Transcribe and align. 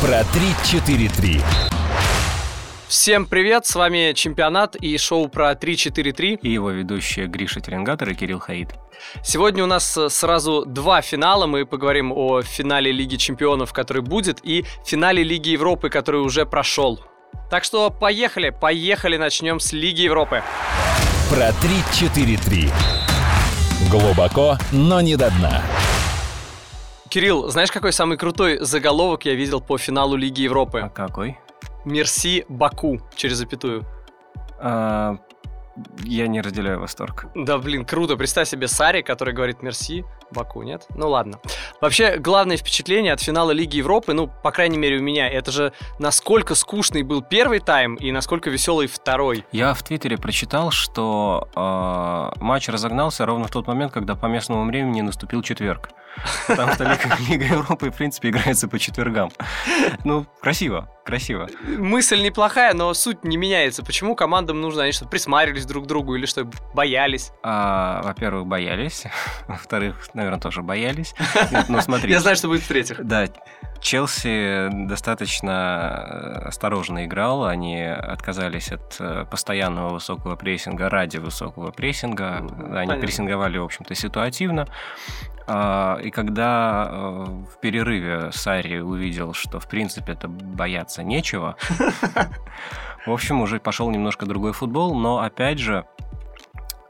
Про 0.00 0.22
3-4-3. 0.22 1.42
Всем 2.88 3.26
привет, 3.26 3.66
с 3.66 3.74
вами 3.74 4.14
Чемпионат 4.14 4.74
и 4.76 4.96
шоу 4.96 5.28
про 5.28 5.52
3-4-3. 5.52 6.38
И 6.40 6.50
его 6.50 6.70
ведущие 6.70 7.26
Гриша 7.26 7.60
Теленгатор 7.60 8.08
и 8.08 8.14
Кирилл 8.14 8.38
Хаид. 8.38 8.70
Сегодня 9.22 9.62
у 9.62 9.66
нас 9.66 9.94
э, 9.98 10.08
сразу 10.08 10.64
два 10.64 11.02
финала. 11.02 11.46
Мы 11.46 11.66
поговорим 11.66 12.12
о 12.12 12.40
финале 12.40 12.90
Лиги 12.90 13.16
Чемпионов, 13.16 13.74
который 13.74 14.00
будет, 14.00 14.40
и 14.42 14.64
финале 14.86 15.22
Лиги 15.22 15.50
Европы, 15.50 15.90
который 15.90 16.22
уже 16.22 16.46
прошел. 16.46 16.98
Так 17.50 17.64
что 17.64 17.90
поехали, 17.90 18.48
поехали, 18.48 19.18
начнем 19.18 19.60
с 19.60 19.72
Лиги 19.74 20.00
Европы. 20.00 20.42
Про 21.28 21.50
3-4-3. 21.50 22.72
Глубоко, 23.90 24.56
но 24.72 25.02
не 25.02 25.16
до 25.16 25.30
дна. 25.30 25.62
Кирилл, 27.10 27.48
знаешь, 27.48 27.72
какой 27.72 27.92
самый 27.92 28.16
крутой 28.16 28.58
заголовок 28.60 29.24
я 29.24 29.34
видел 29.34 29.60
по 29.60 29.76
финалу 29.78 30.14
Лиги 30.14 30.42
Европы? 30.42 30.78
А 30.78 30.88
какой? 30.88 31.38
Мерси 31.84 32.44
Баку 32.48 33.00
через 33.16 33.38
запятую. 33.38 33.84
А, 34.60 35.16
я 36.04 36.26
не 36.26 36.40
разделяю 36.40 36.80
восторг. 36.80 37.26
Да, 37.34 37.58
блин, 37.58 37.84
круто. 37.84 38.16
Представь 38.16 38.48
себе 38.48 38.68
Сари, 38.68 39.02
который 39.02 39.34
говорит 39.34 39.62
мерси, 39.62 40.04
Баку, 40.30 40.62
нет? 40.62 40.86
Ну 40.94 41.08
ладно. 41.08 41.40
Вообще, 41.80 42.18
главное 42.18 42.56
впечатление 42.56 43.12
от 43.12 43.20
финала 43.20 43.50
Лиги 43.50 43.78
Европы, 43.78 44.12
ну, 44.12 44.28
по 44.28 44.50
крайней 44.52 44.78
мере, 44.78 44.98
у 44.98 45.02
меня, 45.02 45.28
это 45.28 45.50
же 45.50 45.72
насколько 45.98 46.54
скучный 46.54 47.02
был 47.02 47.22
первый 47.22 47.60
тайм 47.60 47.96
и 47.96 48.12
насколько 48.12 48.50
веселый 48.50 48.86
второй. 48.86 49.44
Я 49.52 49.74
в 49.74 49.82
Твиттере 49.82 50.16
прочитал, 50.16 50.70
что 50.70 51.48
э, 51.54 52.40
матч 52.40 52.68
разогнался 52.68 53.26
ровно 53.26 53.46
в 53.46 53.50
тот 53.50 53.66
момент, 53.66 53.92
когда 53.92 54.14
по 54.14 54.26
местному 54.26 54.66
времени 54.66 55.00
наступил 55.00 55.42
четверг. 55.42 55.90
Потому 56.46 56.72
что 56.74 56.84
Лига, 56.84 57.16
Лига 57.28 57.44
Европы, 57.54 57.90
в 57.90 57.96
принципе, 57.96 58.30
играется 58.30 58.68
по 58.68 58.78
четвергам. 58.78 59.30
Ну, 60.04 60.26
красиво, 60.40 60.90
красиво. 61.04 61.48
Мысль 61.66 62.22
неплохая, 62.22 62.74
но 62.74 62.92
суть 62.94 63.24
не 63.24 63.36
меняется. 63.36 63.84
Почему 63.84 64.14
командам 64.14 64.60
нужно, 64.60 64.82
они 64.82 64.92
что, 64.92 65.06
присматривались 65.06 65.66
друг 65.70 65.86
другу 65.86 66.16
или 66.16 66.26
что, 66.26 66.48
боялись? 66.74 67.32
А, 67.42 68.02
во-первых, 68.02 68.46
боялись. 68.46 69.04
Во-вторых, 69.48 70.08
наверное, 70.14 70.40
тоже 70.40 70.62
боялись. 70.62 71.14
Ну, 71.68 71.80
смотри. 71.82 72.10
Я 72.10 72.20
знаю, 72.20 72.36
что 72.36 72.48
будет 72.48 72.62
в-третьих. 72.62 73.04
Да, 73.04 73.28
Челси 73.80 74.68
достаточно 74.88 75.50
э, 75.50 76.48
осторожно 76.48 77.06
играл, 77.06 77.46
они 77.46 77.82
отказались 77.82 78.72
от 78.72 78.96
э, 79.00 79.24
постоянного 79.30 79.94
высокого 79.94 80.36
прессинга 80.36 80.90
ради 80.90 81.16
высокого 81.16 81.70
прессинга, 81.70 82.38
они 82.38 82.48
Понятно. 82.48 82.96
прессинговали, 82.96 83.56
в 83.58 83.64
общем-то, 83.64 83.94
ситуативно. 83.94 84.66
А, 85.46 85.98
и 86.02 86.10
когда 86.10 86.88
э, 86.90 87.24
в 87.54 87.60
перерыве 87.60 88.30
Сари 88.32 88.80
увидел, 88.80 89.32
что 89.32 89.58
в 89.58 89.68
принципе 89.68 90.12
это 90.12 90.28
бояться 90.28 91.02
нечего, 91.02 91.56
в 93.06 93.12
общем, 93.12 93.40
уже 93.40 93.60
пошел 93.60 93.90
немножко 93.90 94.26
другой 94.26 94.52
футбол, 94.52 94.94
но 94.94 95.20
опять 95.20 95.58
же, 95.58 95.86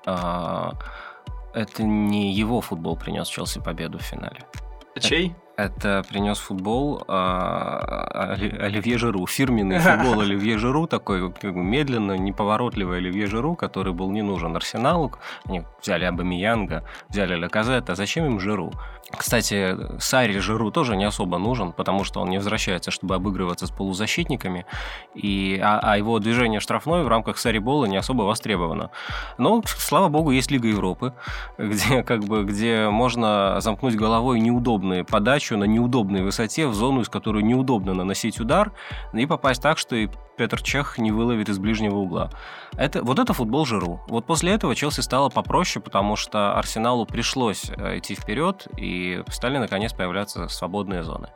а, 0.06 0.72
это 1.54 1.82
не 1.82 2.32
его 2.32 2.60
футбол 2.60 2.96
принес 2.96 3.28
Челси 3.28 3.60
победу 3.60 3.98
в 3.98 4.02
финале. 4.02 4.44
Чей? 4.98 5.34
Это 5.60 6.02
принес 6.08 6.38
футбол 6.38 7.04
а, 7.06 8.34
Оливье 8.34 8.96
Жиру. 8.96 9.26
Фирменный 9.26 9.78
футбол 9.78 10.20
Оливье 10.22 10.56
Жиру, 10.56 10.86
такой 10.86 11.28
бы 11.28 11.52
медленно, 11.52 12.16
неповоротливый 12.16 12.98
Оливье 12.98 13.26
Жиру, 13.26 13.56
который 13.56 13.92
был 13.92 14.10
не 14.10 14.22
нужен 14.22 14.56
Арсеналу. 14.56 15.12
Они 15.44 15.62
взяли 15.82 16.06
Абамиянга, 16.06 16.84
взяли 17.10 17.36
Леказет, 17.36 17.90
а 17.90 17.94
зачем 17.94 18.24
им 18.24 18.40
Жиру? 18.40 18.72
Кстати, 19.16 19.76
Сари 19.98 20.38
Жиру 20.38 20.70
тоже 20.70 20.96
не 20.96 21.04
особо 21.04 21.38
нужен, 21.38 21.72
потому 21.72 22.04
что 22.04 22.20
он 22.20 22.30
не 22.30 22.38
возвращается, 22.38 22.90
чтобы 22.90 23.16
обыгрываться 23.16 23.66
с 23.66 23.70
полузащитниками, 23.70 24.66
и, 25.14 25.60
а, 25.62 25.80
а 25.82 25.98
его 25.98 26.18
движение 26.20 26.60
штрафной 26.60 27.02
в 27.02 27.08
рамках 27.08 27.38
Сари 27.38 27.58
Бола 27.58 27.86
не 27.86 27.96
особо 27.96 28.22
востребовано. 28.22 28.90
Но, 29.36 29.62
слава 29.66 30.08
богу, 30.08 30.30
есть 30.30 30.50
Лига 30.50 30.68
Европы, 30.68 31.12
где, 31.58 32.02
как 32.04 32.24
бы, 32.24 32.44
где 32.44 32.88
можно 32.88 33.60
замкнуть 33.60 33.96
головой 33.96 34.38
неудобные 34.38 35.04
подачи 35.04 35.49
на 35.56 35.64
неудобной 35.64 36.22
высоте 36.22 36.66
в 36.66 36.74
зону, 36.74 37.00
из 37.00 37.08
которой 37.08 37.42
неудобно 37.42 37.94
наносить 37.94 38.40
удар, 38.40 38.72
и 39.12 39.26
попасть 39.26 39.62
так, 39.62 39.78
что 39.78 39.96
и 39.96 40.08
Петр 40.40 40.62
Чех 40.62 40.96
не 40.96 41.12
выловит 41.12 41.50
из 41.50 41.58
ближнего 41.58 41.96
угла. 41.96 42.30
Это, 42.74 43.02
вот 43.02 43.18
это 43.18 43.34
футбол 43.34 43.66
Жиру. 43.66 44.00
Вот 44.08 44.24
после 44.24 44.52
этого 44.52 44.74
Челси 44.74 45.02
стало 45.02 45.28
попроще, 45.28 45.82
потому 45.82 46.16
что 46.16 46.54
Арсеналу 46.54 47.04
пришлось 47.04 47.70
э, 47.76 47.98
идти 47.98 48.14
вперед, 48.14 48.66
и 48.78 49.22
стали 49.28 49.58
наконец 49.58 49.92
появляться 49.92 50.48
свободные 50.48 51.02
зоны. 51.02 51.28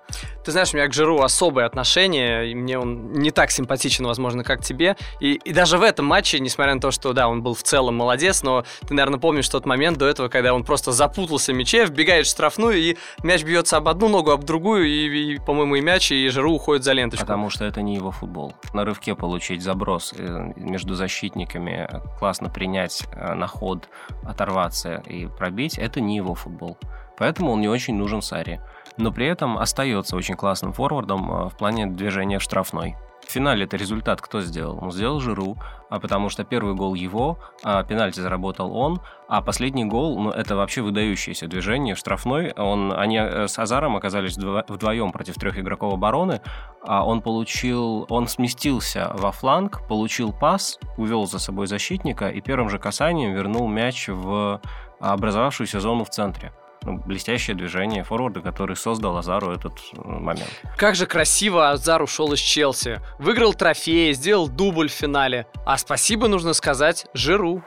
Ты 0.43 0.53
знаешь, 0.53 0.73
у 0.73 0.79
меня 0.79 0.89
к 0.89 0.95
Жиру 0.95 1.21
особое 1.21 1.67
отношение, 1.67 2.51
и 2.51 2.55
мне 2.55 2.79
он 2.79 3.13
не 3.13 3.31
так 3.31 3.51
симпатичен, 3.51 4.07
возможно, 4.07 4.43
как 4.43 4.63
тебе. 4.63 4.97
И, 5.21 5.35
и 5.35 5.53
даже 5.53 5.77
в 5.77 5.83
этом 5.83 6.07
матче, 6.07 6.41
несмотря 6.41 6.75
на 6.75 6.81
то, 6.81 6.91
что, 6.91 7.13
да, 7.13 7.29
он 7.29 7.43
был 7.43 7.53
в 7.53 7.63
целом 7.63 7.97
молодец, 7.97 8.43
но 8.43 8.65
ты, 8.89 8.95
наверное, 8.95 9.21
помнишь 9.21 9.49
тот 9.51 9.67
момент 9.67 9.99
до 9.99 10.07
этого, 10.07 10.29
когда 10.29 10.55
он 10.55 10.65
просто 10.65 10.93
запутался 10.93 11.53
в 11.53 11.57
мяче, 11.57 11.85
вбегает 11.85 12.27
в 12.27 12.31
штрафную, 12.31 12.79
и 12.79 12.97
мяч 13.23 13.45
бьется 13.45 13.77
об 13.77 13.89
одну 13.89 14.04
ногу, 14.09 14.31
об 14.31 14.45
другую, 14.45 14.87
и, 14.87 15.35
и 15.35 15.39
по-моему, 15.39 15.77
и 15.77 15.81
мяч, 15.81 16.13
и 16.13 16.29
Жиру 16.29 16.53
уходит 16.53 16.85
за 16.85 16.93
ленточку. 16.93 17.27
Потому 17.27 17.51
что 17.51 17.65
это 17.65 17.83
не 17.83 17.95
его 17.95 18.11
футбол. 18.11 18.55
На 18.73 18.85
рывке 18.85 19.15
получить 19.15 19.63
заброс 19.63 20.15
э, 20.17 20.53
между 20.57 20.95
защитниками, 20.95 21.89
классно 22.19 22.49
принять 22.49 23.05
э, 23.13 23.35
на 23.35 23.47
ход, 23.47 23.89
оторваться 24.25 25.03
и 25.07 25.27
пробить, 25.27 25.79
это 25.79 26.01
не 26.01 26.17
его 26.17 26.35
футбол. 26.35 26.79
Поэтому 27.17 27.53
он 27.53 27.61
не 27.61 27.69
очень 27.69 27.95
нужен 27.95 28.23
Саре. 28.23 28.61
Но 28.97 29.13
при 29.13 29.27
этом 29.27 29.59
остается 29.59 30.17
очень 30.17 30.35
классным 30.35 30.73
форвардом 30.73 31.31
э, 31.31 31.49
в 31.49 31.57
плане 31.57 31.87
движения 31.87 32.39
в 32.39 32.43
штрафной. 32.43 32.97
В 33.27 33.31
финале 33.31 33.65
это 33.65 33.77
результат 33.77 34.21
кто 34.21 34.41
сделал? 34.41 34.79
Он 34.83 34.93
сделал 34.93 35.21
Жиру, 35.21 35.57
а 35.89 35.99
потому 35.99 36.29
что 36.29 36.45
первый 36.45 36.75
гол 36.75 36.95
его, 36.95 37.39
а 37.63 37.83
пенальти 37.83 38.21
заработал 38.21 38.77
он, 38.77 39.01
а 39.29 39.43
последний 39.43 39.85
гол, 39.85 40.21
ну, 40.21 40.31
это 40.31 40.57
вообще 40.57 40.83
выдающееся 40.83 41.47
движение, 41.47 41.95
штрафной. 41.95 42.53
Он, 42.53 42.93
они 42.93 43.19
э, 43.19 43.49
с 43.49 43.59
Азаром 43.59 43.97
оказались 43.97 44.37
вдвоем 44.37 45.13
против 45.13 45.35
трех 45.37 45.59
игроков 45.59 45.95
обороны, 45.95 46.41
а 46.83 47.05
он 47.05 47.23
получил, 47.23 48.07
он 48.09 48.29
сместился 48.29 49.11
во 49.15 49.33
фланг, 49.33 49.87
получил 49.89 50.33
пас, 50.33 50.79
увел 50.97 51.27
за 51.27 51.39
собой 51.39 51.67
защитника 51.67 52.29
и 52.29 52.41
первым 52.41 52.69
же 52.69 52.79
касанием 52.79 53.33
вернул 53.33 53.69
мяч 53.69 54.09
в 54.09 54.61
образовавшуюся 55.01 55.81
зону 55.81 56.05
в 56.05 56.11
центре 56.11 56.53
ну, 56.85 56.99
блестящее 56.99 57.57
движение 57.57 58.05
форварда, 58.05 58.41
который 58.41 58.77
создал 58.77 59.17
Азару 59.17 59.51
этот 59.51 59.75
э, 59.93 59.99
момент. 60.03 60.51
Как 60.77 60.95
же 60.95 61.07
красиво 61.07 61.71
Азар 61.71 62.03
ушел 62.03 62.33
из 62.33 62.41
Челси. 62.41 63.01
Выиграл 63.19 63.55
трофей, 63.55 64.13
сделал 64.13 64.49
дубль 64.49 64.89
в 64.89 64.93
финале. 64.93 65.47
А 65.65 65.79
спасибо 65.79 66.29
нужно 66.29 66.53
сказать 66.53 67.07
Жиру. 67.15 67.63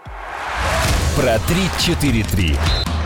Про 1.15 1.35
3-4-3. 1.35 2.96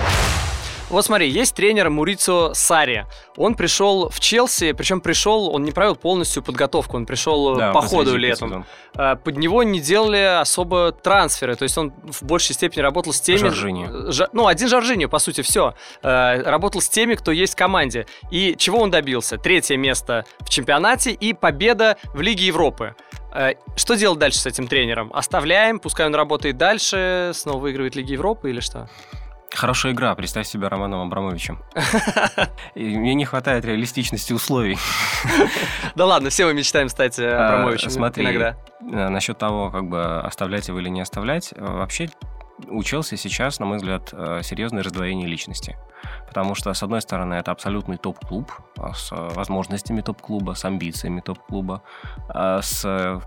Вот 0.92 1.06
смотри, 1.06 1.30
есть 1.30 1.56
тренер 1.56 1.90
Мурицио 1.90 2.54
Сари. 2.54 3.06
Он 3.38 3.56
пришел 3.56 4.10
в 4.10 4.20
Челси, 4.20 4.74
причем 4.74 5.00
пришел, 5.00 5.50
он 5.50 5.64
не 5.64 5.72
провел 5.72 5.96
полностью 5.96 6.44
подготовку, 6.44 6.98
он 6.98 7.06
пришел 7.06 7.56
э, 7.56 7.58
да, 7.58 7.72
по 7.72 7.82
ходу 7.82 8.18
летом. 8.18 8.66
Сезон. 8.94 9.18
Под 9.24 9.38
него 9.38 9.64
не 9.64 9.80
делали 9.80 10.42
особо 10.42 10.92
трансферы, 10.92 11.56
то 11.56 11.64
есть 11.64 11.78
он 11.78 11.94
в 12.04 12.24
большей 12.24 12.56
степени 12.56 12.82
работал 12.82 13.14
с 13.14 13.22
теми... 13.22 13.38
Жоржини. 13.38 14.12
Ж... 14.12 14.28
Ну, 14.34 14.48
один 14.48 14.68
Жоржини, 14.68 15.06
по 15.06 15.20
сути, 15.20 15.42
все. 15.42 15.76
Э, 16.04 16.42
работал 16.42 16.82
с 16.82 16.90
теми, 16.90 17.16
кто 17.16 17.32
есть 17.32 17.54
в 17.54 17.56
команде. 17.56 18.06
И 18.30 18.56
чего 18.58 18.80
он 18.80 18.92
добился? 18.92 19.38
Третье 19.38 19.78
место 19.78 20.26
в 20.40 20.50
чемпионате 20.50 21.12
и 21.12 21.34
победа 21.34 21.96
в 22.14 22.20
Лиге 22.20 22.48
Европы. 22.48 22.96
Э, 23.34 23.54
что 23.78 23.96
делать 23.96 24.20
дальше 24.20 24.40
с 24.40 24.46
этим 24.46 24.68
тренером? 24.68 25.10
Оставляем, 25.14 25.80
пускай 25.80 26.06
он 26.06 26.16
работает 26.16 26.58
дальше, 26.58 27.32
снова 27.34 27.60
выигрывает 27.60 27.96
Лиги 27.96 28.12
Европы 28.12 28.50
или 28.50 28.60
что? 28.60 28.90
Хорошая 29.54 29.92
игра, 29.92 30.16
представь 30.16 30.48
себя 30.48 30.70
Романом 30.70 31.02
Абрамовичем. 31.02 31.60
Мне 32.76 33.14
не 33.14 33.26
хватает 33.26 33.66
реалистичности 33.66 34.34
условий. 34.34 34.78
Да 35.96 36.06
ладно, 36.06 36.30
все 36.30 36.46
мы 36.46 36.54
мечтаем 36.54 36.88
стать 36.88 37.20
э, 37.20 37.30
а, 37.30 37.48
Абрамовичем 37.48 37.90
Смотри, 37.90 38.24
иногда. 38.24 38.56
Э, 38.82 39.10
насчет 39.10 39.38
того, 39.38 39.70
как 39.70 39.90
бы 39.90 40.22
оставлять 40.22 40.68
его 40.70 40.80
или 40.80 40.88
не 40.88 41.02
оставлять, 41.02 41.54
э, 41.54 41.62
вообще 41.62 42.10
учился 42.68 43.18
сейчас, 43.18 43.60
на 43.60 43.66
мой 43.66 43.78
взгляд, 43.78 44.10
серьезное 44.44 44.84
раздвоение 44.84 45.28
личности. 45.28 45.78
Потому 46.28 46.56
что, 46.56 46.74
с 46.74 46.82
одной 46.82 47.02
стороны, 47.02 47.34
это 47.34 47.52
абсолютный 47.52 47.98
топ-клуб 47.98 48.52
с 48.96 49.12
возможностями 49.12 50.02
топ-клуба, 50.02 50.54
с 50.54 50.64
амбициями 50.64 51.22
топ-клуба, 51.22 51.82
с 52.34 53.22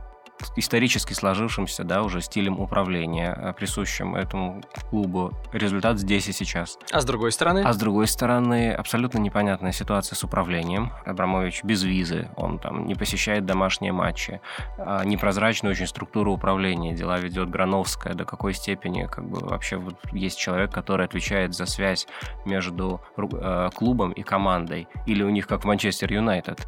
исторически 0.56 1.12
сложившимся, 1.12 1.84
да, 1.84 2.02
уже 2.02 2.20
стилем 2.20 2.60
управления, 2.60 3.36
э, 3.36 3.52
присущим 3.52 4.14
этому 4.14 4.62
клубу. 4.90 5.32
Результат 5.52 5.98
здесь 5.98 6.28
и 6.28 6.32
сейчас. 6.32 6.78
А 6.92 7.00
с 7.00 7.04
другой 7.04 7.32
стороны? 7.32 7.62
А 7.64 7.72
с 7.72 7.76
другой 7.76 8.06
стороны, 8.06 8.72
абсолютно 8.72 9.18
непонятная 9.18 9.72
ситуация 9.72 10.16
с 10.16 10.24
управлением. 10.24 10.92
Абрамович 11.06 11.64
без 11.64 11.82
визы, 11.82 12.28
он 12.36 12.58
там 12.58 12.86
не 12.86 12.94
посещает 12.94 13.46
домашние 13.46 13.92
матчи, 13.92 14.40
а 14.78 15.04
непрозрачная 15.04 15.72
очень 15.72 15.86
структура 15.86 16.30
управления, 16.30 16.94
дела 16.94 17.18
ведет 17.18 17.50
Грановская, 17.50 18.14
до 18.14 18.24
какой 18.24 18.54
степени 18.54 19.06
как 19.06 19.28
бы 19.28 19.40
вообще 19.40 19.76
вот 19.76 19.96
есть 20.12 20.38
человек, 20.38 20.72
который 20.72 21.06
отвечает 21.06 21.54
за 21.54 21.66
связь 21.66 22.06
между 22.44 23.00
э, 23.16 23.70
клубом 23.74 24.12
и 24.12 24.22
командой, 24.22 24.88
или 25.06 25.22
у 25.22 25.30
них 25.30 25.46
как 25.46 25.62
в 25.62 25.64
Манчестер 25.66 26.12
Юнайтед. 26.12 26.66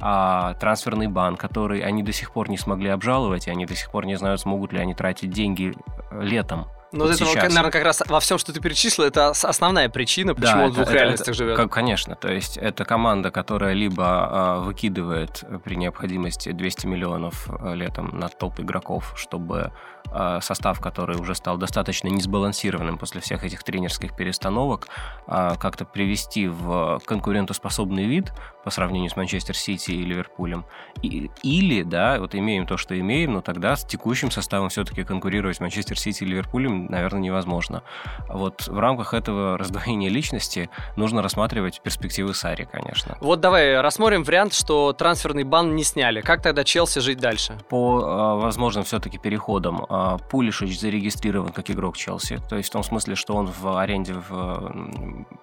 А 0.00 0.54
трансферный 0.54 1.08
бан, 1.08 1.36
который 1.36 1.80
они 1.80 2.02
до 2.02 2.12
сих 2.12 2.32
пор 2.32 2.48
не 2.48 2.56
смогли 2.56 2.90
обжаловать, 2.98 3.46
и 3.46 3.50
они 3.50 3.64
до 3.64 3.74
сих 3.74 3.90
пор 3.90 4.04
не 4.06 4.16
знают, 4.16 4.40
смогут 4.40 4.72
ли 4.72 4.80
они 4.80 4.94
тратить 4.94 5.30
деньги 5.30 5.72
летом. 6.10 6.66
Ну, 6.90 7.04
вот 7.04 7.14
это, 7.14 7.24
сейчас. 7.24 7.48
наверное, 7.48 7.70
как 7.70 7.84
раз 7.84 8.02
во 8.06 8.20
всем, 8.20 8.38
что 8.38 8.52
ты 8.52 8.60
перечислил, 8.60 9.04
это 9.04 9.28
основная 9.28 9.88
причина, 9.88 10.34
почему 10.34 10.56
да, 10.56 10.64
он 10.64 10.70
в 10.70 10.74
двух 10.74 10.86
это, 10.86 10.94
реальностях 10.94 11.28
это, 11.28 11.34
живет. 11.34 11.56
Как, 11.56 11.70
конечно, 11.70 12.14
то 12.14 12.32
есть 12.32 12.56
это 12.56 12.84
команда, 12.84 13.30
которая 13.30 13.74
либо 13.74 14.58
э, 14.60 14.64
выкидывает 14.64 15.44
при 15.64 15.76
необходимости 15.76 16.50
200 16.52 16.86
миллионов 16.86 17.48
э, 17.48 17.74
летом 17.74 18.18
на 18.18 18.28
топ 18.28 18.58
игроков, 18.60 19.12
чтобы 19.16 19.72
а, 20.10 20.40
состав, 20.40 20.80
который 20.80 21.18
уже 21.18 21.34
стал 21.34 21.58
достаточно 21.58 22.08
несбалансированным 22.08 22.96
после 22.96 23.20
всех 23.20 23.44
этих 23.44 23.62
тренерских 23.62 24.16
перестановок, 24.16 24.88
а, 25.26 25.56
как-то 25.56 25.84
привести 25.84 26.48
в 26.48 27.00
конкурентоспособный 27.04 28.04
вид 28.04 28.32
по 28.64 28.70
сравнению 28.70 29.10
с 29.10 29.16
Манчестер 29.16 29.54
Сити 29.54 29.90
и 29.90 30.02
Ливерпулем. 30.02 30.64
И, 31.02 31.30
или, 31.42 31.82
да, 31.82 32.18
вот 32.20 32.34
имеем 32.34 32.66
то, 32.66 32.78
что 32.78 32.98
имеем, 32.98 33.34
но 33.34 33.42
тогда 33.42 33.76
с 33.76 33.84
текущим 33.84 34.30
составом 34.30 34.70
все-таки 34.70 35.04
конкурировать 35.04 35.58
с 35.58 35.60
Манчестер 35.60 35.98
Сити 35.98 36.24
и 36.24 36.26
Ливерпулем, 36.26 36.77
наверное, 36.88 37.20
невозможно. 37.20 37.82
Вот 38.28 38.68
в 38.68 38.78
рамках 38.78 39.14
этого 39.14 39.58
раздвоения 39.58 40.08
личности 40.08 40.70
нужно 40.96 41.22
рассматривать 41.22 41.80
перспективы 41.82 42.34
Сари, 42.34 42.68
конечно. 42.70 43.16
Вот 43.20 43.40
давай 43.40 43.80
рассмотрим 43.80 44.22
вариант, 44.22 44.54
что 44.54 44.92
трансферный 44.92 45.44
бан 45.44 45.74
не 45.74 45.84
сняли. 45.84 46.20
Как 46.20 46.42
тогда 46.42 46.64
Челси 46.64 47.00
жить 47.00 47.18
дальше? 47.18 47.58
По 47.68 48.00
э, 48.00 48.42
возможным 48.42 48.84
все-таки 48.84 49.18
переходам 49.18 49.86
а, 49.88 50.18
Пулишич 50.18 50.78
зарегистрирован 50.78 51.52
как 51.52 51.70
игрок 51.70 51.96
Челси, 51.96 52.40
то 52.48 52.56
есть 52.56 52.68
в 52.68 52.72
том 52.72 52.82
смысле, 52.82 53.14
что 53.14 53.34
он 53.34 53.46
в 53.46 53.78
аренде 53.78 54.14
в 54.14 54.72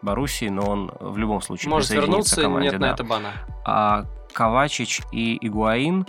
Боруссии, 0.02 0.48
но 0.48 0.64
он 0.64 0.92
в 1.00 1.18
любом 1.18 1.42
случае 1.42 1.70
может 1.70 1.90
вернуться, 1.90 2.36
к 2.36 2.44
команде, 2.44 2.70
нет 2.70 2.80
да. 2.80 2.88
на 2.88 2.94
это 2.94 3.04
бана. 3.04 3.32
А 3.66 4.06
Ковачич 4.34 5.02
и 5.12 5.38
Игуаин 5.42 6.06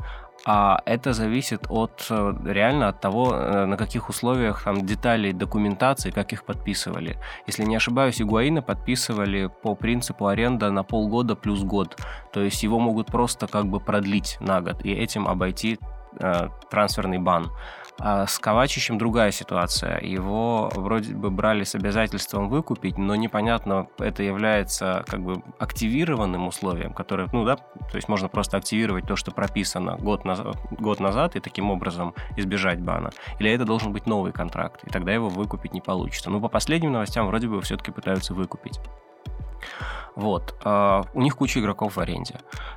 а 0.48 0.80
это 0.86 1.12
зависит 1.12 1.66
от 1.68 2.06
э, 2.08 2.34
реально 2.44 2.88
от 2.88 3.00
того, 3.00 3.34
э, 3.34 3.66
на 3.66 3.76
каких 3.76 4.08
условиях 4.08 4.62
там 4.62 4.86
деталей 4.86 5.32
документации, 5.32 6.12
как 6.12 6.32
их 6.32 6.44
подписывали. 6.44 7.18
Если 7.48 7.64
не 7.64 7.74
ошибаюсь, 7.74 8.22
Игуаина 8.22 8.62
подписывали 8.62 9.50
по 9.62 9.74
принципу 9.74 10.28
аренда 10.28 10.70
на 10.70 10.84
полгода 10.84 11.34
плюс 11.34 11.64
год. 11.64 11.98
То 12.32 12.42
есть 12.42 12.62
его 12.62 12.78
могут 12.78 13.08
просто 13.08 13.48
как 13.48 13.66
бы 13.66 13.80
продлить 13.80 14.38
на 14.40 14.60
год 14.60 14.84
и 14.84 14.92
этим 14.92 15.26
обойти 15.26 15.80
э, 16.20 16.48
трансферный 16.70 17.18
бан. 17.18 17.50
А 17.98 18.26
с 18.26 18.38
Ковачичем 18.38 18.98
другая 18.98 19.30
ситуация. 19.30 20.00
Его 20.00 20.70
вроде 20.74 21.14
бы 21.14 21.30
брали 21.30 21.64
с 21.64 21.74
обязательством 21.74 22.48
выкупить, 22.48 22.98
но 22.98 23.16
непонятно, 23.16 23.88
это 23.98 24.22
является 24.22 25.02
как 25.06 25.22
бы 25.22 25.42
активированным 25.58 26.46
условием, 26.46 26.92
которое, 26.92 27.28
ну 27.32 27.44
да, 27.44 27.56
то 27.56 27.96
есть 27.96 28.08
можно 28.08 28.28
просто 28.28 28.58
активировать 28.58 29.06
то, 29.06 29.16
что 29.16 29.30
прописано 29.30 29.96
год, 29.96 30.24
назад, 30.24 30.56
год 30.70 31.00
назад 31.00 31.36
и 31.36 31.40
таким 31.40 31.70
образом 31.70 32.14
избежать 32.36 32.80
бана. 32.80 33.10
Или 33.38 33.50
это 33.50 33.64
должен 33.64 33.92
быть 33.92 34.06
новый 34.06 34.32
контракт, 34.32 34.84
и 34.84 34.90
тогда 34.90 35.12
его 35.12 35.28
выкупить 35.28 35.72
не 35.72 35.80
получится. 35.80 36.30
Ну, 36.30 36.40
по 36.40 36.48
последним 36.48 36.92
новостям 36.92 37.26
вроде 37.26 37.48
бы 37.48 37.60
все-таки 37.62 37.90
пытаются 37.90 38.34
выкупить. 38.34 38.78
Вот. 40.16 40.54
А, 40.64 41.04
у 41.12 41.20
них 41.20 41.36
куча 41.36 41.60
игроков 41.60 41.96
в 41.96 42.00
аренде. 42.00 42.36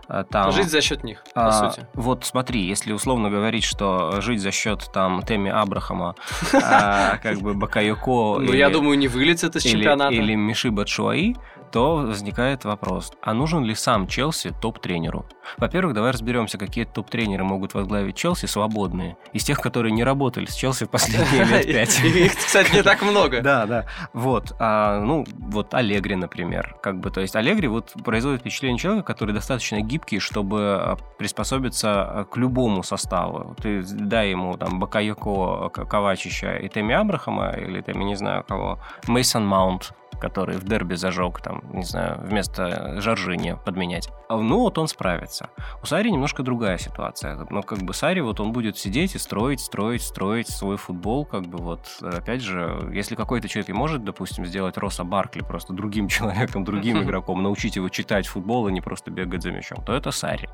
А, 0.09 0.25
там, 0.25 0.51
жить 0.51 0.69
за 0.69 0.81
счет 0.81 1.05
них, 1.05 1.23
по 1.33 1.47
а, 1.47 1.71
сути. 1.71 1.87
Вот 1.93 2.25
смотри, 2.25 2.61
если 2.61 2.91
условно 2.91 3.29
говорить, 3.29 3.63
что 3.63 4.19
жить 4.19 4.41
за 4.41 4.51
счет 4.51 4.89
там 4.93 5.23
Теми 5.23 5.49
Абрахама, 5.49 6.15
а, 6.53 7.17
как 7.17 7.39
бы 7.39 7.53
Бакайоко... 7.53 8.39
Ну, 8.39 8.51
я 8.51 8.69
думаю, 8.69 8.97
не 8.97 9.07
вылетит 9.07 9.55
из 9.55 9.63
чемпионата. 9.63 10.13
Или 10.13 10.35
Миши 10.35 10.69
Батшуаи, 10.69 11.37
то 11.71 11.97
возникает 11.97 12.65
вопрос, 12.65 13.11
а 13.21 13.33
нужен 13.33 13.63
ли 13.63 13.75
сам 13.75 14.07
Челси 14.07 14.53
топ-тренеру? 14.61 15.25
Во-первых, 15.57 15.95
давай 15.95 16.11
разберемся, 16.11 16.57
какие 16.57 16.85
топ-тренеры 16.85 17.43
могут 17.43 17.73
возглавить 17.73 18.15
Челси 18.15 18.45
свободные. 18.45 19.17
Из 19.33 19.43
тех, 19.43 19.59
которые 19.59 19.91
не 19.91 20.03
работали 20.03 20.45
с 20.45 20.53
Челси 20.53 20.85
в 20.85 20.89
последние 20.89 21.43
лет 21.45 21.65
пять. 21.65 21.99
Их, 22.03 22.35
кстати, 22.35 22.75
не 22.75 22.83
так 22.83 23.01
много. 23.01 23.41
Да, 23.49 23.65
да. 23.65 23.85
Вот. 24.13 24.53
Ну, 24.59 25.25
вот 25.37 25.73
Аллегри, 25.73 26.15
например. 26.15 26.75
Как 26.83 26.99
бы, 26.99 27.09
то 27.09 27.21
есть 27.21 27.35
Аллегри 27.35 27.67
вот 27.67 27.93
производит 28.03 28.41
впечатление 28.41 28.77
человека, 28.77 29.07
который 29.07 29.33
достаточно 29.33 29.81
гибкий, 29.81 30.19
чтобы 30.19 30.59
а, 30.59 30.97
приспособиться 31.17 31.89
а, 32.01 32.25
к 32.25 32.37
любому 32.37 32.83
составу. 32.83 33.55
Ты 33.61 33.81
дай 33.83 34.29
ему 34.29 34.57
там 34.57 34.79
Бакайоко, 34.79 35.69
Ковачича 35.69 36.57
и 36.57 36.69
Теми 36.69 36.93
Абрахама, 36.93 37.51
или 37.51 37.81
Теми, 37.81 38.03
не 38.03 38.15
знаю 38.15 38.43
кого, 38.47 38.79
Мейсон 39.07 39.45
Маунт, 39.45 39.93
который 40.19 40.57
в 40.57 40.63
дерби 40.65 40.95
зажег, 40.95 41.41
там, 41.41 41.61
не 41.73 41.83
знаю, 41.83 42.19
вместо 42.21 42.99
Жоржини 43.01 43.57
подменять. 43.65 44.09
А, 44.27 44.37
ну, 44.37 44.59
вот 44.59 44.77
он 44.77 44.87
справится. 44.87 45.49
У 45.81 45.85
Сари 45.85 46.09
немножко 46.09 46.43
другая 46.43 46.77
ситуация. 46.77 47.47
Но 47.49 47.61
как 47.61 47.79
бы 47.79 47.93
Сари, 47.93 48.19
вот 48.19 48.39
он 48.39 48.51
будет 48.51 48.77
сидеть 48.77 49.15
и 49.15 49.17
строить, 49.17 49.61
строить, 49.61 50.01
строить 50.01 50.49
свой 50.49 50.77
футбол, 50.77 51.25
как 51.25 51.43
бы 51.43 51.57
вот, 51.57 51.87
опять 52.01 52.41
же, 52.41 52.89
если 52.93 53.15
какой-то 53.15 53.47
человек 53.47 53.69
и 53.69 53.73
может, 53.73 54.03
допустим, 54.03 54.45
сделать 54.45 54.77
Роса 54.77 55.03
Баркли 55.03 55.41
просто 55.41 55.73
другим 55.73 56.07
человеком, 56.09 56.63
другим 56.63 57.01
игроком, 57.03 57.41
научить 57.41 57.75
его 57.75 57.89
читать 57.89 58.27
футбол 58.27 58.67
и 58.67 58.71
не 58.71 58.81
просто 58.81 59.11
бегать 59.11 59.41
за 59.41 59.51
мячом, 59.51 59.83
то 59.83 59.93
это 59.93 60.11
Сари. 60.11 60.49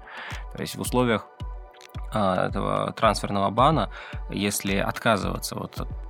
То 0.54 0.62
есть 0.62 0.76
в 0.76 0.82
условиях 0.82 1.28
а, 2.14 2.48
этого 2.48 2.94
трансферного 2.94 3.50
бана, 3.50 3.90
если 4.30 4.78
отказываться 4.78 5.56
вот 5.56 5.80
от 5.80 6.05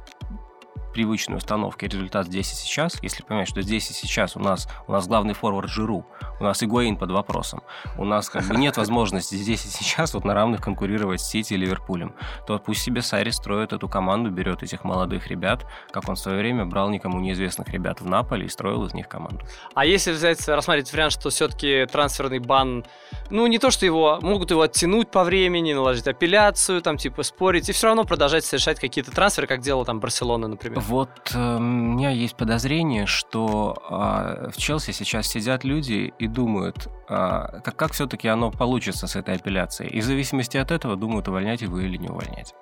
привычной 0.95 1.35
установки 1.35 1.83
результат 1.83 2.27
здесь 2.27 2.53
и 2.53 2.55
сейчас, 2.55 3.03
если 3.03 3.21
понимаешь, 3.21 3.49
что 3.49 3.61
здесь 3.61 3.91
и 3.91 3.93
сейчас 3.93 4.37
у 4.37 4.39
нас, 4.39 4.69
у 4.87 4.93
нас 4.93 5.07
главный 5.07 5.33
форвард 5.33 5.69
Жиру, 5.69 6.07
у 6.39 6.43
нас 6.43 6.63
Игуаин 6.63 6.95
под 6.95 7.11
вопросом, 7.11 7.63
у 7.97 8.05
нас 8.05 8.29
как 8.29 8.45
бы 8.45 8.55
нет 8.55 8.77
возможности 8.77 9.35
здесь 9.35 9.65
и 9.65 9.67
сейчас 9.67 10.13
вот 10.13 10.23
на 10.23 10.33
равных 10.33 10.61
конкурировать 10.61 11.19
с 11.19 11.27
Сити 11.27 11.53
и 11.53 11.57
Ливерпулем, 11.57 12.15
то 12.47 12.57
пусть 12.59 12.81
себе 12.81 13.01
Сари 13.01 13.31
строит 13.31 13.73
эту 13.73 13.89
команду, 13.89 14.31
берет 14.31 14.63
этих 14.63 14.85
молодых 14.85 15.27
ребят, 15.27 15.65
как 15.91 16.07
он 16.07 16.15
в 16.15 16.19
свое 16.19 16.37
время 16.37 16.65
брал 16.65 16.89
никому 16.89 17.19
неизвестных 17.19 17.67
ребят 17.67 17.99
в 17.99 18.07
Наполе 18.07 18.45
и 18.45 18.49
строил 18.49 18.85
из 18.85 18.93
них 18.93 19.09
команду. 19.09 19.45
А 19.73 19.85
если 19.85 20.13
взять, 20.13 20.47
рассмотреть 20.47 20.93
вариант, 20.93 21.11
что 21.11 21.29
все-таки 21.29 21.85
трансферный 21.91 22.39
бан, 22.39 22.85
ну 23.29 23.47
не 23.47 23.59
то, 23.59 23.69
что 23.69 23.85
его, 23.85 24.19
могут 24.21 24.51
его 24.51 24.61
оттянуть 24.61 25.11
по 25.11 25.25
времени, 25.25 25.73
наложить 25.73 26.07
апелляцию, 26.07 26.81
там 26.81 26.95
типа 26.95 27.23
спорить, 27.23 27.67
и 27.67 27.73
все 27.73 27.87
равно 27.87 28.05
продолжать 28.05 28.45
совершать 28.45 28.79
какие-то 28.79 29.11
трансферы, 29.11 29.45
как 29.45 29.59
делала 29.59 29.83
там 29.83 29.99
Барселона, 29.99 30.47
например. 30.47 30.84
Вот 30.87 31.09
э, 31.33 31.55
у 31.57 31.59
меня 31.59 32.11
есть 32.11 32.35
подозрение, 32.35 33.07
что 33.07 33.75
э, 33.89 34.51
в 34.51 34.57
Челси 34.57 34.91
сейчас 34.91 35.27
сидят 35.27 35.63
люди 35.63 36.13
и 36.19 36.27
думают, 36.27 36.87
э, 37.09 37.59
как, 37.63 37.75
как 37.75 37.93
все-таки 37.93 38.27
оно 38.27 38.51
получится 38.51 39.07
с 39.07 39.15
этой 39.15 39.35
апелляцией. 39.35 39.89
И 39.89 40.01
в 40.01 40.03
зависимости 40.03 40.57
от 40.57 40.71
этого 40.71 40.95
думают, 40.95 41.27
увольнять 41.27 41.61
его 41.61 41.79
или 41.79 41.97
не 41.97 42.09
увольнять. 42.09 42.53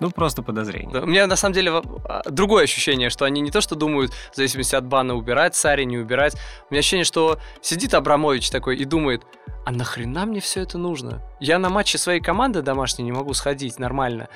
Ну, 0.00 0.10
просто 0.10 0.42
подозрение. 0.42 1.02
У 1.02 1.06
меня 1.06 1.26
на 1.26 1.36
самом 1.36 1.52
деле 1.52 1.82
а, 2.08 2.22
другое 2.30 2.64
ощущение, 2.64 3.10
что 3.10 3.26
они 3.26 3.42
не 3.42 3.50
то 3.50 3.60
что 3.60 3.74
думают, 3.74 4.12
в 4.32 4.36
зависимости 4.36 4.74
от 4.74 4.86
бана, 4.86 5.14
убирать 5.14 5.54
Сари, 5.54 5.84
не 5.84 5.98
убирать. 5.98 6.36
У 6.70 6.72
меня 6.72 6.78
ощущение, 6.78 7.04
что 7.04 7.38
сидит 7.60 7.92
Абрамович 7.92 8.48
такой 8.48 8.78
и 8.78 8.86
думает, 8.86 9.22
а 9.66 9.72
нахрена 9.72 10.24
мне 10.24 10.40
все 10.40 10.62
это 10.62 10.78
нужно? 10.78 11.20
Я 11.38 11.58
на 11.58 11.68
матче 11.68 11.98
своей 11.98 12.20
команды 12.20 12.62
домашней 12.62 13.04
не 13.04 13.12
могу 13.12 13.34
сходить 13.34 13.78
нормально. 13.78 14.30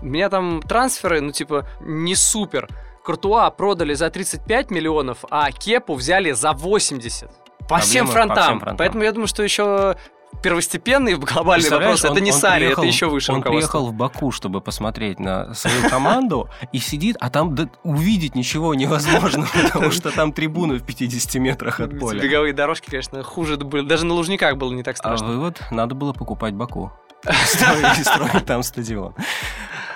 У 0.00 0.06
меня 0.06 0.28
там 0.28 0.62
трансферы, 0.62 1.20
ну, 1.20 1.32
типа, 1.32 1.66
не 1.80 2.14
супер. 2.14 2.68
Куртуа 3.04 3.50
продали 3.50 3.94
за 3.94 4.10
35 4.10 4.70
миллионов, 4.70 5.24
а 5.30 5.50
Кепу 5.50 5.94
взяли 5.94 6.32
за 6.32 6.52
80. 6.52 7.30
По 7.68 7.78
всем, 7.78 8.06
фронтам. 8.06 8.36
по 8.36 8.42
всем 8.42 8.60
фронтам. 8.60 8.76
Поэтому 8.76 9.04
я 9.04 9.12
думаю, 9.12 9.28
что 9.28 9.42
еще 9.42 9.96
первостепенный 10.42 11.16
глобальный 11.16 11.70
вопрос. 11.70 12.04
Он, 12.04 12.12
это 12.12 12.20
не 12.20 12.32
он 12.32 12.38
Сари, 12.38 12.64
приехал, 12.64 12.82
это 12.82 12.88
еще 12.88 13.06
выше 13.06 13.32
Он 13.32 13.42
приехал 13.42 13.86
в 13.86 13.94
Баку, 13.94 14.30
чтобы 14.30 14.60
посмотреть 14.60 15.18
на 15.18 15.54
свою 15.54 15.88
команду 15.88 16.48
и 16.72 16.78
сидит, 16.78 17.16
а 17.20 17.30
там 17.30 17.56
увидеть 17.82 18.34
ничего 18.34 18.74
невозможно, 18.74 19.46
потому 19.72 19.90
что 19.90 20.10
там 20.10 20.32
трибуны 20.32 20.76
в 20.76 20.84
50 20.84 21.34
метрах 21.36 21.80
от 21.80 21.98
поля. 21.98 22.20
Беговые 22.20 22.52
дорожки, 22.52 22.90
конечно, 22.90 23.22
хуже 23.22 23.56
были. 23.56 23.86
Даже 23.86 24.04
на 24.06 24.14
Лужниках 24.14 24.56
было 24.56 24.72
не 24.72 24.82
так 24.82 24.96
а 24.96 24.98
страшно. 24.98 25.26
А 25.26 25.30
вывод, 25.30 25.62
надо 25.70 25.94
было 25.94 26.12
покупать 26.12 26.54
Баку. 26.54 26.92
И 27.26 28.02
строить 28.04 28.46
там 28.46 28.62
стадион. 28.62 29.14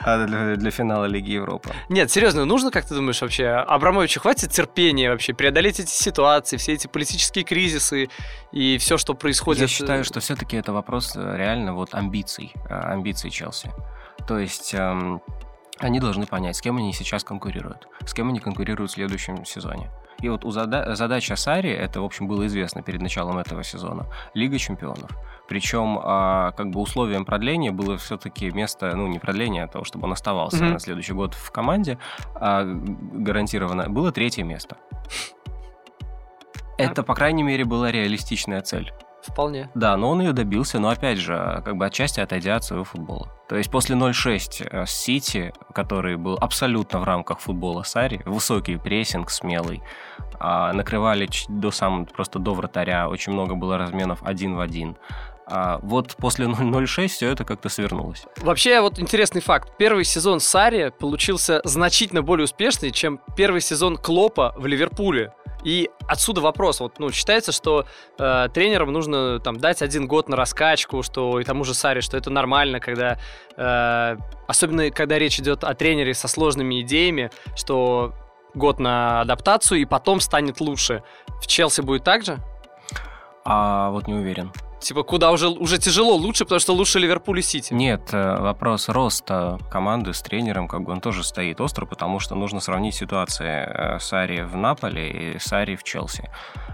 а 0.00 0.26
для, 0.26 0.56
для 0.56 0.70
финала 0.70 1.04
Лиги 1.04 1.32
Европы. 1.32 1.70
Нет, 1.88 2.10
серьезно, 2.10 2.44
нужно, 2.44 2.70
как 2.70 2.86
ты 2.86 2.94
думаешь, 2.94 3.20
вообще, 3.20 3.48
Абрамовичу 3.48 4.20
хватит 4.20 4.50
терпения 4.50 5.10
вообще 5.10 5.34
преодолеть 5.34 5.80
эти 5.80 5.90
ситуации, 5.90 6.56
все 6.56 6.72
эти 6.72 6.86
политические 6.86 7.44
кризисы 7.44 8.08
и 8.52 8.78
все, 8.78 8.96
что 8.96 9.14
происходит? 9.14 9.62
Я 9.62 9.68
считаю, 9.68 10.04
что 10.04 10.20
все-таки 10.20 10.56
это 10.56 10.72
вопрос 10.72 11.14
э, 11.16 11.36
реально 11.36 11.74
вот 11.74 11.94
амбиций, 11.94 12.52
э, 12.68 12.74
амбиций 12.74 13.30
Челси. 13.30 13.70
То 14.26 14.38
есть 14.38 14.74
эм, 14.74 15.20
они 15.78 16.00
должны 16.00 16.26
понять, 16.26 16.56
с 16.56 16.60
кем 16.60 16.76
они 16.76 16.92
сейчас 16.92 17.24
конкурируют, 17.24 17.88
с 18.04 18.12
кем 18.12 18.28
они 18.28 18.40
конкурируют 18.40 18.90
в 18.90 18.94
следующем 18.94 19.44
сезоне. 19.44 19.90
И 20.20 20.28
вот 20.28 20.44
у 20.44 20.50
зада- 20.50 20.96
задача 20.96 21.36
Сари, 21.36 21.70
это, 21.70 22.00
в 22.00 22.04
общем, 22.04 22.26
было 22.26 22.46
известно 22.46 22.82
перед 22.82 23.00
началом 23.00 23.38
этого 23.38 23.62
сезона, 23.62 24.06
Лига 24.34 24.58
чемпионов. 24.58 25.10
Причем, 25.48 25.98
а, 26.02 26.52
как 26.52 26.70
бы 26.70 26.80
условием 26.80 27.24
продления 27.24 27.72
было 27.72 27.96
все-таки 27.96 28.50
место, 28.50 28.94
ну, 28.94 29.06
не 29.06 29.18
продления, 29.18 29.64
а 29.64 29.68
того, 29.68 29.84
чтобы 29.84 30.04
он 30.04 30.12
оставался 30.12 30.58
mm-hmm. 30.58 30.72
на 30.72 30.78
следующий 30.78 31.14
год 31.14 31.34
в 31.34 31.50
команде, 31.50 31.98
а, 32.34 32.64
гарантированно, 32.64 33.88
было 33.88 34.12
третье 34.12 34.44
место. 34.44 34.76
Это, 36.76 37.02
по 37.02 37.14
крайней 37.14 37.42
мере, 37.42 37.64
была 37.64 37.90
реалистичная 37.90 38.60
цель. 38.60 38.92
Вполне. 39.22 39.68
Да, 39.74 39.96
но 39.96 40.10
он 40.10 40.20
ее 40.20 40.32
добился, 40.32 40.78
но 40.78 40.88
опять 40.88 41.18
же, 41.18 41.62
как 41.64 41.76
бы 41.76 41.84
отчасти 41.86 42.20
отойдя 42.20 42.56
от 42.56 42.64
своего 42.64 42.84
футбола. 42.84 43.28
То 43.48 43.56
есть 43.56 43.70
после 43.70 43.96
0-6 43.96 44.68
э, 44.70 44.86
с 44.86 44.90
Сити, 44.90 45.52
который 45.74 46.16
был 46.16 46.38
абсолютно 46.40 47.00
в 47.00 47.04
рамках 47.04 47.40
футбола 47.40 47.82
Сари, 47.82 48.22
высокий 48.24 48.76
прессинг, 48.76 49.30
смелый, 49.30 49.82
а, 50.38 50.72
накрывали 50.72 51.28
до 51.48 51.70
сам, 51.70 52.06
просто 52.06 52.38
до 52.38 52.54
вратаря, 52.54 53.08
очень 53.08 53.32
много 53.32 53.54
было 53.54 53.76
разменов 53.76 54.22
один 54.22 54.54
в 54.54 54.60
один. 54.60 54.96
А 55.50 55.78
вот 55.82 56.14
после 56.16 56.46
0.06 56.46 57.08
все 57.08 57.30
это 57.30 57.44
как-то 57.44 57.70
свернулось. 57.70 58.24
Вообще, 58.38 58.80
вот 58.82 58.98
интересный 58.98 59.40
факт. 59.40 59.72
Первый 59.78 60.04
сезон 60.04 60.40
Сари 60.40 60.92
получился 60.98 61.62
значительно 61.64 62.22
более 62.22 62.44
успешный, 62.44 62.90
чем 62.90 63.18
первый 63.34 63.62
сезон 63.62 63.96
Клопа 63.96 64.54
в 64.58 64.66
Ливерпуле. 64.66 65.32
И 65.64 65.90
отсюда 66.06 66.42
вопрос. 66.42 66.80
Вот, 66.80 66.98
ну, 66.98 67.10
считается, 67.10 67.50
что 67.50 67.86
э, 68.18 68.48
тренерам 68.52 68.92
нужно 68.92 69.40
там 69.40 69.56
дать 69.58 69.80
один 69.82 70.06
год 70.06 70.28
на 70.28 70.36
раскачку, 70.36 71.02
что 71.02 71.40
и 71.40 71.44
тому 71.44 71.64
же 71.64 71.74
Саре, 71.74 72.02
что 72.02 72.16
это 72.16 72.30
нормально, 72.30 72.78
когда 72.78 73.18
э, 73.56 74.16
особенно 74.46 74.90
когда 74.90 75.18
речь 75.18 75.40
идет 75.40 75.64
о 75.64 75.74
тренере 75.74 76.14
со 76.14 76.28
сложными 76.28 76.82
идеями, 76.82 77.30
что 77.56 78.14
год 78.54 78.78
на 78.78 79.22
адаптацию 79.22 79.80
и 79.80 79.84
потом 79.86 80.20
станет 80.20 80.60
лучше. 80.60 81.02
В 81.40 81.46
Челси 81.46 81.80
будет 81.80 82.04
так 82.04 82.22
же? 82.22 82.38
А 83.44 83.90
вот 83.90 84.06
не 84.06 84.14
уверен. 84.14 84.52
Типа, 84.80 85.02
куда 85.02 85.32
уже, 85.32 85.48
уже 85.48 85.78
тяжело 85.78 86.14
лучше, 86.14 86.44
потому 86.44 86.60
что 86.60 86.72
лучше 86.72 86.98
Ливерпуль 86.98 87.40
и 87.40 87.42
Сити. 87.42 87.74
Нет, 87.74 88.10
э, 88.12 88.40
вопрос 88.40 88.88
роста 88.88 89.58
команды 89.70 90.12
с 90.12 90.22
тренером, 90.22 90.68
как 90.68 90.82
бы 90.82 90.92
он 90.92 91.00
тоже 91.00 91.24
стоит 91.24 91.60
остро, 91.60 91.84
потому 91.86 92.20
что 92.20 92.34
нужно 92.34 92.60
сравнить 92.60 92.94
ситуации 92.94 93.66
э, 93.66 93.98
Сари 93.98 94.42
в 94.42 94.56
Наполе 94.56 95.34
и 95.34 95.38
Сари 95.38 95.76
в 95.76 95.82
Челси. 95.82 96.30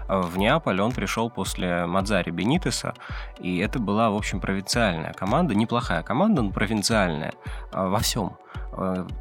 В 0.07 0.37
Неаполь 0.37 0.81
он 0.81 0.91
пришел 0.91 1.29
после 1.29 1.85
Мадзари 1.87 2.29
Бенитеса, 2.29 2.93
и 3.39 3.57
это 3.57 3.79
была, 3.79 4.11
в 4.11 4.15
общем, 4.15 4.39
провинциальная 4.39 5.13
команда, 5.13 5.55
неплохая 5.55 6.03
команда, 6.03 6.43
но 6.43 6.51
провинциальная 6.51 7.33
э, 7.71 7.87
во 7.87 7.99
всем. 7.99 8.37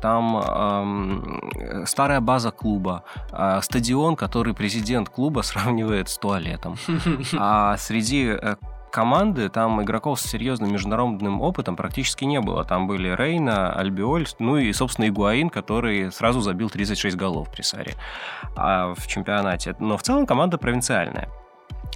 Там 0.02 0.36
э, 0.36 1.86
старая 1.86 2.20
база 2.20 2.50
клуба, 2.50 3.04
э, 3.30 3.60
стадион, 3.62 4.16
который 4.16 4.52
президент 4.52 5.08
клуба 5.08 5.40
сравнивает 5.42 6.08
с 6.08 6.18
туалетом. 6.18 6.76
А 7.38 7.76
среди 7.76 8.36
команды, 8.94 9.48
там 9.48 9.82
игроков 9.82 10.20
с 10.20 10.22
серьезным 10.22 10.72
международным 10.72 11.42
опытом 11.42 11.74
практически 11.74 12.24
не 12.24 12.40
было. 12.40 12.64
Там 12.64 12.86
были 12.86 13.08
Рейна, 13.08 13.72
Альбиоль, 13.72 14.28
ну 14.38 14.56
и, 14.56 14.72
собственно, 14.72 15.08
Игуаин, 15.08 15.50
который 15.50 16.12
сразу 16.12 16.40
забил 16.40 16.70
36 16.70 17.16
голов 17.16 17.50
при 17.50 17.62
Саре 17.62 17.94
а, 18.56 18.94
в 18.94 19.06
чемпионате. 19.08 19.74
Но 19.80 19.96
в 19.96 20.02
целом 20.02 20.26
команда 20.26 20.58
провинциальная. 20.58 21.28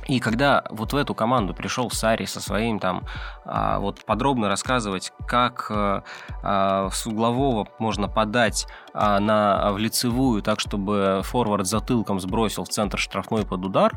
И 0.09 0.21
когда 0.21 0.65
вот 0.71 0.93
в 0.93 0.97
эту 0.97 1.15
команду 1.15 1.55
пришел 1.55 1.91
Сари 1.91 2.25
со 2.25 2.41
своим 2.41 2.79
там 2.79 3.05
а, 3.45 3.79
вот 3.79 4.05
подробно 4.05 4.49
рассказывать, 4.49 5.13
как 5.27 5.71
а, 5.71 6.03
а, 6.43 6.89
с 6.91 7.07
углового 7.07 7.69
можно 7.79 8.09
подать 8.09 8.67
а, 8.95 9.21
на, 9.21 9.71
в 9.73 9.79
лицевую 9.79 10.43
так, 10.43 10.61
чтобы 10.61 11.21
форвард 11.25 11.67
затылком 11.67 12.21
сбросил 12.21 12.65
в 12.65 12.69
центр 12.69 12.99
штрафной 12.99 13.45
под 13.45 13.67
удар, 13.67 13.93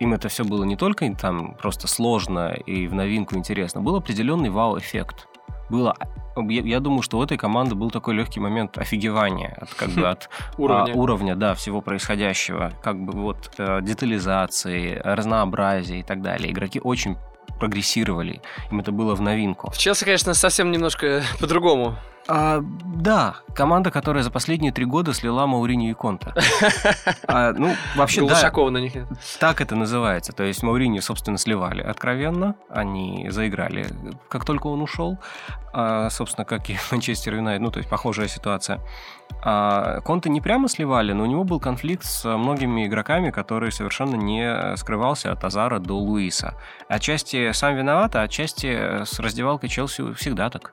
им 0.00 0.14
это 0.14 0.28
все 0.28 0.44
было 0.44 0.64
не 0.64 0.76
только 0.76 1.12
там 1.14 1.54
просто 1.54 1.86
сложно 1.86 2.52
и 2.52 2.86
в 2.86 2.94
новинку 2.94 3.36
интересно, 3.36 3.80
был 3.80 3.96
определенный 3.96 4.50
вау-эффект. 4.50 5.28
Было 5.70 5.96
я, 6.36 6.62
я 6.62 6.80
думаю, 6.80 7.02
что 7.02 7.18
у 7.18 7.22
этой 7.22 7.36
команды 7.36 7.74
был 7.74 7.90
такой 7.90 8.14
легкий 8.14 8.40
момент 8.40 8.78
офигевания 8.78 9.56
от 9.60 9.72
как 9.74 9.90
бы 9.90 10.08
от 10.08 10.28
уровня. 10.58 10.92
А, 10.92 10.96
уровня, 10.96 11.36
да, 11.36 11.54
всего 11.54 11.80
происходящего, 11.80 12.72
как 12.82 13.00
бы 13.00 13.12
вот 13.12 13.52
э, 13.58 13.80
детализации, 13.82 15.00
разнообразия 15.04 16.00
и 16.00 16.02
так 16.02 16.22
далее. 16.22 16.50
Игроки 16.50 16.80
очень 16.82 17.16
прогрессировали, 17.58 18.42
им 18.70 18.80
это 18.80 18.90
было 18.92 19.14
в 19.14 19.20
новинку. 19.20 19.72
Челси, 19.76 20.04
конечно, 20.04 20.34
совсем 20.34 20.70
немножко 20.70 21.22
по-другому. 21.40 21.96
А, 22.26 22.60
да, 22.62 23.36
команда, 23.54 23.90
которая 23.90 24.22
за 24.22 24.30
последние 24.30 24.72
три 24.72 24.84
года 24.84 25.12
слила 25.12 25.46
Маурини 25.46 25.90
и 25.90 25.94
Конта. 25.94 26.34
А, 27.26 27.52
ну, 27.52 27.74
вообще, 27.96 28.20
Глушакова 28.20 28.70
да, 28.70 28.74
на 28.74 28.78
них 28.78 28.94
нет. 28.94 29.06
Так 29.40 29.60
это 29.60 29.74
называется. 29.74 30.32
То 30.32 30.44
есть 30.44 30.62
Маурини, 30.62 31.00
собственно, 31.00 31.38
сливали 31.38 31.80
откровенно. 31.82 32.54
Они 32.68 33.28
заиграли, 33.30 33.86
как 34.28 34.44
только 34.44 34.68
он 34.68 34.82
ушел. 34.82 35.18
А, 35.72 36.08
собственно, 36.10 36.44
как 36.44 36.70
и 36.70 36.78
Манчестер 36.90 37.34
Юнайтед. 37.34 37.62
Ну, 37.62 37.70
то 37.70 37.78
есть 37.78 37.90
похожая 37.90 38.28
ситуация. 38.28 38.80
А 39.42 40.00
Конте 40.00 40.30
не 40.30 40.40
прямо 40.40 40.68
сливали, 40.68 41.12
но 41.12 41.24
у 41.24 41.26
него 41.26 41.44
был 41.44 41.60
конфликт 41.60 42.04
с 42.04 42.24
многими 42.36 42.86
игроками, 42.86 43.30
который 43.30 43.72
совершенно 43.72 44.16
не 44.16 44.76
скрывался 44.76 45.32
от 45.32 45.44
Азара 45.44 45.78
до 45.78 45.98
Луиса. 45.98 46.54
Отчасти 46.88 47.52
сам 47.52 47.76
виноват, 47.76 48.16
а 48.16 48.22
отчасти 48.22 49.04
с 49.04 49.18
раздевалкой 49.18 49.68
Челси 49.68 50.14
всегда 50.14 50.48
так. 50.48 50.72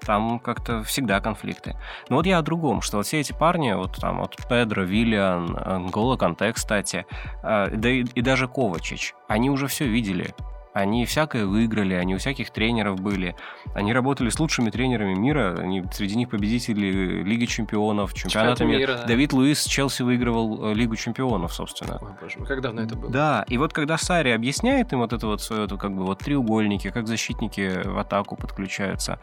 Там 0.00 0.38
как-то 0.38 0.82
всегда 0.84 1.20
конфликты. 1.20 1.76
Но 2.08 2.16
вот 2.16 2.26
я 2.26 2.38
о 2.38 2.42
другом, 2.42 2.80
что 2.80 2.98
вот 2.98 3.06
все 3.06 3.20
эти 3.20 3.32
парни, 3.32 3.72
вот 3.72 3.96
там 3.96 4.20
вот 4.20 4.36
Педро, 4.48 4.82
Виллиан, 4.82 5.56
Ангола 5.58 6.16
Канте, 6.16 6.52
кстати, 6.52 7.06
а, 7.42 7.68
да 7.68 7.90
и, 7.90 8.02
и 8.02 8.22
даже 8.22 8.48
Ковачич, 8.48 9.14
они 9.28 9.50
уже 9.50 9.66
все 9.66 9.86
видели. 9.86 10.34
Они 10.76 11.06
всякое 11.06 11.46
выиграли, 11.46 11.94
они 11.94 12.14
у 12.14 12.18
всяких 12.18 12.50
тренеров 12.50 13.00
были. 13.00 13.34
Они 13.72 13.94
работали 13.94 14.28
с 14.28 14.38
лучшими 14.38 14.68
тренерами 14.68 15.14
мира. 15.14 15.56
Они, 15.58 15.82
среди 15.90 16.16
них 16.16 16.28
победители 16.28 17.22
Лиги 17.22 17.46
Чемпионов, 17.46 18.12
чемпионата 18.12 18.66
мира. 18.66 18.78
мира 18.80 18.94
да. 18.98 19.04
Давид 19.06 19.32
Луис 19.32 19.64
Челси 19.64 20.02
выигрывал 20.02 20.66
э, 20.66 20.74
Лигу 20.74 20.94
Чемпионов, 20.96 21.54
собственно. 21.54 21.98
Ой, 22.02 22.10
боже 22.20 22.38
мой, 22.38 22.46
как 22.46 22.60
давно 22.60 22.82
это 22.82 22.94
было? 22.94 23.10
Да, 23.10 23.46
и 23.48 23.56
вот 23.56 23.72
когда 23.72 23.96
Сари 23.96 24.32
объясняет 24.32 24.92
им 24.92 24.98
вот 24.98 25.14
это 25.14 25.26
вот 25.26 25.40
свое, 25.40 25.66
как 25.66 25.96
бы 25.96 26.04
вот 26.04 26.18
треугольники, 26.18 26.90
как 26.90 27.06
защитники 27.08 27.80
в 27.82 27.98
атаку 27.98 28.36
подключаются, 28.36 29.18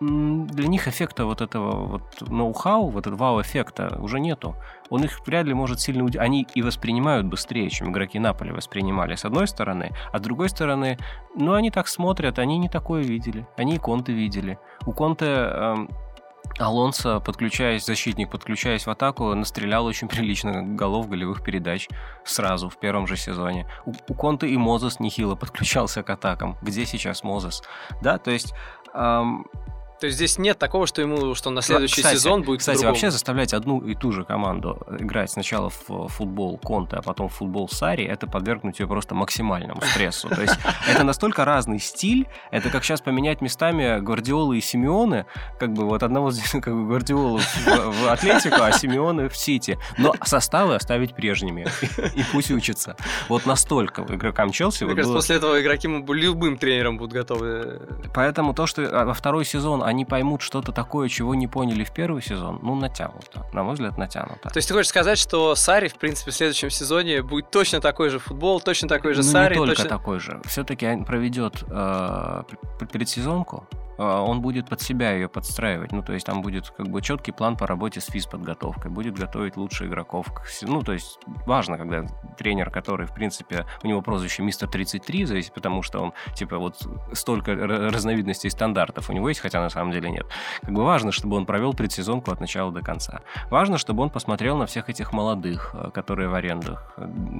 для 0.00 0.66
них 0.66 0.88
эффекта 0.88 1.26
вот 1.26 1.40
этого 1.40 1.86
вот 1.86 2.28
ноу-хау, 2.28 2.88
вот 2.88 3.06
этого 3.06 3.16
вау-эффекта 3.16 3.98
уже 4.00 4.18
нету. 4.18 4.56
Он 4.92 5.04
их 5.04 5.26
вряд 5.26 5.46
ли 5.46 5.54
может 5.54 5.80
сильно 5.80 6.04
удивить. 6.04 6.20
Они 6.20 6.46
и 6.54 6.60
воспринимают 6.60 7.26
быстрее, 7.26 7.70
чем 7.70 7.90
игроки 7.90 8.18
Наполи 8.18 8.52
воспринимали, 8.52 9.14
с 9.14 9.24
одной 9.24 9.48
стороны. 9.48 9.90
А 10.12 10.18
с 10.18 10.20
другой 10.20 10.50
стороны, 10.50 10.98
ну, 11.34 11.54
они 11.54 11.70
так 11.70 11.88
смотрят, 11.88 12.38
они 12.38 12.58
не 12.58 12.68
такое 12.68 13.02
видели. 13.02 13.46
Они 13.56 13.76
и 13.76 13.78
Конте 13.78 14.12
видели. 14.12 14.58
У 14.84 14.92
Конте 14.92 15.24
эм, 15.24 15.88
Алонсо, 16.58 17.20
подключаясь, 17.20 17.86
защитник, 17.86 18.30
подключаясь 18.30 18.86
в 18.86 18.90
атаку, 18.90 19.34
настрелял 19.34 19.86
очень 19.86 20.08
прилично 20.08 20.62
голов 20.62 21.08
голевых 21.08 21.42
передач 21.42 21.88
сразу, 22.22 22.68
в 22.68 22.76
первом 22.76 23.06
же 23.06 23.16
сезоне. 23.16 23.66
У, 23.86 23.92
у 24.08 24.14
Конте 24.14 24.46
и 24.46 24.58
Мозес 24.58 25.00
нехило 25.00 25.36
подключался 25.36 26.02
к 26.02 26.10
атакам. 26.10 26.58
Где 26.60 26.84
сейчас 26.84 27.24
Мозес? 27.24 27.62
Да, 28.02 28.18
то 28.18 28.30
есть... 28.30 28.52
Эм, 28.92 29.46
то 30.02 30.06
есть 30.06 30.16
здесь 30.16 30.36
нет 30.36 30.58
такого, 30.58 30.88
что 30.88 31.00
ему, 31.00 31.36
что 31.36 31.50
на 31.50 31.62
следующий 31.62 32.02
кстати, 32.02 32.16
сезон 32.16 32.42
будет 32.42 32.58
Кстати, 32.58 32.84
вообще 32.84 33.12
заставлять 33.12 33.54
одну 33.54 33.78
и 33.78 33.94
ту 33.94 34.10
же 34.10 34.24
команду 34.24 34.84
играть 34.98 35.30
сначала 35.30 35.70
в 35.70 36.08
футбол 36.08 36.58
Конте, 36.58 36.96
а 36.96 37.02
потом 37.02 37.28
в 37.28 37.34
футбол 37.34 37.68
Сари, 37.68 38.04
это 38.04 38.26
подвергнуть 38.26 38.80
ее 38.80 38.88
просто 38.88 39.14
максимальному 39.14 39.80
стрессу. 39.80 40.28
То 40.28 40.42
есть 40.42 40.58
это 40.88 41.04
настолько 41.04 41.44
разный 41.44 41.78
стиль, 41.78 42.26
это 42.50 42.68
как 42.70 42.82
сейчас 42.82 43.00
поменять 43.00 43.40
местами 43.42 44.00
Гвардиолы 44.00 44.58
и 44.58 44.60
Симеоны, 44.60 45.24
как 45.60 45.72
бы 45.72 45.84
вот 45.84 46.02
одного 46.02 46.32
как 46.52 46.74
бы 46.74 46.84
Гвардиолу 46.88 47.38
в, 47.38 48.08
Атлетику, 48.10 48.60
а 48.60 48.72
Симеоны 48.72 49.28
в 49.28 49.36
Сити. 49.36 49.78
Но 49.98 50.16
составы 50.24 50.74
оставить 50.74 51.14
прежними. 51.14 51.68
И 52.16 52.24
пусть 52.32 52.50
учатся. 52.50 52.96
Вот 53.28 53.46
настолько 53.46 54.02
игрокам 54.02 54.50
Челси... 54.50 54.82
Мне 54.82 54.96
кажется, 54.96 55.14
после 55.14 55.36
этого 55.36 55.62
игроки 55.62 55.86
любым 55.86 56.58
тренером 56.58 56.98
будут 56.98 57.12
готовы. 57.12 57.80
Поэтому 58.12 58.52
то, 58.52 58.66
что 58.66 58.82
а, 58.82 59.04
во 59.04 59.14
второй 59.14 59.44
сезон 59.44 59.84
они 59.92 60.04
поймут 60.04 60.42
что-то 60.42 60.72
такое, 60.72 61.08
чего 61.08 61.34
не 61.34 61.46
поняли 61.46 61.84
в 61.84 61.92
первый 61.92 62.22
сезон, 62.22 62.58
ну, 62.62 62.74
натянуто. 62.74 63.46
На 63.52 63.62
мой 63.62 63.74
взгляд, 63.74 63.98
натянуто. 63.98 64.48
То 64.48 64.56
есть 64.56 64.68
ты 64.68 64.74
хочешь 64.74 64.88
сказать, 64.88 65.18
что 65.18 65.54
Сари, 65.54 65.88
в 65.88 65.94
принципе, 65.94 66.30
в 66.30 66.34
следующем 66.34 66.70
сезоне 66.70 67.22
будет 67.22 67.50
точно 67.50 67.80
такой 67.80 68.08
же 68.08 68.18
футбол, 68.18 68.60
точно 68.60 68.88
такой 68.88 69.14
же 69.14 69.22
ну, 69.22 69.28
Сари? 69.28 69.54
не 69.54 69.58
только 69.58 69.76
точно... 69.76 69.88
такой 69.88 70.18
же. 70.18 70.40
Все-таки 70.44 70.86
он 70.88 71.04
проведет 71.04 71.62
э, 71.68 72.42
предсезонку, 72.90 73.68
он 74.02 74.40
будет 74.40 74.68
под 74.68 74.80
себя 74.80 75.12
ее 75.12 75.28
подстраивать. 75.28 75.92
Ну, 75.92 76.02
то 76.02 76.12
есть 76.12 76.26
там 76.26 76.42
будет 76.42 76.70
как 76.70 76.88
бы 76.88 77.02
четкий 77.02 77.32
план 77.32 77.56
по 77.56 77.66
работе 77.66 78.00
с 78.00 78.06
физподготовкой, 78.06 78.90
будет 78.90 79.18
готовить 79.18 79.56
лучше 79.56 79.86
игроков. 79.86 80.26
Ну, 80.62 80.82
то 80.82 80.92
есть 80.92 81.18
важно, 81.46 81.78
когда 81.78 82.04
тренер, 82.36 82.70
который, 82.70 83.06
в 83.06 83.14
принципе, 83.14 83.66
у 83.82 83.86
него 83.86 84.02
прозвище 84.02 84.42
мистер 84.42 84.68
33, 84.68 85.24
зависит, 85.24 85.54
потому 85.54 85.82
что 85.82 86.00
он, 86.00 86.12
типа, 86.34 86.58
вот 86.58 86.86
столько 87.12 87.54
разновидностей 87.54 88.50
стандартов 88.50 89.10
у 89.10 89.12
него 89.12 89.28
есть, 89.28 89.40
хотя 89.40 89.60
на 89.60 89.70
самом 89.70 89.92
деле 89.92 90.10
нет. 90.10 90.26
Как 90.62 90.72
бы 90.72 90.84
важно, 90.84 91.12
чтобы 91.12 91.36
он 91.36 91.46
провел 91.46 91.74
предсезонку 91.74 92.30
от 92.30 92.40
начала 92.40 92.72
до 92.72 92.80
конца. 92.80 93.20
Важно, 93.50 93.78
чтобы 93.78 94.02
он 94.02 94.10
посмотрел 94.10 94.56
на 94.56 94.66
всех 94.66 94.88
этих 94.88 95.12
молодых, 95.12 95.74
э, 95.74 95.90
которые 95.90 96.28
в 96.28 96.34
арендах. 96.34 96.96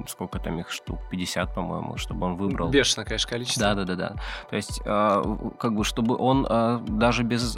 Сколько 0.07 0.39
там 0.39 0.59
их 0.59 0.71
штук? 0.71 0.99
50, 1.11 1.53
по-моему, 1.53 1.97
чтобы 1.97 2.25
он 2.25 2.35
выбрал. 2.35 2.69
Бешеное, 2.69 3.05
конечно, 3.05 3.29
количество. 3.29 3.75
Да, 3.75 3.95
да. 3.95 4.15
То 4.49 4.55
есть, 4.55 4.81
э, 4.85 5.23
как 5.59 5.75
бы, 5.75 5.83
чтобы 5.83 6.15
он 6.17 6.45
э, 6.53 6.79
даже 6.87 7.23
без 7.23 7.57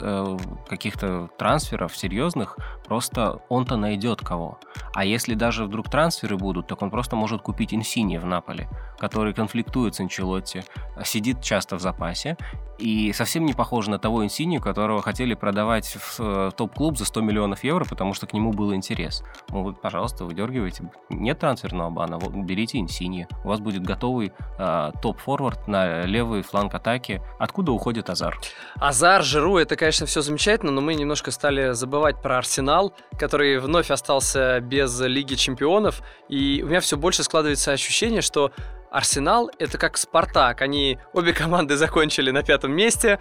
каких-то 0.68 1.28
трансферов 1.38 1.96
серьезных, 1.96 2.58
просто 2.84 3.40
он-то 3.48 3.76
найдет 3.76 4.20
кого. 4.20 4.58
А 4.94 5.04
если 5.04 5.34
даже 5.34 5.64
вдруг 5.64 5.90
трансферы 5.90 6.36
будут, 6.36 6.66
так 6.66 6.82
он 6.82 6.90
просто 6.90 7.16
может 7.16 7.42
купить 7.42 7.74
Инсини 7.74 8.18
в 8.18 8.24
Наполе, 8.24 8.68
который 8.98 9.34
конфликтует 9.34 9.94
с 9.94 10.00
Анчелотти, 10.00 10.64
сидит 11.04 11.42
часто 11.42 11.76
в 11.76 11.80
запасе 11.80 12.36
и 12.78 13.12
совсем 13.12 13.46
не 13.46 13.54
похож 13.54 13.86
на 13.86 13.98
того 13.98 14.24
Инсинию, 14.24 14.60
которого 14.60 15.02
хотели 15.02 15.34
продавать 15.34 15.96
в 15.96 16.20
э, 16.20 16.50
топ-клуб 16.56 16.98
за 16.98 17.04
100 17.04 17.20
миллионов 17.22 17.64
евро, 17.64 17.84
потому 17.84 18.12
что 18.12 18.26
к 18.26 18.32
нему 18.32 18.52
был 18.52 18.74
интерес. 18.74 19.24
Ну 19.48 19.62
вот, 19.62 19.80
пожалуйста, 19.80 20.24
выдергивайте. 20.24 20.90
Нет 21.08 21.38
трансферного 21.38 21.90
бана, 21.90 22.18
вот, 22.18 22.32
берите 22.34 22.78
Инсини. 22.78 23.26
У 23.44 23.48
вас 23.48 23.60
будет 23.60 23.82
готовый 23.82 24.32
э, 24.58 24.90
топ-форвард 25.00 25.68
на 25.68 26.02
левый 26.02 26.42
фланг 26.42 26.74
атаки. 26.74 27.22
Откуда 27.38 27.72
уходит 27.72 28.10
Азар? 28.10 28.38
Азар, 28.78 29.22
Жиру, 29.22 29.56
это, 29.56 29.74
конечно, 29.74 30.06
все 30.06 30.20
замечательно, 30.20 30.70
но 30.70 30.80
мы 30.80 30.94
немножко 30.94 31.30
стали 31.30 31.72
забывать 31.72 32.20
про 32.20 32.38
Арсенал, 32.38 32.94
который 33.18 33.58
вновь 33.58 33.90
остался 33.90 34.60
без 34.60 35.00
Лиги 35.00 35.34
Чемпионов. 35.34 36.02
И 36.28 36.62
у 36.62 36.66
меня 36.66 36.80
все 36.80 36.96
больше 36.98 37.22
складывается 37.24 37.72
ощущение, 37.72 38.20
что 38.20 38.52
Арсенал— 38.90 39.50
это 39.58 39.78
как 39.78 39.96
Спартак. 39.96 40.60
Они, 40.60 40.98
обе 41.14 41.32
команды 41.32 41.76
закончили 41.76 42.30
на 42.30 42.42
пятом 42.42 42.72
месте, 42.72 43.18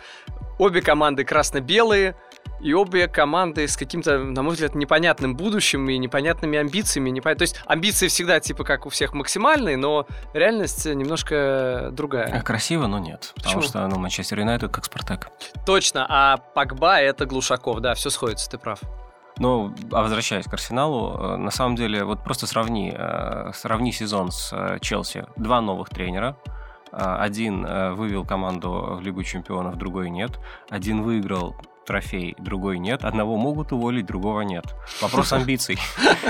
обе 0.60 0.82
команды 0.82 1.24
красно-белые, 1.24 2.16
и 2.60 2.74
обе 2.74 3.08
команды 3.08 3.68
с 3.68 3.78
каким-то, 3.78 4.20
на 4.20 4.42
мой 4.44 4.54
взгляд, 4.54 4.76
непонятным 4.76 5.36
будущим 5.36 5.90
и 5.90 5.98
непонятными 5.98 6.58
амбициями. 6.58 7.10
Непон... 7.10 7.36
То 7.36 7.44
есть 7.44 7.62
амбиции 7.66 8.08
всегда 8.08 8.40
типа 8.40 8.64
как 8.64 8.86
у 8.86 8.90
всех 8.90 9.14
максимальные, 9.14 9.78
но 9.78 10.08
реальность 10.34 10.86
немножко 10.86 11.90
другая. 11.92 12.42
Красиво, 12.42 12.88
но 12.88 13.00
нет. 13.00 13.34
Почему? 13.36 13.62
Потому 13.62 13.62
что 13.64 13.88
ну, 13.88 14.00
Манчестер 14.00 14.40
Юнайтед 14.40 14.72
как 14.72 14.86
Спартак. 14.86 15.30
Точно, 15.66 16.06
а 16.10 16.38
Пакба 16.38 17.00
это 17.00 17.26
Глушаков, 17.26 17.80
да, 17.80 17.94
все 17.94 18.10
сходится, 18.10 18.50
ты 18.50 18.58
прав. 18.58 18.80
Ну, 19.38 19.74
а 19.92 20.02
возвращаясь 20.02 20.46
к 20.46 20.54
Арсеналу, 20.54 21.18
э, 21.18 21.36
на 21.38 21.52
самом 21.52 21.76
деле, 21.76 22.06
вот 22.06 22.24
просто 22.24 22.48
сравни, 22.48 22.94
э, 22.96 23.52
сравни 23.54 23.92
сезон 23.92 24.32
с 24.32 24.54
э, 24.54 24.80
Челси. 24.80 25.26
Два 25.36 25.62
новых 25.62 25.90
тренера. 25.90 26.38
Один 26.92 27.96
вывел 27.96 28.24
команду 28.24 28.96
в 28.98 29.02
Лигу 29.02 29.22
чемпионов, 29.24 29.76
другой 29.76 30.10
нет. 30.10 30.40
Один 30.70 31.02
выиграл 31.02 31.58
трофей, 31.86 32.36
другой 32.40 32.80
нет. 32.80 33.04
Одного 33.04 33.38
могут 33.38 33.72
уволить, 33.72 34.06
другого 34.06 34.42
нет. 34.42 34.66
Вопрос 35.02 35.34
амбиций. 35.34 35.78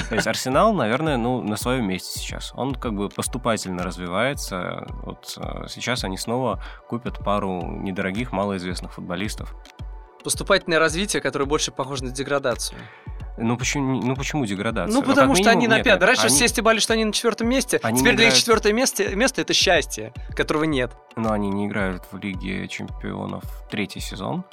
То 0.10 0.16
есть 0.16 0.28
Арсенал, 0.28 0.74
наверное, 0.74 1.18
ну, 1.18 1.42
на 1.42 1.56
своем 1.56 1.88
месте 1.88 2.20
сейчас. 2.20 2.52
Он 2.56 2.76
как 2.76 2.94
бы 2.94 3.10
поступательно 3.10 3.84
развивается. 3.84 4.86
Вот 5.04 5.38
сейчас 5.70 6.04
они 6.04 6.18
снова 6.18 6.62
купят 6.88 7.20
пару 7.20 7.62
недорогих, 7.62 8.32
малоизвестных 8.32 8.94
футболистов 8.94 9.56
поступательное 10.26 10.80
развитие, 10.80 11.22
которое 11.22 11.46
больше 11.46 11.72
похоже 11.72 12.06
на 12.06 12.10
деградацию. 12.10 12.80
Ну 13.38 13.58
почему, 13.58 14.02
ну 14.02 14.16
почему 14.16 14.46
деградация? 14.46 14.94
Ну 14.94 15.02
потому 15.02 15.34
как 15.34 15.42
что 15.42 15.50
минимум, 15.50 15.58
они 15.58 15.68
на 15.68 15.84
пятом. 15.84 16.08
Раньше 16.08 16.28
они... 16.28 16.36
все 16.36 16.48
стебали, 16.48 16.80
что 16.80 16.94
они 16.94 17.06
на 17.06 17.12
четвертом 17.12 17.50
месте. 17.50 17.80
Они 17.84 18.00
Теперь 18.00 18.14
для 18.14 18.26
играют... 18.26 18.34
них 18.34 18.40
четвертое 18.40 18.74
место, 18.74 19.16
место 19.16 19.42
это 19.42 19.54
счастье, 19.54 20.14
которого 20.36 20.64
нет. 20.64 20.92
Но 21.18 21.32
они 21.32 21.50
не 21.50 21.68
играют 21.68 22.04
в 22.12 22.18
Лиге 22.18 22.68
Чемпионов 22.68 23.44
третий 23.70 24.00
сезон. 24.00 24.44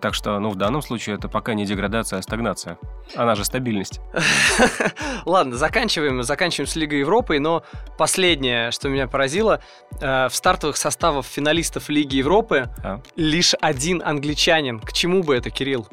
Так 0.00 0.14
что, 0.14 0.38
ну, 0.38 0.50
в 0.50 0.56
данном 0.56 0.82
случае 0.82 1.16
это 1.16 1.28
пока 1.28 1.54
не 1.54 1.64
деградация, 1.64 2.18
а 2.18 2.22
стагнация. 2.22 2.78
Она 3.14 3.34
же 3.34 3.44
стабильность. 3.44 4.00
Ладно, 5.24 5.56
заканчиваем. 5.56 6.22
Заканчиваем 6.22 6.68
с 6.68 6.76
Лигой 6.76 7.00
Европы. 7.00 7.38
Но 7.38 7.62
последнее, 7.96 8.70
что 8.70 8.88
меня 8.88 9.06
поразило, 9.06 9.60
э, 10.00 10.28
в 10.28 10.34
стартовых 10.34 10.76
составах 10.76 11.24
финалистов 11.24 11.88
Лиги 11.88 12.16
Европы 12.16 12.68
а? 12.82 13.00
лишь 13.16 13.54
один 13.60 14.02
англичанин. 14.04 14.80
К 14.80 14.92
чему 14.92 15.22
бы 15.22 15.36
это, 15.36 15.50
Кирилл? 15.50 15.88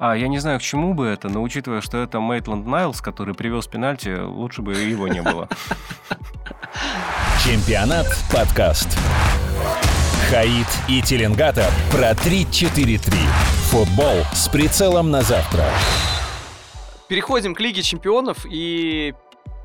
А, 0.00 0.16
я 0.16 0.28
не 0.28 0.38
знаю, 0.38 0.60
к 0.60 0.62
чему 0.62 0.94
бы 0.94 1.06
это, 1.06 1.28
но 1.28 1.42
учитывая, 1.42 1.80
что 1.80 1.98
это 1.98 2.20
Мейтланд 2.20 2.64
Найлс, 2.66 3.00
который 3.00 3.34
привез 3.34 3.66
пенальти, 3.66 4.16
лучше 4.16 4.62
бы 4.62 4.74
его 4.74 5.08
не 5.08 5.20
было. 5.22 5.48
Чемпионат 7.44 8.06
подкаст. 8.32 8.96
Хаид 10.30 10.68
и 10.88 11.02
Теленгатор 11.02 11.68
про 11.90 12.12
3-4-3. 12.12 13.12
Футбол 13.70 14.18
с 14.32 14.48
прицелом 14.48 15.10
на 15.10 15.22
завтра. 15.22 15.64
Переходим 17.08 17.56
к 17.56 17.60
Лиге 17.60 17.82
чемпионов 17.82 18.46
и 18.48 19.14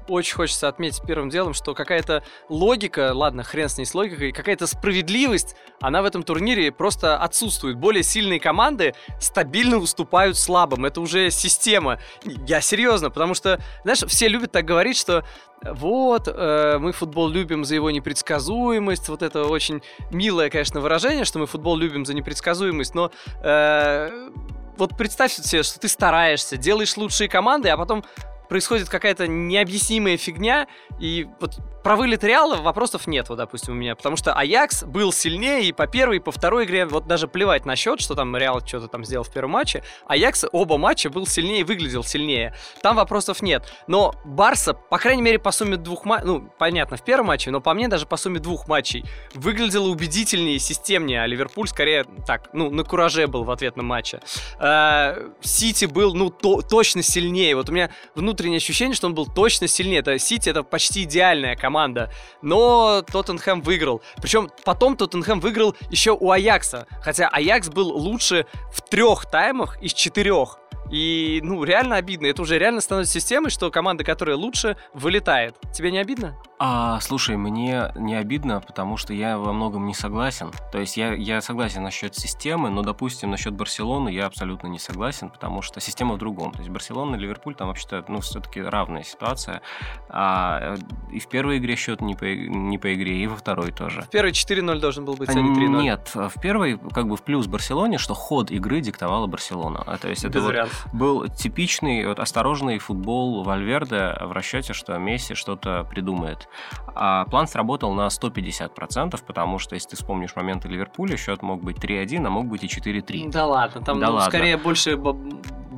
очень 0.08 0.36
хочется 0.36 0.68
отметить 0.68 1.02
первым 1.06 1.30
делом, 1.30 1.54
что 1.54 1.74
какая-то 1.74 2.24
логика, 2.50 3.12
ладно, 3.14 3.44
хрен 3.44 3.70
с 3.70 3.78
ней 3.78 3.86
с 3.86 3.94
логикой, 3.94 4.32
какая-то 4.32 4.68
справедливость, 4.68 5.56
она 5.82 6.02
в 6.02 6.06
этом 6.06 6.24
турнире 6.24 6.72
просто 6.72 7.18
отсутствует. 7.18 7.78
Более 7.78 8.04
сильные 8.04 8.40
команды 8.40 8.94
стабильно 9.20 9.78
уступают 9.78 10.38
слабым. 10.38 10.86
Это 10.86 11.02
уже 11.02 11.30
система. 11.32 12.00
Я 12.48 12.62
серьезно, 12.62 13.10
потому 13.10 13.34
что, 13.34 13.60
знаешь, 13.84 14.04
все 14.08 14.28
любят 14.28 14.52
так 14.52 14.66
говорить, 14.66 14.98
что 14.98 15.24
вот, 15.64 16.28
э, 16.28 16.78
мы 16.80 16.92
футбол 16.92 17.30
любим 17.30 17.64
за 17.64 17.76
его 17.76 17.90
непредсказуемость. 17.92 19.10
Вот 19.10 19.22
это 19.22 19.46
очень 19.46 19.82
милое, 20.12 20.50
конечно, 20.50 20.82
выражение, 20.82 21.26
что 21.26 21.40
мы 21.40 21.48
футбол 21.48 21.78
любим 21.78 22.06
за 22.06 22.14
непредсказуемость, 22.14 22.96
но 22.96 23.12
э, 23.44 24.30
вот 24.78 24.98
представь 24.98 25.32
себе, 25.34 25.64
что 25.64 25.80
ты 25.80 25.88
стараешься, 25.88 26.58
делаешь 26.58 26.98
лучшие 26.98 27.30
команды, 27.30 27.70
а 27.70 27.78
потом 27.78 28.04
происходит 28.50 28.90
какая-то 28.90 29.28
необъяснимая 29.28 30.18
фигня, 30.18 30.68
и 31.00 31.28
вот 31.40 31.60
про 31.84 31.98
вылет 31.98 32.24
Реала 32.24 32.56
вопросов 32.56 33.08
нет, 33.08 33.28
вот, 33.28 33.36
допустим, 33.36 33.74
у 33.74 33.76
меня, 33.76 33.96
потому 33.96 34.16
что 34.16 34.34
Аякс 34.34 34.84
был 34.86 35.12
сильнее 35.12 35.66
и 35.66 35.74
по 35.74 35.86
первой, 35.86 36.18
и 36.18 36.20
по 36.20 36.32
второй 36.32 36.64
игре, 36.64 36.86
вот 36.86 37.08
даже 37.08 37.28
плевать 37.28 37.66
на 37.66 37.76
счет, 37.76 38.00
что 38.00 38.16
там 38.16 38.36
Реал 38.38 38.66
что-то 38.66 38.88
там 38.88 39.04
сделал 39.04 39.26
в 39.26 39.32
первом 39.32 39.52
матче, 39.52 39.84
Аякс 40.08 40.46
оба 40.54 40.78
матча 40.78 41.10
был 41.10 41.28
сильнее 41.28 41.66
выглядел 41.66 42.04
сильнее. 42.04 42.56
Там 42.82 42.96
вопросов 42.96 43.42
нет. 43.42 43.66
Но 43.88 44.16
Барса, 44.24 44.74
по 44.74 44.98
крайней 44.98 45.22
мере, 45.22 45.40
по 45.40 45.52
сумме 45.52 45.76
двух 45.76 46.06
матчей, 46.06 46.26
ну, 46.26 46.50
понятно, 46.58 46.96
в 46.96 47.04
первом 47.04 47.28
матче, 47.28 47.52
но 47.52 47.60
по 47.60 47.74
мне 47.74 47.90
даже 47.90 48.06
по 48.06 48.16
сумме 48.16 48.40
двух 48.40 48.68
матчей 48.70 49.04
выглядела 49.34 49.90
убедительнее 49.90 50.60
системнее, 50.60 51.24
а 51.24 51.28
Ливерпуль 51.28 51.68
скорее 51.68 52.06
так, 52.26 52.50
ну, 52.54 52.70
на 52.70 52.84
кураже 52.86 53.28
был 53.28 53.44
в 53.44 53.52
ответном 53.52 53.88
матче. 53.88 54.22
Э, 54.60 55.32
Сити 55.42 55.86
был, 55.86 56.14
ну, 56.14 56.30
то, 56.30 56.62
точно 56.62 57.04
сильнее. 57.04 57.56
Вот 57.58 57.70
у 57.70 57.74
меня 57.74 57.90
внутреннее 58.16 58.58
ощущение, 58.58 58.96
что 58.96 59.08
он 59.08 59.16
был 59.16 59.26
точно 59.26 59.68
сильнее. 59.68 60.00
Это 60.00 60.18
Сити, 60.18 60.50
это 60.50 60.64
почти 60.64 61.04
идеальная 61.04 61.58
команда 61.58 61.73
команда. 61.74 62.12
Но 62.44 63.02
Тоттенхэм 63.02 63.62
выиграл. 63.62 64.02
Причем 64.22 64.52
потом 64.64 64.96
Тоттенхэм 64.96 65.40
выиграл 65.40 65.76
еще 65.90 66.12
у 66.12 66.30
Аякса. 66.30 66.86
Хотя 67.02 67.28
Аякс 67.30 67.70
был 67.70 67.90
лучше 67.90 68.46
в 68.72 68.82
трех 68.82 69.26
таймах 69.26 69.82
из 69.82 69.94
четырех. 69.94 70.60
И, 70.92 71.40
ну, 71.44 71.64
реально 71.64 71.96
обидно. 71.96 72.28
Это 72.28 72.44
уже 72.44 72.60
реально 72.60 72.82
становится 72.82 73.14
системой, 73.14 73.50
что 73.50 73.72
команда, 73.72 74.04
которая 74.04 74.36
лучше, 74.36 74.78
вылетает. 74.94 75.56
Тебе 75.74 75.92
не 75.92 75.98
обидно? 75.98 76.38
А, 76.66 76.98
слушай, 77.02 77.36
мне 77.36 77.92
не 77.94 78.16
обидно, 78.16 78.62
потому 78.62 78.96
что 78.96 79.14
я 79.14 79.38
во 79.38 79.52
многом 79.52 79.86
не 79.86 79.94
согласен. 79.94 80.50
То 80.72 80.80
есть 80.80 80.96
я, 80.96 81.12
я 81.12 81.42
согласен 81.42 81.84
насчет 81.84 82.16
системы, 82.16 82.70
но, 82.70 82.84
допустим, 82.84 83.32
насчет 83.32 83.54
Барселоны 83.54 84.08
я 84.08 84.28
абсолютно 84.28 84.68
не 84.68 84.80
согласен, 84.80 85.30
потому 85.30 85.62
что 85.62 85.82
система 85.82 86.14
в 86.14 86.20
другом. 86.20 86.54
То 86.54 86.60
есть 86.60 86.70
Барселона 86.70 87.18
и 87.18 87.20
Ливерпуль 87.20 87.56
там 87.56 87.68
вообще-то, 87.68 88.06
ну, 88.08 88.22
все-таки 88.22 88.62
равная 88.62 89.04
ситуация. 89.04 89.62
А, 90.08 90.76
и 91.12 91.20
в 91.20 91.28
первой 91.28 91.58
игре 91.58 91.76
счет 91.76 92.00
не 92.00 92.16
по, 92.16 92.24
не 92.24 92.78
по 92.78 92.94
игре, 92.94 93.18
и 93.18 93.28
во 93.28 93.36
второй 93.36 93.74
тоже. 93.74 94.04
В 94.04 94.10
первой 94.10 94.32
4-0 94.32 94.80
должен 94.80 95.04
был 95.04 95.16
быть, 95.16 95.28
а 95.28 95.34
не 95.34 95.68
3-0. 95.68 95.82
Нет, 95.82 96.12
в 96.14 96.40
первой 96.42 96.80
как 96.94 97.10
бы 97.10 97.18
в 97.18 97.24
плюс 97.24 97.46
Барселоне, 97.46 97.98
что 97.98 98.14
ход 98.14 98.52
игры 98.52 98.80
диктовала 98.80 99.28
Барселона. 99.28 99.84
А, 99.86 99.98
то 99.98 100.08
есть 100.08 100.24
это 100.24 100.40
вот 100.40 100.56
был 100.94 101.28
типичный 101.28 102.08
вот, 102.08 102.20
осторожный 102.20 102.80
футбол 102.80 103.44
Вальверде 103.44 104.16
в 104.22 104.32
расчете, 104.32 104.72
что 104.72 104.98
Месси 104.98 105.34
что-то 105.34 105.86
придумает. 105.90 106.48
А 106.96 107.26
план 107.26 107.48
сработал 107.48 107.94
на 107.94 108.08
150%, 108.08 109.20
потому 109.26 109.60
что, 109.60 109.76
если 109.76 109.90
ты 109.90 109.96
вспомнишь 109.96 110.36
моменты 110.36 110.68
Ливерпуля, 110.68 111.18
счет 111.18 111.42
мог 111.42 111.62
быть 111.64 111.78
3-1, 111.78 112.26
а 112.26 112.30
мог 112.30 112.48
быть 112.48 112.64
и 112.64 112.68
4-3. 112.68 113.32
Да 113.32 113.46
ладно, 113.46 113.82
там 113.82 114.00
да 114.00 114.08
ну, 114.08 114.14
ладно. 114.14 114.30
скорее 114.30 114.58
больше 114.58 114.98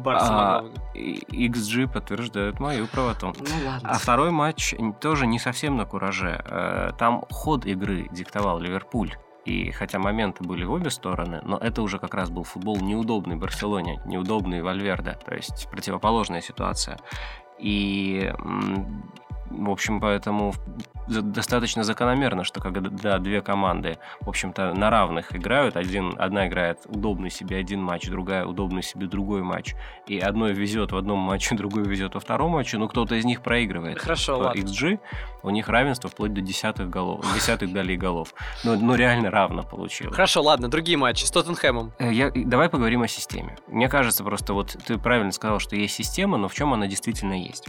Барса 0.05 0.59
а, 0.59 0.65
XG 0.93 1.91
подтверждает 1.91 2.59
мою 2.59 2.87
правоту. 2.87 3.33
Ну 3.37 3.67
ладно. 3.67 3.89
А 3.89 3.97
второй 3.97 4.29
матч 4.31 4.75
тоже 5.01 5.25
не 5.25 5.39
совсем 5.39 5.77
на 5.77 5.85
кураже. 5.85 6.43
Э, 6.45 6.91
там 6.97 7.25
ход 7.31 7.65
игры 7.65 8.07
диктовал 8.11 8.59
Ливерпуль. 8.59 9.15
И 9.45 9.71
хотя 9.71 9.99
моменты 9.99 10.43
были 10.43 10.63
в 10.63 10.71
обе 10.71 10.89
стороны, 10.89 11.39
но 11.43 11.57
это 11.57 11.81
уже 11.81 11.99
как 11.99 12.15
раз 12.15 12.29
был 12.29 12.43
футбол 12.43 12.77
неудобный 12.77 13.35
Барселоне, 13.35 14.01
неудобный 14.05 14.63
Вальверде, 14.63 15.17
то 15.23 15.35
есть 15.35 15.69
противоположная 15.69 16.41
ситуация. 16.41 16.97
И 17.59 18.33
в 19.49 19.69
общем, 19.69 19.99
поэтому 19.99 20.53
достаточно 21.07 21.83
закономерно, 21.83 22.43
что 22.43 22.61
когда 22.61 23.19
две 23.19 23.41
команды, 23.41 23.99
в 24.21 24.29
общем-то, 24.29 24.73
на 24.73 24.89
равных 24.89 25.35
играют, 25.35 25.77
один, 25.77 26.15
одна 26.17 26.47
играет 26.47 26.79
удобный 26.85 27.29
себе 27.29 27.57
один 27.57 27.81
матч, 27.81 28.07
другая 28.07 28.45
удобный 28.45 28.81
себе 28.81 29.07
другой 29.07 29.43
матч, 29.43 29.75
и 30.07 30.19
одной 30.19 30.53
везет 30.53 30.91
в 30.91 30.97
одном 30.97 31.19
матче, 31.19 31.55
другой 31.57 31.83
везет 31.83 32.15
во 32.15 32.19
втором 32.19 32.51
матче, 32.51 32.77
ну 32.77 32.87
кто-то 32.87 33.15
из 33.15 33.25
них 33.25 33.41
проигрывает. 33.41 33.99
Хорошо, 33.99 34.39
ладно. 34.39 34.59
XG, 34.59 34.99
у 35.43 35.49
них 35.51 35.69
равенство 35.69 36.09
вплоть 36.09 36.33
до 36.33 36.41
десятых 36.41 36.89
голов, 36.89 37.25
десятых 37.35 37.71
долей 37.71 37.97
голов. 37.97 38.33
Ну, 38.63 38.79
ну 38.79 38.95
реально 38.95 39.29
равно 39.29 39.63
получилось. 39.63 40.15
Хорошо, 40.15 40.41
ладно, 40.41 40.69
другие 40.69 40.97
матчи 40.97 41.25
с 41.25 41.31
Тоттенхэмом. 41.31 41.93
Э, 41.99 42.11
я, 42.11 42.31
давай 42.33 42.69
поговорим 42.69 43.03
о 43.03 43.07
системе. 43.07 43.57
Мне 43.67 43.89
кажется, 43.89 44.23
просто 44.23 44.53
вот 44.53 44.75
ты 44.85 44.97
правильно 44.97 45.31
сказал, 45.31 45.59
что 45.59 45.75
есть 45.75 45.95
система, 45.95 46.37
но 46.37 46.47
в 46.47 46.53
чем 46.53 46.73
она 46.73 46.87
действительно 46.87 47.33
есть? 47.33 47.67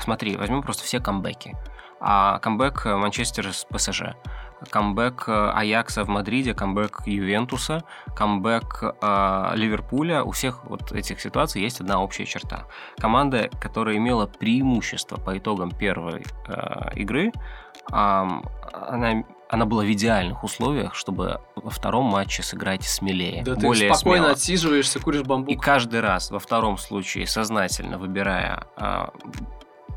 Смотри, 0.00 0.36
возьмем 0.36 0.62
просто 0.62 0.84
все 0.84 1.00
камбэки. 1.00 1.56
А 2.00 2.38
камбэк 2.38 2.86
э, 2.86 2.96
Манчестер 2.96 3.52
с 3.52 3.64
ПСЖ, 3.64 4.14
камбэк 4.70 5.24
э, 5.28 5.50
Аякса 5.54 6.04
в 6.04 6.08
Мадриде, 6.08 6.54
камбэк 6.54 7.02
Ювентуса, 7.06 7.82
камбэк 8.14 8.82
э, 9.00 9.50
Ливерпуля. 9.54 10.22
У 10.22 10.30
всех 10.30 10.64
вот 10.64 10.92
этих 10.92 11.20
ситуаций 11.20 11.60
есть 11.62 11.80
одна 11.80 12.00
общая 12.00 12.24
черта. 12.24 12.66
Команда, 12.98 13.50
которая 13.60 13.96
имела 13.96 14.26
преимущество 14.26 15.16
по 15.16 15.36
итогам 15.36 15.70
первой 15.70 16.24
э, 16.46 16.94
игры, 16.94 17.32
э, 17.32 17.32
она 17.92 19.24
она 19.48 19.64
была 19.64 19.82
в 19.82 19.92
идеальных 19.92 20.44
условиях, 20.44 20.94
чтобы 20.94 21.40
во 21.56 21.70
втором 21.70 22.04
матче 22.04 22.42
сыграть 22.42 22.84
смелее. 22.84 23.42
Да 23.42 23.54
более 23.54 23.90
ты 23.90 23.94
спокойно 23.96 24.24
смело. 24.24 24.32
отсиживаешься, 24.32 25.00
куришь 25.00 25.22
бамбук. 25.22 25.50
И 25.50 25.56
каждый 25.56 26.00
раз 26.00 26.30
во 26.30 26.38
втором 26.38 26.76
случае, 26.76 27.26
сознательно 27.26 27.98
выбирая 27.98 28.66
э, 28.76 29.06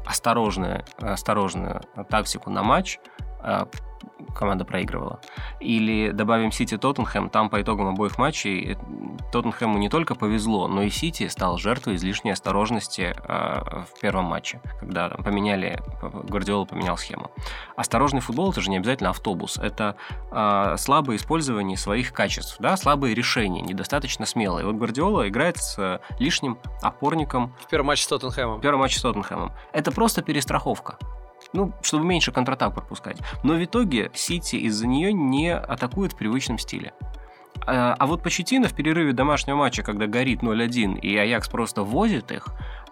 осторожную, 0.06 0.86
осторожную 0.98 1.82
тактику 2.10 2.50
на 2.50 2.64
матч, 2.64 3.00
а, 3.42 3.68
команда 4.36 4.66
проигрывала. 4.66 5.20
Или 5.60 6.12
добавим 6.12 6.52
Сити 6.52 6.78
Тоттенхэм, 6.78 7.30
там 7.30 7.50
по 7.50 7.62
итогам 7.62 7.88
обоих 7.88 8.18
матчей 8.18 8.78
Тоттенхэму 9.32 9.78
не 9.78 9.90
только 9.90 10.16
повезло, 10.16 10.68
но 10.68 10.84
и 10.84 10.90
Сити 10.90 11.28
стал 11.28 11.58
жертвой 11.58 11.96
излишней 11.96 12.32
осторожности 12.32 13.16
э, 13.16 13.84
в 13.94 14.00
первом 14.00 14.26
матче, 14.26 14.62
когда 14.80 15.10
там, 15.10 15.24
поменяли, 15.24 15.80
Гвардиола 16.02 16.66
поменял 16.66 16.98
схему. 16.98 17.32
Осторожный 17.76 18.22
футбол 18.22 18.52
это 18.52 18.62
же 18.62 18.70
не 18.70 18.78
обязательно 18.78 19.10
автобус, 19.10 19.58
это 19.58 19.96
э, 20.32 20.76
слабое 20.78 21.18
использование 21.18 21.78
своих 21.78 22.14
качеств, 22.14 22.58
да, 22.60 22.78
слабые 22.78 23.16
решения, 23.16 23.62
недостаточно 23.62 24.26
смелые. 24.26 24.66
Вот 24.66 24.76
Гвардиола 24.76 25.28
играет 25.28 25.58
с 25.58 26.02
лишним 26.20 26.58
опорником. 26.82 27.54
В 27.66 27.70
первом 27.70 27.88
матче 27.88 28.04
с 28.04 28.08
Тоттенхэмом. 28.08 28.60
В 28.60 28.62
первом 28.62 28.80
матче 28.82 29.00
с 29.00 29.02
Тоттенхэмом. 29.02 29.52
Это 29.74 29.92
просто 29.92 30.22
перестраховка 30.22 30.98
ну, 31.54 31.74
чтобы 31.82 32.06
меньше 32.06 32.32
контратак 32.32 32.74
пропускать. 32.74 33.18
Но 33.44 33.54
в 33.54 33.64
итоге 33.64 34.12
Сити 34.14 34.56
из-за 34.58 34.88
нее 34.88 35.14
не 35.14 35.54
атакует 35.54 36.14
в 36.14 36.18
привычном 36.18 36.58
стиле. 36.58 36.94
А, 37.68 37.96
а 37.98 38.08
вот 38.08 38.24
Почетина 38.24 38.68
в 38.68 38.74
перерыве 38.74 39.14
домашнего 39.14 39.56
матча, 39.56 39.84
когда 39.84 40.08
горит 40.08 40.42
0-1, 40.42 41.00
и 41.00 41.16
Аякс 41.16 41.48
просто 41.50 41.84
возит 41.84 42.32
их, 42.32 42.48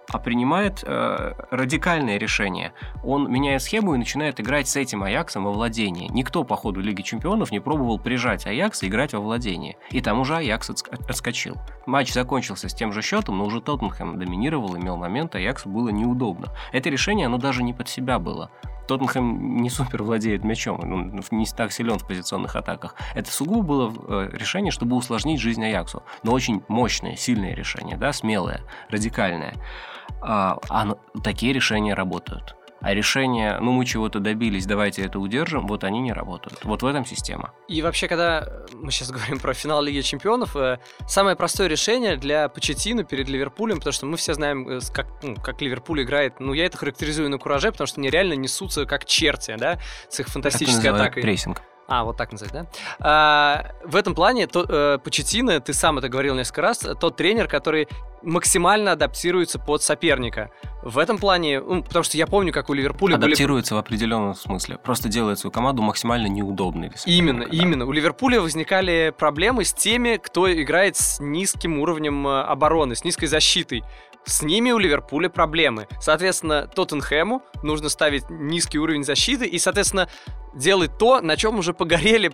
а 0.10 0.20
принимает 0.20 0.84
э, 0.86 1.34
радикальное 1.52 2.18
решение. 2.18 2.74
Он 3.04 3.32
меняет 3.32 3.62
схему 3.62 3.96
и 3.96 3.98
начинает 3.98 4.40
играть 4.40 4.68
с 4.68 4.76
этим 4.76 5.04
Аяксом 5.04 5.46
во 5.46 5.52
владении. 5.52 6.10
Никто 6.12 6.44
по 6.44 6.56
ходу 6.56 6.82
Лиги 6.82 7.02
Чемпионов 7.02 7.52
не 7.52 7.60
пробовал 7.60 8.00
прижать 8.00 8.46
Аякса 8.46 8.86
и 8.86 8.90
играть 8.90 9.14
во 9.14 9.20
владении. 9.20 9.78
И 9.92 10.02
там 10.02 10.20
уже 10.20 10.36
Аякс 10.38 10.72
отскочил. 11.08 11.58
Матч 11.86 12.14
закончился 12.14 12.70
с 12.70 12.74
тем 12.74 12.92
же 12.92 13.02
счетом, 13.02 13.38
но 13.38 13.46
уже 13.46 13.62
Тоттенхэм 13.62 14.20
доминировал, 14.20 14.78
имел 14.78 14.98
момент, 14.98 15.36
Аяксу 15.36 15.70
было 15.70 15.90
неудобно. 15.90 16.48
Это 16.72 16.90
решение, 16.90 17.28
оно 17.28 17.38
даже 17.38 17.64
не 17.64 17.74
под 17.74 17.88
себя 17.88 18.20
было. 18.20 18.52
Тоттенхэм 18.90 19.62
не 19.62 19.70
супер 19.70 20.02
владеет 20.02 20.44
мячом, 20.44 20.80
он 20.80 21.24
не 21.30 21.46
так 21.46 21.72
силен 21.72 22.00
в 22.00 22.08
позиционных 22.08 22.56
атаках. 22.56 22.96
Это 23.14 23.32
сугубо 23.32 23.62
было 23.62 23.94
э, 24.08 24.30
решение, 24.34 24.72
чтобы 24.72 24.96
усложнить 24.96 25.40
жизнь 25.40 25.64
Аяксу. 25.64 26.02
Но 26.24 26.32
очень 26.32 26.64
мощное, 26.68 27.16
сильное 27.16 27.54
решение, 27.54 27.98
да, 27.98 28.12
смелое, 28.14 28.62
радикальное. 28.90 29.54
А, 30.22 30.58
а 30.70 30.96
такие 31.24 31.54
решения 31.54 31.94
работают. 31.94 32.56
А 32.82 32.94
решения, 32.94 33.58
ну 33.60 33.72
мы 33.72 33.86
чего-то 33.86 34.20
добились, 34.20 34.66
давайте 34.66 35.04
это 35.04 35.20
удержим, 35.20 35.68
вот 35.68 35.84
они 35.84 36.00
не 36.00 36.14
работают. 36.14 36.64
Вот 36.64 36.82
в 36.82 36.86
этом 36.86 37.06
система. 37.06 37.54
И 37.68 37.82
вообще, 37.82 38.08
когда 38.08 38.48
мы 38.74 38.92
сейчас 38.92 39.12
говорим 39.12 39.40
про 39.40 39.54
финал 39.54 39.82
Лиги 39.82 40.02
Чемпионов, 40.02 40.56
э, 40.56 40.80
самое 41.08 41.36
простое 41.36 41.68
решение 41.68 42.18
для 42.18 42.48
Почетина 42.50 43.04
перед 43.04 43.28
Ливерпулем, 43.28 43.78
потому 43.78 43.94
что 43.94 44.06
мы 44.06 44.18
все 44.18 44.34
знаем, 44.34 44.68
э, 44.68 44.80
как, 44.94 45.08
ну, 45.24 45.36
как 45.36 45.62
Ливерпуль 45.62 46.04
играет, 46.04 46.40
ну 46.40 46.54
я 46.54 46.66
это 46.66 46.78
характеризую 46.78 47.30
на 47.30 47.38
кураже, 47.38 47.72
потому 47.72 47.88
что 47.88 48.00
они 48.00 48.10
реально 48.10 48.34
несутся 48.34 48.86
как 48.86 49.06
черти, 49.06 49.56
да, 49.58 49.80
с 50.10 50.20
их 50.20 50.28
фантастической 50.28 50.90
это 50.90 51.04
атакой. 51.04 51.22
прессинг. 51.22 51.62
А, 51.90 52.04
вот 52.04 52.18
так 52.18 52.32
называть, 52.32 52.54
да? 52.54 52.66
А, 53.00 53.72
в 53.84 53.96
этом 53.96 54.14
плане 54.14 54.46
то, 54.46 54.64
э, 54.68 55.00
Почетина, 55.04 55.60
ты 55.60 55.74
сам 55.74 55.98
это 55.98 56.08
говорил 56.08 56.36
несколько 56.36 56.62
раз, 56.62 56.86
тот 57.00 57.16
тренер, 57.16 57.48
который 57.48 57.88
максимально 58.22 58.92
адаптируется 58.92 59.60
под 59.60 59.82
соперника. 59.82 60.52
В 60.84 60.98
этом 60.98 61.18
плане, 61.18 61.60
ну, 61.60 61.84
потому 61.84 62.04
что 62.04 62.18
я 62.18 62.28
помню, 62.28 62.54
как 62.54 62.70
у 62.70 62.74
Ливерпуля 62.74 63.16
адаптируется 63.16 63.74
были... 63.74 63.82
в 63.82 63.86
определенном 63.86 64.36
смысле, 64.36 64.78
просто 64.78 65.10
делает 65.10 65.40
свою 65.40 65.52
команду 65.52 65.82
максимально 65.82 66.28
неудобной. 66.28 66.92
Именно, 67.06 67.46
да. 67.46 67.52
именно. 67.52 67.86
У 67.86 67.92
Ливерпуля 67.92 68.40
возникали 68.40 69.14
проблемы 69.18 69.66
с 69.66 69.74
теми, 69.74 70.20
кто 70.22 70.52
играет 70.52 70.96
с 70.96 71.20
низким 71.20 71.80
уровнем 71.80 72.28
э, 72.28 72.42
обороны, 72.42 72.96
с 72.96 73.04
низкой 73.04 73.28
защитой. 73.28 73.84
С 74.26 74.42
ними 74.42 74.72
у 74.72 74.78
Ливерпуля 74.78 75.30
проблемы. 75.30 75.88
Соответственно, 76.00 76.68
Тоттенхэму 76.68 77.42
нужно 77.64 77.90
ставить 77.90 78.30
низкий 78.30 78.80
уровень 78.80 79.04
защиты 79.04 79.46
и, 79.46 79.58
соответственно, 79.60 80.10
делать 80.54 80.98
то, 80.98 81.22
на 81.22 81.38
чем 81.38 81.58
уже 81.60 81.74
погорели 81.74 82.32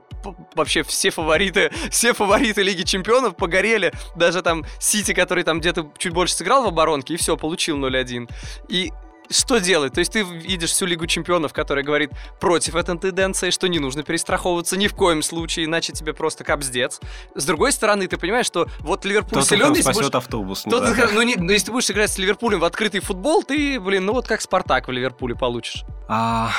вообще 0.55 0.83
все 0.83 1.09
фавориты, 1.09 1.71
все 1.89 2.13
фавориты 2.13 2.63
Лиги 2.63 2.83
Чемпионов 2.83 3.35
погорели. 3.35 3.93
Даже 4.15 4.41
там 4.41 4.65
Сити, 4.79 5.13
который 5.13 5.43
там 5.43 5.59
где-то 5.59 5.91
чуть 5.97 6.13
больше 6.13 6.35
сыграл 6.35 6.63
в 6.63 6.67
оборонке 6.67 7.13
и 7.13 7.17
все, 7.17 7.37
получил 7.37 7.77
0-1. 7.77 8.29
И 8.69 8.91
что 9.29 9.59
делать? 9.59 9.93
То 9.93 9.99
есть 9.99 10.11
ты 10.11 10.23
видишь 10.23 10.71
всю 10.71 10.85
Лигу 10.85 11.07
Чемпионов, 11.07 11.53
которая 11.53 11.83
говорит 11.83 12.11
против 12.39 12.75
этой 12.75 12.97
тенденции, 12.97 13.49
что 13.49 13.67
не 13.67 13.79
нужно 13.79 14.03
перестраховываться 14.03 14.77
ни 14.77 14.87
в 14.87 14.95
коем 14.95 15.21
случае, 15.21 15.65
иначе 15.65 15.93
тебе 15.93 16.13
просто 16.13 16.43
капздец. 16.43 16.99
С 17.33 17.45
другой 17.45 17.71
стороны, 17.71 18.07
ты 18.07 18.17
понимаешь, 18.17 18.45
что 18.45 18.67
вот 18.79 19.05
Ливерпуль 19.05 19.39
Тот 19.39 19.47
силен, 19.47 19.73
если 19.73 19.91
будешь... 19.93 20.09
автобус. 20.13 20.63
Тот, 20.63 20.83
да. 20.95 21.09
ну, 21.13 21.21
не, 21.21 21.35
ну, 21.35 21.51
если 21.51 21.67
ты 21.67 21.71
будешь 21.71 21.89
играть 21.89 22.11
с 22.11 22.17
Ливерпулем 22.17 22.59
в 22.59 22.65
открытый 22.65 22.99
футбол, 22.99 23.43
ты, 23.43 23.79
блин, 23.79 24.05
ну 24.05 24.13
вот 24.13 24.27
как 24.27 24.41
Спартак 24.41 24.87
в 24.87 24.91
Ливерпуле 24.91 25.35
получишь. 25.35 25.83
А... 26.07 26.51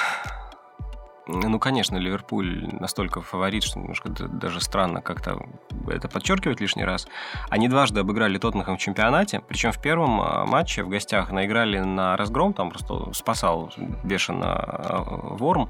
Ну, 1.28 1.58
конечно, 1.58 1.96
Ливерпуль 1.96 2.68
настолько 2.78 3.20
фаворит, 3.20 3.64
что 3.64 3.80
немножко 3.80 4.08
даже 4.08 4.60
странно 4.60 5.00
как-то 5.00 5.42
это 5.88 6.08
подчеркивать 6.08 6.60
лишний 6.60 6.84
раз. 6.84 7.08
Они 7.50 7.68
дважды 7.68 8.00
обыграли 8.00 8.38
Тоттенхэм 8.38 8.76
в 8.76 8.80
чемпионате, 8.80 9.42
причем 9.46 9.72
в 9.72 9.80
первом 9.80 10.20
а, 10.20 10.46
матче 10.46 10.84
в 10.84 10.88
гостях 10.88 11.32
наиграли 11.32 11.80
на 11.80 12.16
разгром, 12.16 12.52
там 12.52 12.70
просто 12.70 13.12
спасал 13.12 13.72
бешено 14.04 14.54
а, 14.54 15.02
Ворм. 15.36 15.68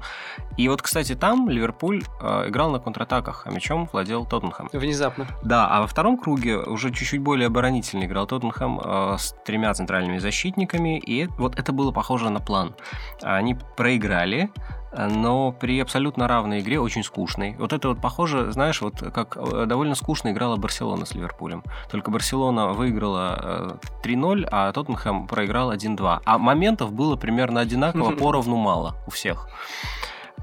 И 0.57 0.69
вот, 0.69 0.83
кстати, 0.83 1.15
там 1.15 1.49
Ливерпуль 1.49 2.03
а, 2.21 2.47
играл 2.47 2.69
на 2.69 2.79
контратаках, 2.79 3.47
а 3.47 3.51
мячом 3.51 3.89
владел 3.91 4.25
Тоттенхэм. 4.25 4.69
Внезапно. 4.73 5.25
Да, 5.43 5.67
а 5.67 5.81
во 5.81 5.87
втором 5.87 6.17
круге 6.17 6.57
уже 6.57 6.91
чуть-чуть 6.91 7.21
более 7.21 7.47
оборонительно 7.47 8.05
играл 8.05 8.27
Тоттенхэм 8.27 8.79
с 9.17 9.35
тремя 9.43 9.73
центральными 9.73 10.19
защитниками, 10.19 10.99
и 10.99 11.25
вот 11.37 11.57
это 11.57 11.71
было 11.71 11.91
похоже 11.91 12.29
на 12.29 12.39
план. 12.39 12.75
Они 13.21 13.55
проиграли, 13.75 14.51
но 14.95 15.51
при 15.51 15.79
абсолютно 15.79 16.27
равной 16.27 16.61
игре 16.61 16.79
очень 16.79 17.03
скучной. 17.03 17.55
Вот 17.57 17.73
это 17.73 17.89
вот 17.89 18.01
похоже, 18.01 18.51
знаешь, 18.51 18.81
вот 18.81 18.99
как 19.13 19.37
э, 19.37 19.65
довольно 19.65 19.95
скучно 19.95 20.31
играла 20.31 20.55
Барселона 20.55 21.05
с 21.05 21.13
Ливерпулем. 21.13 21.63
Только 21.91 22.11
Барселона 22.11 22.69
выиграла 22.69 23.79
3-0, 24.03 24.43
э, 24.43 24.47
а 24.51 24.71
Тоттенхэм 24.71 25.27
проиграл 25.27 25.71
1-2. 25.73 26.21
А 26.23 26.37
моментов 26.37 26.93
было 26.93 27.15
примерно 27.15 27.59
одинаково, 27.59 28.11
поровну 28.15 28.55
мало 28.55 28.95
у 29.07 29.11
всех. 29.11 29.47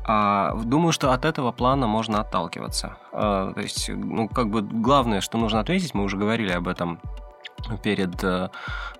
А, 0.06 0.54
думаю, 0.54 0.92
что 0.92 1.12
от 1.12 1.24
этого 1.24 1.50
плана 1.50 1.86
можно 1.86 2.20
отталкиваться. 2.20 2.96
А, 3.12 3.52
то 3.52 3.60
есть, 3.60 3.88
ну, 3.88 4.28
как 4.28 4.50
бы 4.50 4.60
главное, 4.60 5.20
что 5.20 5.38
нужно 5.38 5.60
ответить, 5.60 5.94
мы 5.94 6.04
уже 6.04 6.18
говорили 6.18 6.52
об 6.52 6.68
этом 6.68 7.00
перед, 7.82 8.22
э, 8.22 8.50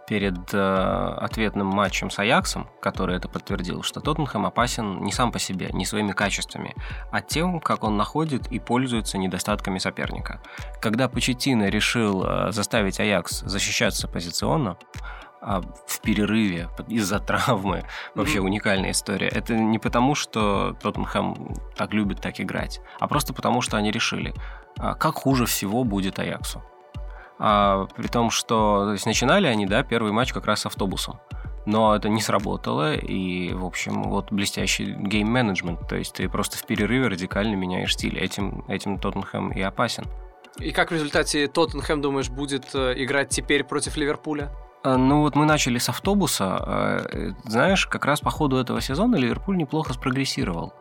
перед 0.07 0.53
э, 0.53 1.17
ответным 1.21 1.67
матчем 1.67 2.11
с 2.11 2.19
Аяксом, 2.19 2.69
который 2.81 3.17
это 3.17 3.29
подтвердил, 3.29 3.83
что 3.83 4.01
Тоттенхэм 4.01 4.47
опасен 4.47 5.03
не 5.03 5.13
сам 5.13 5.33
по 5.33 5.39
себе, 5.39 5.71
не 5.73 5.87
своими 5.87 6.13
качествами, 6.13 6.75
а 7.11 7.21
тем, 7.21 7.61
как 7.61 7.85
он 7.85 7.97
находит 7.97 8.51
и 8.53 8.59
пользуется 8.59 9.19
недостатками 9.19 9.79
соперника. 9.79 10.41
Когда 10.81 11.09
Почетино 11.09 11.69
решил 11.69 12.25
э, 12.25 12.53
заставить 12.53 13.01
Аякс 13.01 13.41
защищаться 13.41 14.09
позиционно, 14.09 14.77
а, 15.47 15.61
в 15.61 16.01
перерыве 16.01 16.71
из-за 16.89 17.21
травмы. 17.21 17.85
Вообще 18.15 18.39
mm-hmm. 18.39 18.43
уникальная 18.47 18.91
история. 18.93 19.29
Это 19.29 19.55
не 19.55 19.79
потому, 19.79 20.15
что 20.15 20.75
Тоттенхэм 20.81 21.55
так 21.77 21.93
любит 21.93 22.23
так 22.23 22.41
играть, 22.41 22.81
а 22.99 23.09
просто 23.09 23.35
потому, 23.35 23.61
что 23.61 23.77
они 23.77 23.91
решили, 23.91 24.33
а, 24.79 24.95
как 24.95 25.17
хуже 25.17 25.45
всего 25.45 25.85
будет 25.85 26.19
Аяксу. 26.19 26.63
А, 27.47 27.87
при 27.95 28.07
том, 28.07 28.31
что 28.31 28.87
то 28.87 28.93
есть, 28.93 29.05
начинали 29.05 29.47
они, 29.47 29.67
да, 29.67 29.83
первый 29.83 30.13
матч 30.13 30.33
как 30.33 30.47
раз 30.47 30.61
с 30.61 30.67
автобусом. 30.67 31.21
Но 31.67 31.95
это 31.95 32.09
не 32.09 32.23
сработало, 32.23 32.95
и, 32.95 33.53
в 33.53 33.67
общем, 33.67 34.05
вот 34.05 34.33
блестящий 34.33 34.95
гейм-менеджмент. 34.95 35.87
То 35.87 35.97
есть 35.97 36.15
ты 36.15 36.27
просто 36.31 36.57
в 36.57 36.65
перерыве 36.65 37.09
радикально 37.09 37.55
меняешь 37.55 37.93
стиль. 37.93 38.19
Этим, 38.19 38.65
этим 38.67 38.99
Тоттенхэм 38.99 39.51
и 39.53 39.61
опасен. 39.61 40.05
И 40.59 40.71
как 40.71 40.91
в 40.91 40.95
результате 40.95 41.47
Тоттенхэм, 41.47 42.01
думаешь, 42.01 42.31
будет 42.31 42.75
э, 42.75 42.95
играть 42.97 43.29
теперь 43.29 43.63
против 43.63 43.99
Ливерпуля? 43.99 44.51
Э, 44.83 44.97
ну 44.97 45.21
вот 45.21 45.37
мы 45.37 45.45
начали 45.45 45.77
с 45.77 45.91
автобуса. 45.91 47.09
Э, 47.13 47.31
знаешь, 47.45 47.87
как 47.87 48.07
раз 48.07 48.23
по 48.23 48.31
ходу 48.31 48.57
этого 48.57 48.81
сезона 48.81 49.17
Ливерпуль 49.17 49.59
неплохо 49.59 49.93
спрогрессировал 49.93 50.73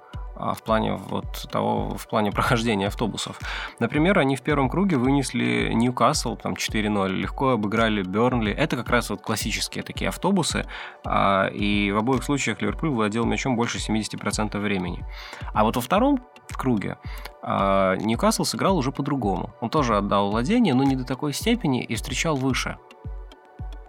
в 0.54 0.64
плане 0.64 0.94
вот 0.94 1.48
того, 1.52 1.96
в 1.96 2.08
плане 2.08 2.32
прохождения 2.32 2.88
автобусов. 2.88 3.40
Например, 3.80 4.20
они 4.20 4.36
в 4.36 4.42
первом 4.42 4.70
круге 4.70 4.98
вынесли 4.98 5.72
Ньюкасл 5.74 6.36
там 6.36 6.54
4-0, 6.54 7.10
легко 7.10 7.50
обыграли 7.52 8.04
Бернли. 8.04 8.52
Это 8.52 8.76
как 8.76 8.90
раз 8.90 9.10
вот 9.10 9.22
классические 9.22 9.84
такие 9.84 10.10
автобусы, 10.10 10.66
а, 11.06 11.48
и 11.48 11.92
в 11.92 11.98
обоих 11.98 12.24
случаях 12.24 12.62
Ливерпуль 12.62 12.90
владел 12.90 13.26
мячом 13.26 13.56
больше 13.56 13.78
70% 13.78 14.58
времени. 14.60 15.06
А 15.54 15.64
вот 15.64 15.76
во 15.76 15.82
втором 15.82 16.20
круге 16.58 16.98
а, 17.42 17.96
Ньюкасл 17.96 18.44
сыграл 18.44 18.78
уже 18.78 18.92
по-другому. 18.92 19.54
Он 19.62 19.70
тоже 19.70 19.98
отдал 19.98 20.32
владение, 20.32 20.74
но 20.74 20.84
не 20.84 20.96
до 20.96 21.04
такой 21.04 21.34
степени 21.34 21.84
и 21.84 21.96
встречал 21.96 22.36
выше 22.36 22.78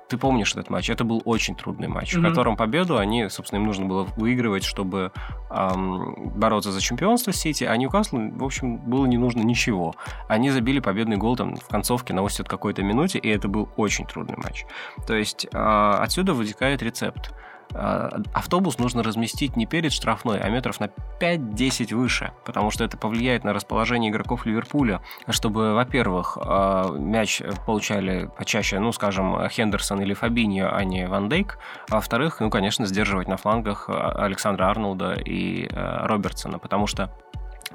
ты 0.08 0.18
помнишь 0.18 0.52
этот 0.52 0.70
матч? 0.70 0.90
Это 0.90 1.04
был 1.04 1.22
очень 1.24 1.54
трудный 1.54 1.88
матч, 1.88 2.14
mm-hmm. 2.14 2.20
в 2.20 2.28
котором 2.28 2.56
победу 2.56 2.98
они, 2.98 3.28
собственно, 3.28 3.60
им 3.60 3.66
нужно 3.66 3.86
было 3.86 4.04
выигрывать, 4.16 4.64
чтобы 4.64 5.12
эм, 5.50 6.30
бороться 6.36 6.72
за 6.72 6.80
чемпионство 6.80 7.32
Сити, 7.32 7.64
а 7.64 7.76
Ньюкаслу, 7.76 8.30
в 8.32 8.44
общем, 8.44 8.78
было 8.78 9.06
не 9.06 9.16
нужно 9.16 9.40
ничего. 9.40 9.94
Они 10.28 10.50
забили 10.50 10.80
победный 10.80 11.16
гол 11.16 11.36
там 11.36 11.56
в 11.56 11.68
концовке 11.68 12.12
на 12.12 12.22
80 12.22 12.48
какой-то 12.48 12.82
минуте, 12.82 13.18
и 13.18 13.28
это 13.28 13.48
был 13.48 13.68
очень 13.76 14.06
трудный 14.06 14.36
матч. 14.36 14.64
То 15.06 15.14
есть 15.14 15.46
э, 15.52 15.58
отсюда 15.58 16.34
вытекает 16.34 16.82
рецепт. 16.82 17.32
А, 17.72 18.20
автобус 18.32 18.78
нужно 18.78 19.02
разместить 19.02 19.56
не 19.56 19.66
перед 19.66 19.92
штрафной, 19.92 20.40
а 20.40 20.48
метров 20.48 20.80
на 20.80 20.90
5-10 21.20 21.94
выше, 21.94 22.32
потому 22.44 22.70
что 22.70 22.84
это 22.84 22.96
повлияет 22.96 23.44
на 23.44 23.52
расположение 23.52 24.10
игроков 24.10 24.46
Ливерпуля, 24.46 25.00
чтобы, 25.28 25.74
во-первых, 25.74 26.38
а, 26.40 26.90
мяч 26.92 27.42
получали 27.66 28.30
почаще, 28.36 28.78
ну, 28.78 28.92
скажем, 28.92 29.48
Хендерсон 29.48 30.00
или 30.02 30.14
Фабиньо, 30.14 30.70
а 30.72 30.84
не 30.84 31.06
Ван 31.06 31.28
Дейк, 31.28 31.58
а 31.90 31.96
во-вторых, 31.96 32.40
ну, 32.40 32.50
конечно, 32.50 32.86
сдерживать 32.86 33.28
на 33.28 33.36
флангах 33.36 33.88
Александра 33.88 34.70
Арнолда 34.70 35.14
и 35.14 35.68
Робертсона, 35.72 36.58
потому 36.58 36.86
что 36.86 37.10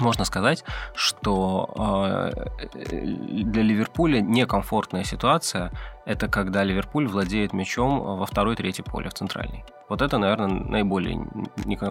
можно 0.01 0.25
сказать, 0.25 0.63
что 0.93 2.31
для 2.73 3.63
Ливерпуля 3.63 4.21
некомфортная 4.21 5.03
ситуация– 5.03 5.71
это 6.05 6.27
когда 6.27 6.63
Ливерпуль 6.63 7.07
владеет 7.07 7.53
мячом 7.53 8.17
во 8.17 8.25
второй-третьей 8.25 8.83
поле 8.83 9.09
в 9.09 9.13
центральной. 9.13 9.63
Вот 9.89 10.01
это, 10.01 10.17
наверное, 10.17 10.47
наиболее 10.47 11.15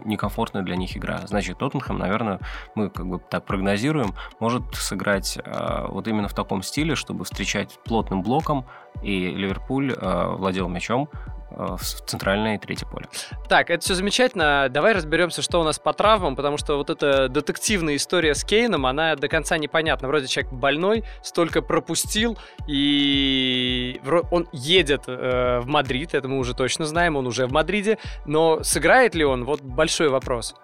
некомфортная 0.05 0.63
для 0.63 0.77
них 0.77 0.97
игра. 0.97 1.21
Значит, 1.27 1.59
Тоттенхэм, 1.59 1.99
наверное, 1.99 2.39
мы 2.75 2.91
как 2.91 3.07
бы 3.07 3.19
так 3.19 3.45
прогнозируем, 3.45 4.15
может 4.39 4.63
сыграть 4.75 5.39
э, 5.45 5.87
вот 5.89 6.07
именно 6.07 6.29
в 6.29 6.35
таком 6.35 6.63
стиле, 6.63 6.95
чтобы 6.95 7.25
встречать 7.25 7.79
плотным 7.85 8.23
блоком, 8.23 8.67
и 9.03 9.31
Ливерпуль 9.31 9.93
э, 9.93 10.27
владел 10.37 10.69
мячом, 10.69 11.09
Э, 11.11 11.38
в 11.51 11.81
центральной 12.07 12.57
трети 12.57 12.87
поля. 12.87 13.07
Так, 13.49 13.71
это 13.71 13.83
все 13.83 13.95
замечательно. 13.95 14.69
Давай 14.71 14.93
разберемся, 14.93 15.43
что 15.43 15.61
у 15.61 15.65
нас 15.65 15.79
по 15.79 15.93
травмам, 15.93 16.37
потому 16.37 16.59
что 16.59 16.77
вот 16.77 16.91
эта 16.91 17.29
детективная 17.29 17.97
история 17.97 18.35
с 18.35 18.45
Кейном, 18.45 18.87
она 18.87 19.17
до 19.17 19.29
конца 19.29 19.59
непонятна. 19.59 20.09
Вроде 20.09 20.27
человек 20.27 20.53
больной, 20.53 21.05
столько 21.23 21.63
пропустил, 21.63 22.39
и 22.67 24.01
он 24.31 24.49
едет 24.53 25.05
э, 25.07 25.61
в 25.61 25.67
Мадрид, 25.67 26.15
это 26.15 26.29
мы 26.29 26.39
уже 26.39 26.55
точно 26.55 26.87
знаем, 26.87 27.17
он 27.17 27.27
уже 27.27 27.47
в 27.47 27.53
Мадриде, 27.53 27.99
но 28.27 28.63
сыграет 28.63 29.15
ли 29.15 29.25
он? 29.25 29.45
Вот 29.45 29.63
большой 29.63 30.09
вопрос. 30.09 30.55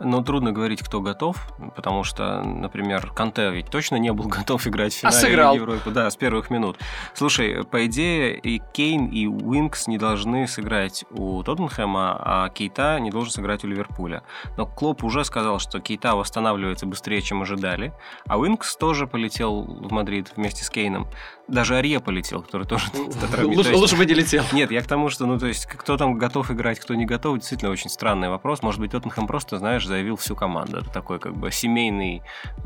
Ну, 0.00 0.22
трудно 0.22 0.52
говорить, 0.52 0.82
кто 0.82 1.00
готов, 1.00 1.36
потому 1.74 2.04
что, 2.04 2.42
например, 2.42 3.10
Канте 3.12 3.50
ведь 3.50 3.70
точно 3.70 3.96
не 3.96 4.12
был 4.12 4.24
готов 4.28 4.66
играть 4.66 4.94
в 4.94 5.04
а 5.04 5.10
финале 5.10 5.16
а 5.16 5.20
сыграл. 5.20 5.54
Европы. 5.54 5.90
Да, 5.90 6.10
с 6.10 6.16
первых 6.16 6.50
минут. 6.50 6.78
Слушай, 7.14 7.64
по 7.64 7.86
идее, 7.86 8.38
и 8.38 8.60
Кейн, 8.72 9.06
и 9.06 9.26
Уинкс 9.26 9.86
не 9.88 9.98
должны 9.98 10.46
сыграть 10.46 11.04
у 11.10 11.42
Тоттенхэма, 11.42 12.20
а 12.20 12.48
Кейта 12.50 12.98
не 13.00 13.10
должен 13.10 13.32
сыграть 13.32 13.64
у 13.64 13.68
Ливерпуля. 13.68 14.22
Но 14.56 14.66
Клоп 14.66 15.04
уже 15.04 15.24
сказал, 15.24 15.58
что 15.58 15.80
Кейта 15.80 16.14
восстанавливается 16.14 16.86
быстрее, 16.86 17.20
чем 17.22 17.42
ожидали, 17.42 17.92
а 18.26 18.38
Уинкс 18.38 18.76
тоже 18.76 19.06
полетел 19.06 19.62
в 19.62 19.92
Мадрид 19.92 20.32
вместе 20.36 20.64
с 20.64 20.70
Кейном. 20.70 21.08
Даже 21.48 21.76
Орье 21.76 21.98
полетел, 21.98 22.42
который 22.42 22.66
тоже 22.66 22.90
лучше, 23.42 23.74
лучше 23.74 23.96
бы 23.96 24.04
не 24.04 24.14
летел. 24.14 24.44
Нет, 24.52 24.70
я 24.70 24.82
к 24.82 24.86
тому, 24.86 25.08
что, 25.08 25.24
ну, 25.26 25.38
то 25.38 25.46
есть, 25.46 25.64
кто 25.66 25.96
там 25.96 26.18
готов 26.18 26.50
играть, 26.50 26.78
кто 26.78 26.94
не 26.94 27.06
готов, 27.06 27.38
действительно 27.38 27.70
очень 27.70 27.88
странный 27.88 28.28
вопрос. 28.28 28.62
Может 28.62 28.80
быть, 28.80 28.92
Тоттенхэм 28.92 29.26
просто, 29.26 29.58
знаешь, 29.58 29.86
заявил 29.88 30.16
всю 30.16 30.36
команду. 30.36 30.78
Это 30.78 30.90
такой 30.90 31.18
как 31.18 31.36
бы 31.36 31.50
семейный, 31.50 32.22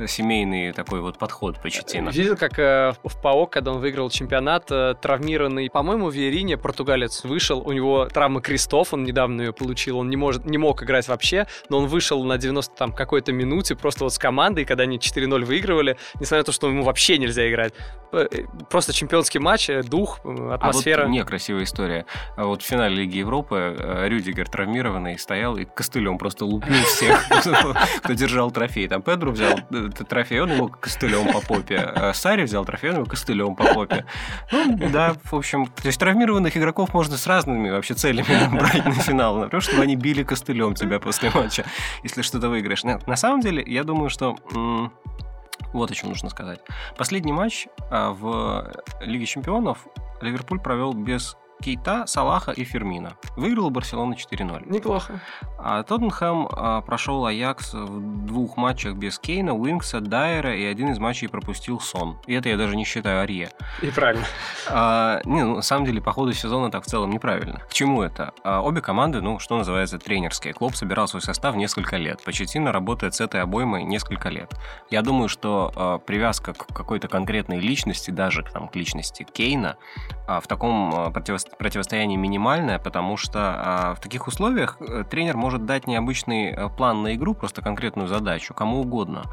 семейный 0.07 0.73
такой 0.73 1.01
вот 1.01 1.19
подход 1.19 1.61
Почетина. 1.63 2.11
Видел, 2.11 2.37
как 2.37 2.59
э, 2.59 2.93
в 3.03 3.23
ПАО, 3.23 3.47
когда 3.47 3.73
он 3.73 3.81
выиграл 3.81 4.11
чемпионат, 4.11 4.71
э, 4.71 4.95
травмированный, 5.01 5.71
по-моему, 5.71 6.11
в 6.11 6.15
Верине 6.15 6.59
португалец 6.59 7.25
вышел, 7.25 7.61
у 7.61 7.73
него 7.73 8.07
травма 8.07 8.41
крестов, 8.41 8.93
он 8.93 9.05
недавно 9.05 9.43
ее 9.43 9.53
получил, 9.53 9.99
он 9.99 10.11
не, 10.11 10.17
может, 10.17 10.45
не 10.45 10.59
мог 10.59 10.83
играть 10.83 11.09
вообще, 11.09 11.47
но 11.69 11.79
он 11.79 11.87
вышел 11.87 12.23
на 12.25 12.37
90 12.37 12.75
там 12.77 12.93
какой-то 12.93 13.33
минуте 13.33 13.77
просто 13.77 14.05
вот 14.05 14.13
с 14.13 14.19
командой, 14.19 14.65
когда 14.65 14.83
они 14.83 14.99
4-0 14.99 15.45
выигрывали, 15.45 15.97
несмотря 16.15 16.39
на 16.39 16.45
то, 16.45 16.53
что 16.53 16.69
ему 16.69 16.83
вообще 16.83 17.19
нельзя 17.19 17.49
играть. 17.49 17.73
Э, 18.13 18.27
просто 18.69 18.93
чемпионский 18.93 19.41
матч, 19.41 19.71
э, 19.71 19.83
дух, 19.83 20.21
атмосфера. 20.25 21.03
А 21.03 21.07
вот 21.07 21.13
не 21.13 21.25
красивая 21.25 21.65
история. 21.65 22.07
А 22.37 22.45
вот 22.45 22.63
в 22.63 22.67
финале 22.67 22.97
Лиги 22.97 23.19
Европы 23.19 23.77
э, 23.79 24.09
Рюдигер 24.09 24.49
травмированный 24.49 25.19
стоял 25.19 25.57
и 25.57 25.65
костылем 25.65 26.19
просто 26.19 26.45
лупил 26.45 26.75
всех, 26.85 27.12
кто 27.99 28.13
держал 28.13 28.51
трофей. 28.51 28.89
Там 28.89 29.03
Педро 29.03 29.31
взял 29.31 29.59
трофей, 30.09 30.41
он 30.41 30.53
его 30.53 30.69
костылем 30.69 31.33
по 31.33 31.41
попе. 31.41 32.13
Сари 32.15 32.45
взял 32.45 32.65
трофей, 32.65 32.91
он 32.91 32.97
его 32.97 33.07
костылем 33.07 33.55
по 33.55 33.65
попе. 33.75 34.05
Ну, 34.51 34.77
да, 34.91 35.15
в 35.25 35.35
общем, 35.35 35.67
то 35.67 35.87
есть 35.87 35.99
травмированных 35.99 36.57
игроков 36.57 36.95
можно 36.95 37.17
с 37.17 37.27
разными 37.27 37.71
вообще 37.71 37.95
целями 37.95 38.57
брать 38.59 38.85
на 38.85 38.93
финал. 38.93 39.37
Например, 39.37 39.63
чтобы 39.63 39.83
они 39.83 39.97
били 39.97 40.23
костылем 40.23 40.75
тебя 40.75 41.01
после 41.01 41.31
матча, 41.31 41.65
если 42.03 42.23
что-то 42.23 42.49
выиграешь. 42.49 42.85
На 42.85 43.17
самом 43.17 43.41
деле, 43.41 43.63
я 43.67 43.85
думаю, 43.85 44.11
что 44.11 44.37
вот 45.73 45.91
о 45.91 45.95
чем 45.95 46.11
нужно 46.11 46.29
сказать. 46.29 46.61
Последний 46.97 47.33
матч 47.33 47.67
а, 47.91 48.13
в 48.13 48.71
Лиге 49.01 49.27
Чемпионов 49.27 49.87
Ливерпуль 50.21 50.61
провел 50.61 50.93
без 50.93 51.37
Кейта, 51.63 52.07
Салаха 52.07 52.51
и 52.51 52.65
Фермина. 52.65 53.15
Выиграл 53.37 53.71
Барселона 53.71 54.15
4-0. 54.15 54.71
Неплохо. 54.71 55.21
А 55.59 55.83
Тоттенхэм 55.85 56.49
а, 56.51 56.81
прошел 56.81 57.25
Аякс 57.25 57.75
в 57.75 58.27
двух 58.27 58.57
матчах 58.57 58.95
без 58.97 59.19
Кейна, 59.19 59.55
Уинкса, 59.55 60.01
Дайера 60.01 60.57
и 60.57 60.65
один 60.65 60.91
из 60.91 60.99
матчей 60.99 61.29
пропустил 61.29 61.79
Сон. 61.79 62.19
И 62.27 62.35
это 62.35 62.49
я 62.49 62.57
даже 62.57 62.75
не 62.75 62.85
считаю 62.85 63.23
Арье. 63.23 63.51
И 63.81 63.91
правильно. 63.91 64.25
А, 64.69 65.21
не, 65.25 65.45
ну, 65.45 65.57
на 65.57 65.63
самом 65.63 65.87
деле, 65.87 66.03
по 66.03 66.13
ходу 66.13 66.33
сезона 66.33 66.71
так 66.71 66.83
в 66.83 66.87
целом 66.87 67.11
неправильно. 67.11 67.61
К 67.61 67.73
чему 67.73 68.03
это? 68.03 68.33
А, 68.43 68.61
обе 68.61 68.81
команды, 68.81 69.21
ну, 69.21 69.39
что 69.39 69.57
называется, 69.57 69.99
тренерские. 69.99 70.55
Клуб 70.55 70.75
собирал 70.75 71.07
свой 71.07 71.23
состав 71.23 71.55
несколько 71.55 71.97
лет. 71.97 72.25
Почетина 72.25 72.73
работает 72.73 73.15
с 73.15 73.21
этой 73.21 73.41
обоймой 73.41 73.85
несколько 73.85 74.31
лет. 74.31 74.53
Я 74.91 75.03
думаю, 75.03 75.29
что 75.29 75.73
а, 75.77 75.99
привязка 75.99 76.55
к 76.55 76.67
какой-то 76.75 77.07
конкретной 77.07 77.61
личности, 77.61 78.11
даже 78.11 78.43
там, 78.43 78.67
к 78.67 78.75
личности 78.75 79.25
Кейна, 79.33 79.77
а, 80.27 80.41
в 80.41 80.49
таком 80.49 80.93
а, 80.93 81.11
противостоянии 81.11 81.52
противостояние 81.59 82.19
минимальное, 82.19 82.79
потому 82.79 83.17
что 83.17 83.39
а, 83.41 83.95
в 83.95 84.01
таких 84.01 84.27
условиях 84.27 84.77
э, 84.81 85.05
тренер 85.09 85.37
может 85.37 85.65
дать 85.65 85.87
необычный 85.87 86.51
э, 86.51 86.69
план 86.69 87.03
на 87.03 87.15
игру, 87.15 87.35
просто 87.35 87.63
конкретную 87.63 88.09
задачу, 88.09 88.55
кому 88.55 88.81
угодно. 88.81 89.25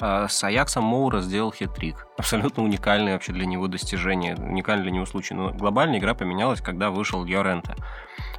А, 0.00 0.28
с 0.28 0.42
Аяксом 0.44 0.84
Моура 0.84 1.20
сделал 1.20 1.52
хитрик. 1.52 2.06
Абсолютно 2.18 2.62
уникальное 2.62 3.14
вообще 3.14 3.32
для 3.32 3.46
него 3.46 3.68
достижение, 3.68 4.34
уникальный 4.36 4.84
для 4.84 4.92
него 4.92 5.06
случай. 5.06 5.34
Но 5.34 5.50
глобальная 5.50 5.98
игра 5.98 6.14
поменялась, 6.14 6.60
когда 6.60 6.90
вышел 6.90 7.24
Йоренте. 7.24 7.74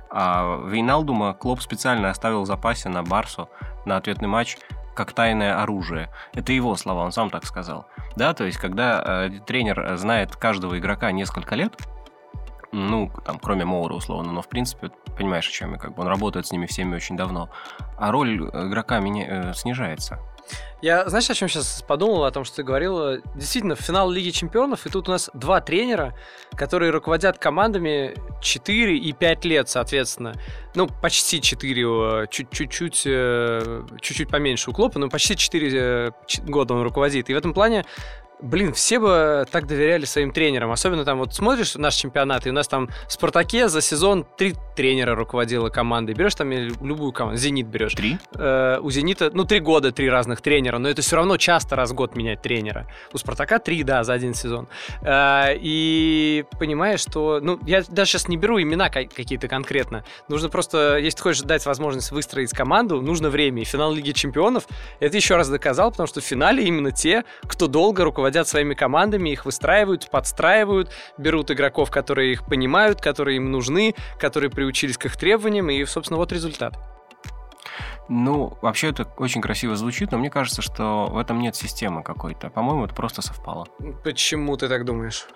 А 0.10 0.62
Вейналдума 0.66 1.34
Клоп 1.34 1.62
специально 1.62 2.10
оставил 2.10 2.44
в 2.44 2.46
запасе 2.46 2.90
на 2.90 3.04
Барсу 3.04 3.50
на 3.86 3.98
ответный 3.98 4.28
матч 4.28 4.58
как 4.96 5.12
тайное 5.12 5.62
оружие. 5.62 6.10
Это 6.34 6.54
его 6.54 6.76
слова, 6.76 7.02
он 7.02 7.12
сам 7.12 7.30
так 7.30 7.46
сказал. 7.46 7.86
Да, 8.16 8.34
то 8.34 8.46
есть, 8.46 8.58
когда 8.58 9.04
э, 9.06 9.30
тренер 9.46 9.98
знает 9.98 10.36
каждого 10.36 10.80
игрока 10.80 11.12
несколько 11.12 11.56
лет, 11.56 11.76
ну, 12.72 13.12
там, 13.26 13.40
кроме 13.40 13.66
Моура, 13.66 13.94
условно, 13.94 14.32
но, 14.32 14.42
в 14.42 14.50
принципе, 14.50 14.92
понимаешь, 15.18 15.48
о 15.48 15.52
чем 15.52 15.74
я, 15.74 15.78
как 15.78 15.96
бы 15.96 16.02
он 16.02 16.08
работает 16.08 16.48
с 16.48 16.52
ними 16.52 16.66
всеми 16.66 16.96
очень 16.96 17.18
давно, 17.18 17.50
а 17.98 18.12
роль 18.12 18.36
игрока 18.38 19.00
меня, 19.00 19.26
э, 19.28 19.54
снижается. 19.54 20.20
Я, 20.82 21.10
знаешь, 21.10 21.30
о 21.30 21.34
чем 21.34 21.50
сейчас 21.50 21.84
подумал? 21.88 22.26
О 22.26 22.32
том, 22.32 22.44
что 22.44 22.58
ты 22.58 22.64
говорил. 22.64 23.20
Действительно, 23.34 23.76
финал 23.76 24.12
Лиги 24.12 24.30
Чемпионов, 24.30 24.86
и 24.86 24.90
тут 24.90 25.10
у 25.10 25.12
нас 25.12 25.32
два 25.34 25.60
тренера, 25.62 26.14
которые 26.56 26.92
руководят 26.92 27.40
командами 27.40 28.14
4 28.42 28.98
и 28.98 29.14
5 29.14 29.46
лет, 29.46 29.70
соответственно. 29.70 30.34
Ну, 30.76 30.88
почти 30.88 31.42
4, 31.42 32.28
чуть-чуть, 32.30 33.04
э, 33.08 33.84
чуть-чуть 34.00 34.30
поменьше 34.30 34.70
у 34.70 34.74
Клопа, 34.74 35.00
но 35.00 35.10
почти 35.10 35.36
4 35.36 35.72
э, 35.74 36.12
года 36.44 36.76
он 36.76 36.84
руководит. 36.84 37.30
И 37.30 37.34
в 37.34 37.38
этом 37.38 37.54
плане 37.54 37.86
Блин, 38.42 38.74
все 38.74 39.00
бы 39.00 39.46
так 39.50 39.66
доверяли 39.66 40.06
своим 40.06 40.32
тренерам. 40.32 40.72
Особенно 40.72 41.06
там 41.06 41.20
вот 41.20 41.34
смотришь 41.34 41.76
наш 41.76 41.96
чемпионат, 41.96 42.46
и 42.46 42.50
у 42.50 42.54
нас 42.54 42.68
там 42.68 42.90
в 43.08 43.12
Спартаке 43.12 43.70
за 43.70 43.82
сезон 43.82 44.26
три 44.38 44.56
тренера 44.76 45.16
руководила 45.16 45.70
командой. 45.70 46.14
Берешь 46.14 46.36
там 46.36 46.52
любую 46.52 47.14
команду, 47.14 47.40
Зенит 47.40 47.68
берешь. 47.68 47.94
Три? 47.94 48.18
Э, 48.36 48.80
у 48.82 48.92
Зенита, 48.92 49.32
ну, 49.34 49.46
три 49.46 49.60
года, 49.60 49.92
три 49.92 50.10
разных 50.10 50.42
тренера, 50.42 50.78
но 50.80 50.90
это 50.90 51.02
все 51.02 51.16
равно 51.16 51.38
часто 51.38 51.76
раз 51.76 51.92
в 51.92 51.94
год 51.94 52.16
менять 52.16 52.42
тренера. 52.42 52.88
У 53.14 53.18
Спартака 53.18 53.60
три, 53.60 53.84
да, 53.84 54.04
за 54.04 54.14
один 54.14 54.34
сезон. 54.34 54.68
Э, 55.02 55.56
и 55.56 56.44
понимаешь, 56.60 57.00
что, 57.00 57.40
ну, 57.42 57.58
я 57.66 57.84
даже 57.88 58.12
сейчас 58.12 58.28
не 58.28 58.38
беру 58.38 58.62
имена 58.62 58.90
какие-то 58.90 59.48
конкретно. 59.48 60.04
Нужно 60.28 60.50
просто, 60.50 60.98
если 60.98 61.18
ты 61.18 61.24
хочешь 61.24 61.42
дать 61.44 61.66
возможность 61.66 62.12
выстроить 62.12 62.52
команду, 62.52 63.02
нужно 63.02 63.30
время. 63.30 63.62
И 63.62 63.66
финал 63.66 63.94
Лиги 63.94 64.12
Чемпионов 64.12 64.68
это 65.00 65.16
еще 65.16 65.38
раз 65.38 65.50
доказал, 65.50 65.92
потому 65.92 66.08
что 66.08 66.20
в 66.20 66.24
финале 66.24 66.66
именно 66.66 66.92
те, 66.92 67.24
кто 67.48 67.68
долго 67.68 68.04
руководит 68.04 68.25
руководят 68.26 68.48
своими 68.48 68.74
командами, 68.74 69.30
их 69.30 69.46
выстраивают, 69.46 70.10
подстраивают, 70.10 70.92
берут 71.18 71.52
игроков, 71.52 71.92
которые 71.92 72.32
их 72.32 72.46
понимают, 72.46 73.00
которые 73.00 73.38
им 73.38 73.52
нужны, 73.52 73.94
которые 74.20 74.50
приучились 74.50 74.98
к 74.98 75.06
их 75.06 75.16
требованиям, 75.16 75.70
и, 75.70 75.86
собственно, 75.86 76.18
вот 76.18 76.32
результат. 76.32 76.74
Ну, 78.10 78.58
вообще 78.62 78.90
это 78.90 79.08
очень 79.18 79.42
красиво 79.42 79.76
звучит, 79.76 80.12
но 80.12 80.18
мне 80.18 80.32
кажется, 80.32 80.64
что 80.64 81.06
в 81.06 81.20
этом 81.20 81.40
нет 81.40 81.56
системы 81.56 82.02
какой-то. 82.02 82.50
По-моему, 82.50 82.86
это 82.86 82.96
просто 82.96 83.22
совпало. 83.22 83.68
Почему 84.04 84.58
ты 84.58 84.68
так 84.70 84.86
думаешь? 84.86 85.28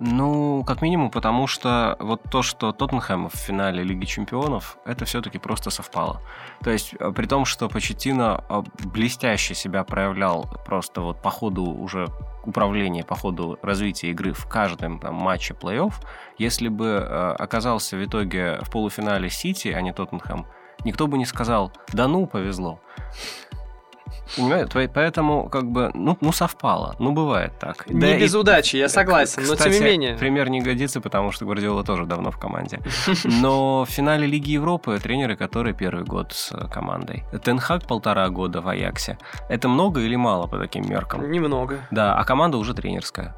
Ну, 0.00 0.64
как 0.64 0.82
минимум, 0.82 1.10
потому 1.10 1.46
что 1.46 1.96
вот 2.00 2.22
то, 2.30 2.42
что 2.42 2.72
Тоттенхэм 2.72 3.28
в 3.28 3.34
финале 3.34 3.82
Лиги 3.84 4.04
Чемпионов, 4.04 4.76
это 4.84 5.04
все-таки 5.04 5.38
просто 5.38 5.70
совпало. 5.70 6.20
То 6.62 6.70
есть, 6.70 6.94
э, 6.98 7.12
при 7.12 7.26
том, 7.26 7.44
что 7.44 7.68
Почетина 7.68 8.44
э, 8.48 8.62
блестяще 8.84 9.54
себя 9.54 9.84
проявлял 9.84 10.48
просто 10.66 11.00
вот 11.00 11.22
по 11.22 11.30
ходу 11.30 11.64
уже 11.64 12.08
управления, 12.44 13.04
по 13.04 13.14
ходу 13.14 13.58
развития 13.62 14.10
игры 14.10 14.32
в 14.32 14.46
каждом 14.46 14.98
там, 14.98 15.14
матче 15.14 15.54
плей-офф, 15.54 15.94
если 16.38 16.68
бы 16.68 16.86
э, 16.86 17.32
оказался 17.38 17.96
в 17.96 18.04
итоге 18.04 18.58
в 18.62 18.70
полуфинале 18.70 19.30
Сити, 19.30 19.68
а 19.68 19.80
не 19.80 19.92
Тоттенхэм, 19.92 20.46
никто 20.84 21.06
бы 21.06 21.18
не 21.18 21.26
сказал, 21.26 21.72
да 21.92 22.08
ну, 22.08 22.26
повезло. 22.26 22.80
Понимаете? 24.36 24.90
Поэтому, 24.92 25.48
как 25.48 25.70
бы, 25.70 25.90
ну, 25.94 26.16
ну 26.20 26.32
совпало. 26.32 26.96
Ну, 26.98 27.12
бывает 27.12 27.52
так. 27.58 27.88
Не 27.88 28.00
да 28.00 28.18
без 28.18 28.34
и, 28.34 28.38
удачи, 28.38 28.76
я 28.76 28.88
согласен, 28.88 29.42
кстати, 29.42 29.58
но 29.58 29.64
тем 29.64 29.72
не 29.72 29.80
менее. 29.80 30.16
пример 30.16 30.48
не 30.50 30.60
годится, 30.60 31.00
потому 31.00 31.32
что 31.32 31.44
Гвардиола 31.44 31.84
тоже 31.84 32.06
давно 32.06 32.30
в 32.30 32.38
команде. 32.38 32.80
Но 33.24 33.84
в 33.84 33.90
финале 33.90 34.26
Лиги 34.26 34.50
Европы 34.52 34.98
тренеры, 34.98 35.36
которые 35.36 35.74
первый 35.74 36.04
год 36.04 36.32
с 36.32 36.50
командой. 36.68 37.24
Тенхак 37.42 37.86
полтора 37.86 38.28
года 38.28 38.60
в 38.60 38.68
Аяксе. 38.68 39.18
Это 39.48 39.68
много 39.68 40.00
или 40.00 40.16
мало 40.16 40.46
по 40.46 40.58
таким 40.58 40.88
меркам? 40.88 41.30
Немного. 41.30 41.78
Да, 41.90 42.16
а 42.16 42.24
команда 42.24 42.58
уже 42.58 42.74
тренерская. 42.74 43.34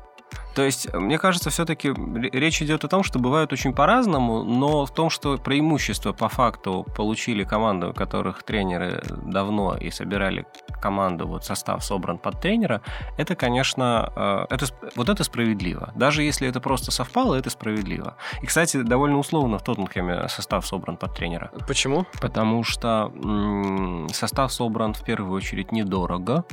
То 0.57 0.63
есть, 0.63 0.91
мне 0.95 1.19
кажется, 1.19 1.51
все-таки 1.51 1.93
речь 2.33 2.63
идет 2.63 2.83
о 2.83 2.89
том, 2.89 3.03
что 3.03 3.19
бывают 3.19 3.53
очень 3.53 3.75
по-разному, 3.75 4.43
но 4.43 4.87
в 4.87 4.91
том, 4.91 5.11
что 5.11 5.37
преимущество 5.37 6.15
по 6.15 6.31
факту 6.31 6.87
получили 6.97 7.45
команды, 7.45 7.89
у 7.89 7.93
которых 7.93 8.43
тренеры 8.43 9.03
давно 9.23 9.77
и 9.77 9.91
собирали 9.91 10.47
команду, 10.81 11.27
вот 11.27 11.45
состав 11.45 11.85
собран 11.85 12.17
под 12.17 12.41
тренера, 12.41 12.81
это, 13.19 13.37
конечно, 13.37 14.11
э, 14.17 14.55
это, 14.55 14.65
вот 14.97 15.11
это 15.11 15.25
справедливо. 15.25 15.93
Даже 15.95 16.23
если 16.23 16.49
это 16.49 16.59
просто 16.59 16.91
совпало, 16.91 17.35
это 17.35 17.51
справедливо. 17.51 18.17
И, 18.41 18.47
кстати, 18.47 18.81
довольно 18.81 19.19
условно 19.19 19.59
в 19.59 19.63
Тоттенхэме 19.63 20.27
состав 20.29 20.67
собран 20.67 20.97
под 20.97 21.15
тренера. 21.15 21.51
Почему? 21.69 22.07
Потому 22.19 22.65
что 22.65 23.13
м- 23.23 24.09
состав 24.09 24.51
собран 24.51 24.95
в 24.95 25.05
первую 25.05 25.37
очередь 25.37 25.71
недорого, 25.71 26.47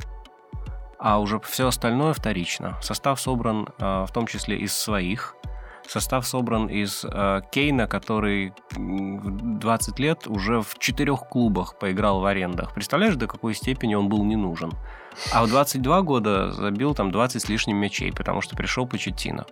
а 0.98 1.18
уже 1.18 1.40
все 1.40 1.68
остальное 1.68 2.12
вторично. 2.12 2.76
Состав 2.82 3.20
собран 3.20 3.68
э, 3.78 4.04
в 4.08 4.12
том 4.12 4.26
числе 4.26 4.58
из 4.58 4.74
своих. 4.74 5.36
Состав 5.86 6.26
собран 6.26 6.66
из 6.66 7.04
э, 7.04 7.42
Кейна, 7.52 7.86
который 7.86 8.54
20 8.76 9.98
лет 9.98 10.26
уже 10.26 10.62
в 10.62 10.78
четырех 10.78 11.28
клубах 11.28 11.78
поиграл 11.78 12.20
в 12.20 12.24
арендах. 12.24 12.72
Представляешь, 12.72 13.16
до 13.16 13.26
какой 13.26 13.54
степени 13.54 13.94
он 13.94 14.08
был 14.08 14.24
не 14.24 14.36
нужен? 14.36 14.72
А 15.32 15.44
в 15.44 15.48
22 15.48 16.02
года 16.02 16.52
забил 16.52 16.94
там 16.94 17.10
20 17.10 17.42
с 17.42 17.48
лишним 17.48 17.76
мячей, 17.76 18.12
потому 18.12 18.40
что 18.40 18.56
пришел 18.56 18.86
Почетино. 18.86 19.44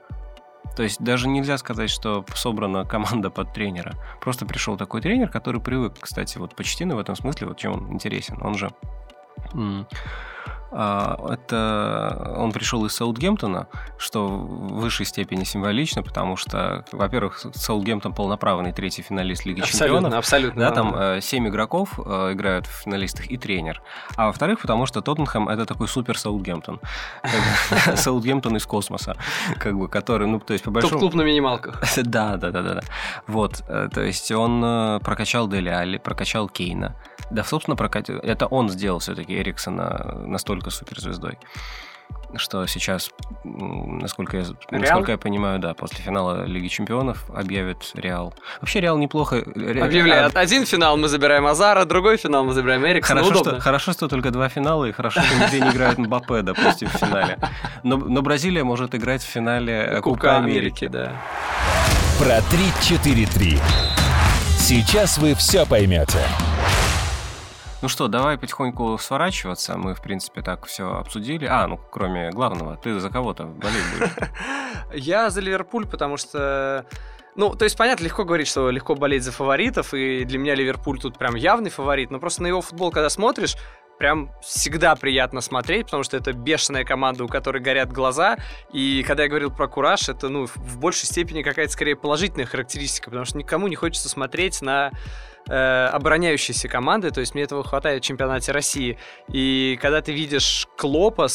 То 0.76 0.82
есть 0.82 1.02
даже 1.02 1.28
нельзя 1.28 1.58
сказать, 1.58 1.90
что 1.90 2.24
собрана 2.34 2.84
команда 2.84 3.30
под 3.30 3.52
тренера. 3.52 3.94
Просто 4.20 4.46
пришел 4.46 4.76
такой 4.76 5.02
тренер, 5.02 5.28
который 5.28 5.60
привык, 5.60 5.94
кстати, 6.00 6.38
вот 6.38 6.56
Почетино 6.56 6.96
в 6.96 6.98
этом 6.98 7.14
смысле, 7.14 7.48
вот 7.48 7.58
чем 7.58 7.72
он 7.74 7.92
интересен. 7.92 8.38
Он 8.42 8.54
же 8.54 8.72
а, 9.54 9.84
это 10.72 12.34
он 12.36 12.52
пришел 12.52 12.84
из 12.86 12.92
Саутгемптона, 12.94 13.68
что 13.98 14.26
в 14.26 14.80
высшей 14.80 15.06
степени 15.06 15.44
символично, 15.44 16.02
потому 16.02 16.36
что, 16.36 16.84
во-первых, 16.92 17.38
Саутгемптон 17.54 18.14
полноправный 18.14 18.72
третий 18.72 19.02
финалист 19.02 19.44
Лиги 19.44 19.60
абсолютно, 19.60 19.96
Чемпионов. 19.96 20.18
Абсолютно, 20.18 20.60
да, 20.60 20.70
там 20.70 20.94
э, 20.94 21.20
семь 21.20 21.48
игроков 21.48 21.98
э, 21.98 22.32
играют 22.32 22.66
в 22.66 22.82
финалистах 22.84 23.30
и 23.30 23.36
тренер. 23.36 23.82
А 24.16 24.26
во-вторых, 24.26 24.60
потому 24.60 24.86
что 24.86 25.00
Тоттенхэм 25.02 25.48
это 25.48 25.66
такой 25.66 25.88
супер 25.88 26.18
Саутгемптон. 26.18 26.80
Саутгемптон 27.94 28.56
из 28.56 28.66
космоса, 28.66 29.16
как 29.58 29.76
бы, 29.76 29.88
который, 29.88 30.26
ну, 30.26 30.40
то 30.40 30.52
есть 30.52 30.64
по 30.64 30.70
большому... 30.70 30.92
Топ-клуб 30.92 31.14
на 31.14 31.22
минималках. 31.22 31.82
Да, 32.02 32.36
да, 32.36 32.50
да, 32.50 32.62
да. 32.62 32.80
Вот, 33.26 33.62
э, 33.68 33.88
то 33.92 34.02
есть 34.02 34.30
он 34.32 35.00
прокачал 35.00 35.48
Дели 35.48 35.68
Али, 35.68 35.98
прокачал 35.98 36.48
Кейна. 36.48 36.96
Да, 37.32 37.44
собственно, 37.44 37.76
прокатил. 37.76 38.18
Это 38.18 38.46
он 38.46 38.68
сделал 38.68 38.98
все-таки 38.98 39.34
Эриксона 39.34 40.22
настолько 40.26 40.70
суперзвездой 40.70 41.38
что 42.36 42.66
сейчас, 42.66 43.10
насколько 43.44 44.38
я, 44.38 44.44
насколько 44.70 45.12
я 45.12 45.18
понимаю, 45.18 45.58
да, 45.58 45.74
после 45.74 45.98
финала 45.98 46.44
Лиги 46.44 46.68
Чемпионов 46.68 47.28
объявят 47.30 47.90
Реал. 47.94 48.34
Вообще 48.60 48.80
Реал 48.80 48.96
неплохо... 48.96 49.38
Объявляют. 49.38 50.34
Один 50.36 50.64
финал 50.64 50.96
мы 50.96 51.08
забираем 51.08 51.46
Азара, 51.46 51.84
другой 51.84 52.16
финал 52.16 52.44
мы 52.44 52.54
забираем 52.54 52.86
Эриксона. 52.86 53.22
Хорошо, 53.22 53.40
что, 53.40 53.60
хорошо, 53.60 53.92
что 53.92 54.08
только 54.08 54.30
два 54.30 54.48
финала, 54.48 54.86
и 54.86 54.92
хорошо, 54.92 55.20
что 55.20 55.34
нигде 55.34 55.60
не 55.60 55.70
играет 55.70 55.98
Мбаппе, 55.98 56.42
допустим, 56.42 56.88
в 56.88 56.92
финале. 56.92 57.38
Но, 57.82 57.96
но 57.96 58.22
Бразилия 58.22 58.64
может 58.64 58.94
играть 58.94 59.22
в 59.22 59.26
финале 59.26 60.00
Кубка, 60.02 60.02
Кубка 60.02 60.36
Америки. 60.38 60.84
Америки. 60.84 60.88
да. 60.88 61.12
Про 62.18 62.38
3-4-3. 62.38 63.60
Сейчас 64.58 65.18
вы 65.18 65.34
все 65.34 65.66
поймете. 65.66 66.20
Ну 67.82 67.88
что, 67.88 68.06
давай 68.06 68.38
потихоньку 68.38 68.96
сворачиваться. 68.96 69.76
Мы, 69.76 69.94
в 69.94 70.00
принципе, 70.00 70.40
так 70.40 70.66
все 70.66 70.94
обсудили. 70.94 71.46
А, 71.46 71.66
ну, 71.66 71.80
кроме 71.90 72.30
главного, 72.30 72.76
ты 72.76 73.00
за 73.00 73.10
кого-то 73.10 73.44
болеть 73.46 73.82
будешь? 73.98 74.30
Я 74.94 75.30
за 75.30 75.40
Ливерпуль, 75.40 75.88
потому 75.88 76.16
что... 76.16 76.86
Ну, 77.34 77.56
то 77.56 77.64
есть, 77.64 77.76
понятно, 77.76 78.04
легко 78.04 78.22
говорить, 78.22 78.46
что 78.46 78.70
легко 78.70 78.94
болеть 78.94 79.24
за 79.24 79.32
фаворитов, 79.32 79.94
и 79.94 80.24
для 80.24 80.38
меня 80.38 80.54
Ливерпуль 80.54 81.00
тут 81.00 81.18
прям 81.18 81.34
явный 81.34 81.70
фаворит, 81.70 82.12
но 82.12 82.20
просто 82.20 82.42
на 82.42 82.46
его 82.46 82.60
футбол, 82.60 82.92
когда 82.92 83.10
смотришь, 83.10 83.56
прям 83.98 84.30
всегда 84.42 84.96
приятно 84.96 85.40
смотреть, 85.40 85.86
потому 85.86 86.02
что 86.02 86.16
это 86.16 86.32
бешеная 86.32 86.84
команда, 86.84 87.24
у 87.24 87.28
которой 87.28 87.62
горят 87.62 87.92
глаза. 87.92 88.36
И 88.72 89.04
когда 89.06 89.24
я 89.24 89.28
говорил 89.28 89.50
про 89.50 89.68
кураж, 89.68 90.08
это, 90.08 90.28
ну, 90.28 90.46
в 90.46 90.78
большей 90.78 91.06
степени 91.06 91.42
какая-то 91.42 91.72
скорее 91.72 91.96
положительная 91.96 92.46
характеристика, 92.46 93.10
потому 93.10 93.24
что 93.24 93.38
никому 93.38 93.68
не 93.68 93.76
хочется 93.76 94.08
смотреть 94.08 94.60
на 94.62 94.90
э, 95.48 95.54
обороняющиеся 95.54 96.68
команды, 96.68 97.10
то 97.10 97.20
есть 97.20 97.34
мне 97.34 97.44
этого 97.44 97.62
хватает 97.62 98.02
в 98.02 98.06
чемпионате 98.06 98.52
России. 98.52 98.98
И 99.28 99.78
когда 99.80 100.00
ты 100.00 100.12
видишь 100.12 100.66
Клопа 100.76 101.28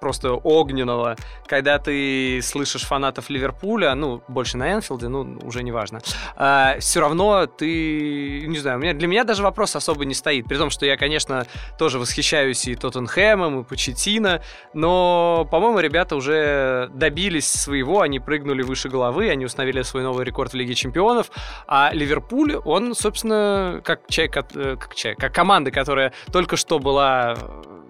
просто 0.00 0.32
огненного, 0.32 1.16
когда 1.46 1.78
ты 1.78 2.40
слышишь 2.42 2.82
фанатов 2.82 3.30
Ливерпуля, 3.30 3.94
ну, 3.94 4.22
больше 4.28 4.56
на 4.56 4.72
Энфилде, 4.72 5.08
ну, 5.08 5.38
уже 5.42 5.62
не 5.62 5.72
важно, 5.72 6.00
а, 6.36 6.76
все 6.80 7.00
равно 7.00 7.46
ты, 7.46 8.46
не 8.46 8.58
знаю, 8.58 8.78
меня, 8.78 8.94
для 8.94 9.06
меня 9.06 9.24
даже 9.24 9.42
вопрос 9.42 9.76
особо 9.76 10.04
не 10.04 10.14
стоит, 10.14 10.46
при 10.46 10.56
том, 10.56 10.70
что 10.70 10.86
я, 10.86 10.96
конечно, 10.96 11.46
тоже 11.78 11.98
восхищаюсь 11.98 12.66
и 12.66 12.74
Тоттенхэмом, 12.74 13.60
и 13.60 13.64
Почетино, 13.64 14.42
но, 14.74 15.46
по-моему, 15.50 15.80
ребята 15.80 16.16
уже 16.16 16.90
добились 16.94 17.48
своего, 17.48 18.00
они 18.00 18.20
прыгнули 18.20 18.62
выше 18.62 18.88
головы, 18.88 19.28
они 19.28 19.44
установили 19.44 19.82
свой 19.82 20.02
новый 20.02 20.24
рекорд 20.24 20.52
в 20.52 20.56
Лиге 20.56 20.74
Чемпионов, 20.74 21.30
а 21.66 21.90
Ливерпуль, 21.92 22.56
он, 22.56 22.94
собственно, 22.94 23.80
как 23.84 24.06
человек, 24.08 24.36
э, 24.54 24.76
как, 24.76 24.94
человек, 24.94 25.20
как 25.20 25.34
команда, 25.34 25.70
которая 25.70 26.12
только 26.32 26.56
что 26.56 26.78
была 26.78 27.36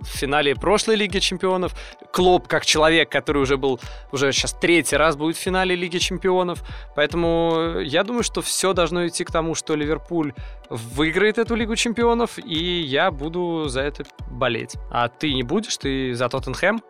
в 0.01 0.07
финале 0.07 0.55
прошлой 0.55 0.97
Лиги 0.97 1.19
Чемпионов, 1.19 1.75
Клоп 2.13 2.49
как 2.49 2.67
человек, 2.67 3.11
который 3.11 3.43
уже 3.43 3.57
был, 3.57 3.81
уже 4.13 4.33
сейчас 4.33 4.53
третий 4.53 4.97
раз 4.97 5.17
будет 5.17 5.37
в 5.37 5.41
финале 5.41 5.75
Лиги 5.75 5.99
Чемпионов. 5.99 6.63
Поэтому 6.97 7.81
я 7.81 8.05
думаю, 8.05 8.23
что 8.23 8.43
все 8.43 8.73
должно 8.73 9.07
идти 9.07 9.25
к 9.25 9.31
тому, 9.31 9.55
что 9.55 9.75
Ливерпуль 9.75 10.33
выиграет 10.69 11.39
эту 11.39 11.55
Лигу 11.55 11.77
Чемпионов, 11.77 12.39
и 12.39 12.81
я 12.83 13.11
буду 13.11 13.67
за 13.69 13.83
это 13.83 14.05
болеть. 14.31 14.75
А 14.91 15.09
ты 15.09 15.33
не 15.33 15.43
будешь? 15.43 15.77
Ты 15.77 16.15
за 16.15 16.29
Тоттенхэм? 16.29 16.83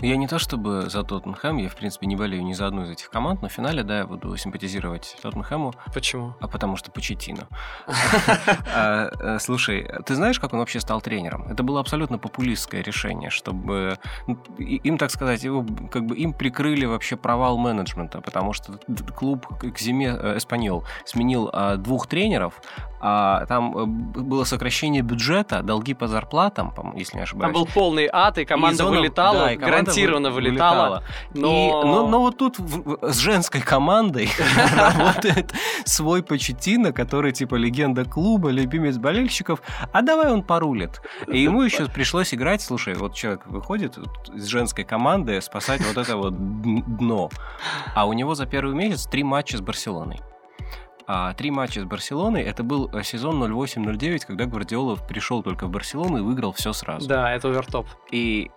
Я 0.00 0.16
не 0.16 0.26
то 0.26 0.38
чтобы 0.38 0.88
за 0.90 1.02
Тоттенхэм, 1.02 1.58
я, 1.58 1.68
в 1.68 1.76
принципе, 1.76 2.06
не 2.06 2.16
болею 2.16 2.44
ни 2.44 2.52
за 2.52 2.66
одну 2.66 2.82
из 2.82 2.90
этих 2.90 3.10
команд, 3.10 3.42
но 3.42 3.48
в 3.48 3.52
финале, 3.52 3.82
да, 3.82 3.98
я 3.98 4.06
буду 4.06 4.36
симпатизировать 4.36 5.16
Тоттенхэму. 5.22 5.74
Почему? 5.94 6.34
А 6.40 6.48
потому 6.48 6.76
что 6.76 6.90
Почетино. 6.90 7.48
А, 8.72 9.10
э, 9.18 9.38
слушай, 9.40 9.88
ты 10.06 10.14
знаешь, 10.14 10.38
как 10.38 10.52
он 10.52 10.60
вообще 10.60 10.80
стал 10.80 11.00
тренером? 11.00 11.46
Это 11.50 11.62
было 11.62 11.80
абсолютно 11.80 12.18
популистское 12.18 12.82
решение, 12.82 13.30
чтобы 13.30 13.98
ну, 14.26 14.38
им, 14.58 14.98
так 14.98 15.10
сказать, 15.10 15.42
его, 15.42 15.64
как 15.90 16.06
бы 16.06 16.16
им 16.16 16.32
прикрыли 16.32 16.84
вообще 16.84 17.16
провал 17.16 17.58
менеджмента, 17.58 18.20
потому 18.20 18.52
что 18.52 18.78
клуб 19.16 19.46
к 19.46 19.78
зиме 19.78 20.16
э, 20.18 20.38
Эспаньол 20.38 20.84
сменил 21.04 21.50
а, 21.52 21.76
двух 21.76 22.06
тренеров, 22.06 22.62
а 23.00 23.46
там 23.46 23.76
э, 23.76 23.86
было 23.86 24.44
сокращение 24.44 25.02
бюджета, 25.02 25.62
долги 25.62 25.94
по 25.94 26.06
зарплатам, 26.06 26.74
если 26.96 27.16
не 27.16 27.22
ошибаюсь. 27.22 27.52
Там 27.52 27.62
был 27.62 27.68
полный 27.72 28.08
ад, 28.12 28.38
и 28.38 28.44
команда 28.44 28.74
и 28.74 28.76
зона, 28.76 28.98
вылетала, 28.98 29.38
да, 29.38 29.52
и 29.52 29.56
команда 29.56 29.76
гарантированно 29.76 30.30
вылетала. 30.30 30.88
вылетала. 30.88 31.04
Но... 31.34 31.48
И, 31.48 31.86
но, 31.86 32.06
но 32.08 32.20
вот 32.20 32.36
тут 32.36 32.58
в, 32.58 32.98
с 33.10 33.18
женской 33.18 33.62
командой 33.62 34.28
работает 34.76 35.52
свой 35.84 36.22
Почетино, 36.22 36.92
который 36.92 37.32
типа 37.32 37.54
легенда 37.54 38.04
клуба, 38.04 38.50
любимец 38.50 38.98
болельщиков, 38.98 39.62
а 39.92 40.02
давай 40.02 40.30
он 40.30 40.42
порулит. 40.42 41.00
И 41.26 41.40
ему 41.40 41.62
еще 41.62 41.86
пришлось 41.86 42.34
играть, 42.34 42.60
слушай, 42.60 42.94
вот 42.94 43.14
человек 43.14 43.46
выходит 43.46 43.98
из 44.34 44.46
женской 44.46 44.84
команды 44.84 45.40
спасать 45.40 45.80
вот 45.86 45.96
это 45.96 46.16
вот 46.16 46.34
дно, 46.98 47.30
а 47.94 48.06
у 48.06 48.12
него 48.12 48.34
за 48.34 48.46
первый 48.46 48.74
месяц 48.74 49.06
три 49.06 49.24
матча 49.24 49.56
с 49.56 49.60
Барселоной 49.60 50.20
а 51.12 51.34
три 51.34 51.50
матча 51.50 51.80
с 51.80 51.84
Барселоной. 51.84 52.42
Это 52.42 52.62
был 52.62 52.88
э, 52.92 53.02
сезон 53.02 53.42
08-09, 53.42 54.20
когда 54.28 54.44
Гвардиола 54.44 54.94
пришел 54.94 55.42
только 55.42 55.66
в 55.66 55.70
Барселону 55.70 56.18
и 56.18 56.20
выиграл 56.20 56.52
все 56.52 56.72
сразу. 56.72 57.08
Да, 57.08 57.32
это 57.32 57.48
овертоп. 57.48 57.88
И 58.12 58.48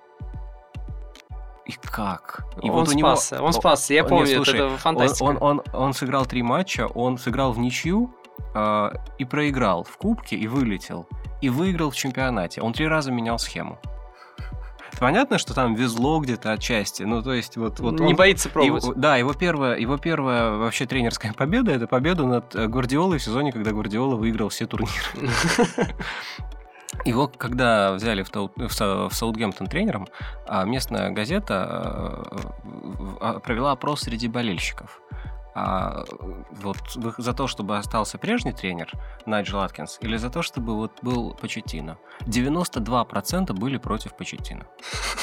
и 1.66 1.72
как? 1.82 2.45
И 2.62 2.70
он 2.70 2.76
вот 2.76 2.89
спасся, 2.89 3.38
него... 3.38 3.45
он 3.47 3.54
спасся, 3.54 3.95
я 3.95 4.04
помню, 4.04 4.28
Нет, 4.28 4.36
слушай, 4.36 4.60
это 4.60 4.78
фантастика. 4.78 5.24
Он, 5.24 5.38
он, 5.41 5.62
он, 5.74 5.82
он 5.82 5.93
сыграл 5.93 6.28
три 6.28 6.43
матча, 6.43 6.86
он 6.86 7.18
сыграл 7.18 7.54
в 7.54 7.58
ничью 7.58 8.14
э, 8.54 8.89
и 9.18 9.26
проиграл 9.26 9.84
в 9.84 9.97
кубке 9.97 10.36
и 10.36 10.45
вылетел. 10.45 11.08
И 11.41 11.49
выиграл 11.49 11.89
в 11.89 11.95
чемпионате. 11.95 12.62
Он 12.62 12.74
три 12.74 12.88
раза 12.88 13.12
менял 13.12 13.39
схему. 13.39 13.80
Понятно, 15.00 15.38
что 15.38 15.54
там 15.54 15.76
везло 15.76 16.20
где-то 16.20 16.52
отчасти. 16.52 17.04
Ну, 17.04 17.22
то 17.22 17.34
есть, 17.34 17.58
вот, 17.58 17.80
вот 17.80 18.00
Не 18.00 18.12
он, 18.12 18.16
боится 18.16 18.50
пробовать. 18.50 18.84
Его, 18.84 18.94
да, 18.94 19.18
его 19.18 19.34
первая, 19.34 19.78
его 19.78 19.98
первая 19.98 20.52
вообще 20.52 20.86
тренерская 20.86 21.34
победа 21.34 21.72
это 21.72 21.88
победа 21.88 22.26
над 22.26 22.56
э, 22.56 22.68
Гвардиолой 22.68 23.18
в 23.18 23.24
сезоне, 23.24 23.52
когда 23.52 23.72
Гвардиола 23.72 24.16
выиграл 24.16 24.50
все 24.50 24.66
турниры. 24.66 24.94
Его, 27.06 27.28
когда 27.28 27.94
взяли 27.94 28.24
в, 28.24 28.30
Тау, 28.30 28.52
в, 28.56 28.70
в 28.70 29.14
Саутгемптон 29.14 29.68
тренером, 29.68 30.08
а 30.48 30.64
местная 30.64 31.10
газета 31.10 32.24
э, 32.32 32.38
а, 33.20 33.39
провела 33.39 33.72
опрос 33.72 34.02
среди 34.02 34.28
болельщиков 34.28 35.02
а, 35.56 36.04
вот 36.51 36.78
за 37.18 37.34
то, 37.34 37.47
чтобы 37.47 37.78
остался 37.78 38.18
прежний 38.18 38.54
тренер 38.54 38.91
Найджел 39.26 39.60
Аткинс, 39.60 39.99
или 40.01 40.18
за 40.18 40.30
то, 40.30 40.41
чтобы 40.41 40.76
вот 40.76 40.99
был 41.01 41.36
Почетино? 41.36 41.97
92% 42.22 43.54
были 43.54 43.78
против 43.78 44.16
Почетино. 44.16 44.66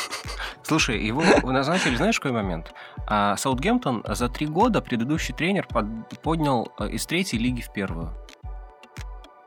Слушай, 0.62 1.04
его 1.04 1.22
назначили, 1.42 1.96
знаешь, 1.96 2.20
какой 2.20 2.32
момент? 2.32 2.72
А, 3.06 3.36
Саутгемптон 3.36 4.04
за 4.06 4.28
три 4.28 4.46
года 4.46 4.80
предыдущий 4.80 5.34
тренер 5.34 5.66
под, 5.66 5.86
поднял 6.22 6.72
э, 6.78 6.90
из 6.90 7.06
третьей 7.06 7.40
лиги 7.40 7.60
в 7.60 7.72
первую. 7.72 8.14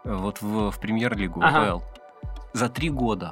Вот 0.04 0.42
в, 0.42 0.72
в 0.72 0.80
премьер-лигу, 0.80 1.42
ага. 1.42 1.78
ВПЛ. 1.78 1.84
За 2.54 2.68
три 2.68 2.90
года. 2.90 3.32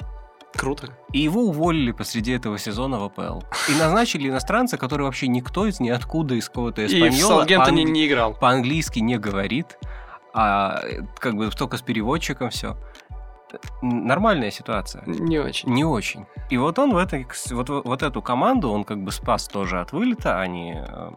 Круто. 0.54 0.90
И 1.14 1.20
его 1.20 1.42
уволили 1.44 1.92
посреди 1.92 2.34
этого 2.34 2.58
сезона 2.58 3.00
в 3.00 3.04
АПЛ. 3.04 3.40
И 3.70 3.76
назначили 3.80 4.30
иностранца, 4.30 4.78
который 4.78 5.04
вообще 5.04 5.28
никто 5.28 5.66
из 5.66 5.80
ниоткуда, 5.80 6.36
из 6.36 6.48
какого-то 6.48 6.86
эспаньола... 6.86 7.08
И 7.08 7.12
в 7.12 7.16
Саутгемптоне 7.22 7.84
не 7.84 8.08
играл. 8.08 8.34
По-английски 8.34 9.00
не 9.00 9.18
говорит, 9.18 9.78
а 10.34 10.82
как 11.18 11.36
бы 11.36 11.50
только 11.50 11.78
с 11.78 11.82
переводчиком 11.82 12.50
все. 12.50 12.76
Нормальная 13.82 14.52
ситуация. 14.52 15.04
Не 15.06 15.40
очень. 15.40 15.70
Не 15.70 15.84
очень. 15.84 16.26
И 16.50 16.58
вот 16.58 16.80
он 16.80 16.94
в 16.94 16.98
этой, 16.98 17.28
вот, 17.52 17.70
вот 17.70 18.04
эту 18.04 18.22
команду, 18.22 18.72
он 18.72 18.84
как 18.84 19.04
бы 19.04 19.12
спас 19.12 19.48
тоже 19.48 19.82
от 19.82 19.92
вылета, 19.92 20.40
они 20.40 20.76
э, 20.78 21.12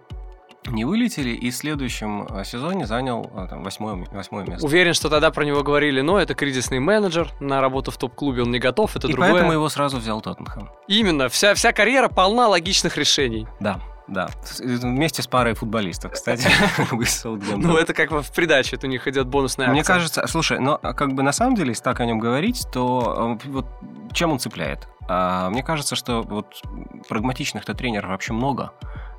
не 0.67 0.85
вылетели 0.85 1.31
и 1.31 1.51
в 1.51 1.57
следующем 1.57 2.27
э, 2.27 2.45
сезоне 2.45 2.87
занял 2.87 3.31
э, 3.35 3.47
там, 3.49 3.62
восьмое, 3.62 4.07
восьмое 4.12 4.47
место. 4.47 4.65
Уверен, 4.67 4.95
что 4.95 5.09
тогда 5.09 5.31
про 5.31 5.45
него 5.45 5.62
говорили, 5.62 6.01
но 6.01 6.19
это 6.19 6.35
кризисный 6.35 6.81
менеджер, 6.81 7.31
на 7.41 7.61
работу 7.61 7.91
в 7.91 7.97
топ-клубе 7.99 8.43
он 8.43 8.51
не 8.51 8.59
готов, 8.59 8.97
это 8.97 9.07
и 9.07 9.12
другое. 9.12 9.33
поэтому 9.33 9.53
его 9.53 9.69
сразу 9.69 9.99
взял 9.99 10.21
Тоттенхэм. 10.21 10.71
Именно, 10.89 11.29
вся, 11.29 11.55
вся 11.55 11.73
карьера 11.73 12.09
полна 12.09 12.49
логичных 12.49 12.97
решений. 12.97 13.47
Да. 13.61 13.81
Да, 14.07 14.29
вместе 14.61 15.23
с 15.23 15.27
парой 15.27 15.55
футболистов, 15.55 16.12
кстати, 16.12 16.47
Ну, 17.57 17.77
это 17.79 17.95
как 17.95 18.11
в 18.11 18.35
придаче, 18.35 18.77
это 18.77 18.87
у 18.87 18.91
них 18.91 19.09
идет 19.09 19.27
бонусная 19.27 19.69
акция. 19.69 19.73
Мне 19.73 19.83
кажется, 19.83 20.27
слушай, 20.27 20.59
но 20.59 20.79
а 20.83 20.93
как 20.93 21.15
бы 21.15 21.23
на 21.23 21.33
самом 21.33 21.55
деле, 21.55 21.71
если 21.71 21.85
так 21.85 22.01
о 22.01 22.05
нем 22.05 22.19
говорить, 22.19 22.67
то 22.71 23.39
э, 23.43 23.49
вот 23.49 23.67
чем 24.12 24.33
он 24.33 24.39
цепляет? 24.39 24.89
А, 25.09 25.49
мне 25.49 25.62
кажется, 25.62 25.97
что 25.97 26.23
вот 26.23 26.61
прагматичных-то 27.09 27.73
тренеров 27.73 28.11
вообще 28.11 28.35
много. 28.35 28.73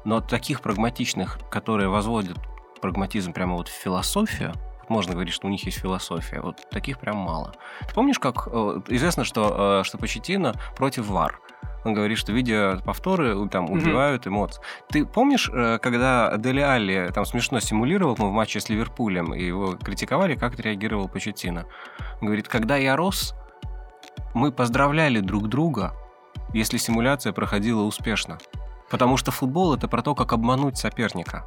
Но 0.05 0.21
таких 0.21 0.61
прагматичных, 0.61 1.39
которые 1.49 1.89
возводят 1.89 2.37
прагматизм 2.81 3.33
прямо 3.33 3.55
вот 3.55 3.67
в 3.67 3.71
философию, 3.71 4.53
можно 4.87 5.13
говорить, 5.13 5.33
что 5.33 5.47
у 5.47 5.49
них 5.49 5.65
есть 5.65 5.79
философия. 5.79 6.41
Вот 6.41 6.69
таких 6.69 6.99
прям 6.99 7.17
мало. 7.17 7.53
Ты 7.87 7.93
помнишь, 7.93 8.19
как 8.19 8.47
э, 8.51 8.81
известно, 8.89 9.23
что, 9.23 9.79
э, 9.81 9.83
что 9.83 9.97
Почетина 9.97 10.53
против 10.77 11.07
ВАР? 11.07 11.39
Он 11.83 11.93
говорит, 11.93 12.17
что 12.17 12.31
видео 12.31 12.79
повторы 12.83 13.47
там 13.49 13.69
убивают 13.69 14.25
mm-hmm. 14.25 14.29
эмоции. 14.29 14.61
Ты 14.89 15.05
помнишь, 15.05 15.49
э, 15.51 15.79
когда 15.79 16.35
Дели 16.37 16.61
Алли 16.61 17.11
там 17.13 17.25
смешно 17.25 17.59
симулировал 17.59 18.15
в 18.15 18.31
матче 18.31 18.59
с 18.59 18.69
Ливерпулем, 18.69 19.33
и 19.33 19.43
его 19.43 19.75
критиковали, 19.75 20.35
как 20.35 20.59
реагировал 20.59 21.07
Почетина? 21.07 21.65
Он 22.21 22.27
говорит, 22.27 22.47
когда 22.47 22.75
я 22.75 22.95
рос, 22.95 23.35
мы 24.33 24.51
поздравляли 24.51 25.19
друг 25.19 25.47
друга, 25.47 25.93
если 26.53 26.77
симуляция 26.77 27.33
проходила 27.33 27.81
успешно. 27.81 28.37
Потому 28.89 29.17
что 29.17 29.31
футбол 29.31 29.73
это 29.73 29.87
про 29.87 30.01
то, 30.01 30.15
как 30.15 30.33
обмануть 30.33 30.77
соперника. 30.77 31.45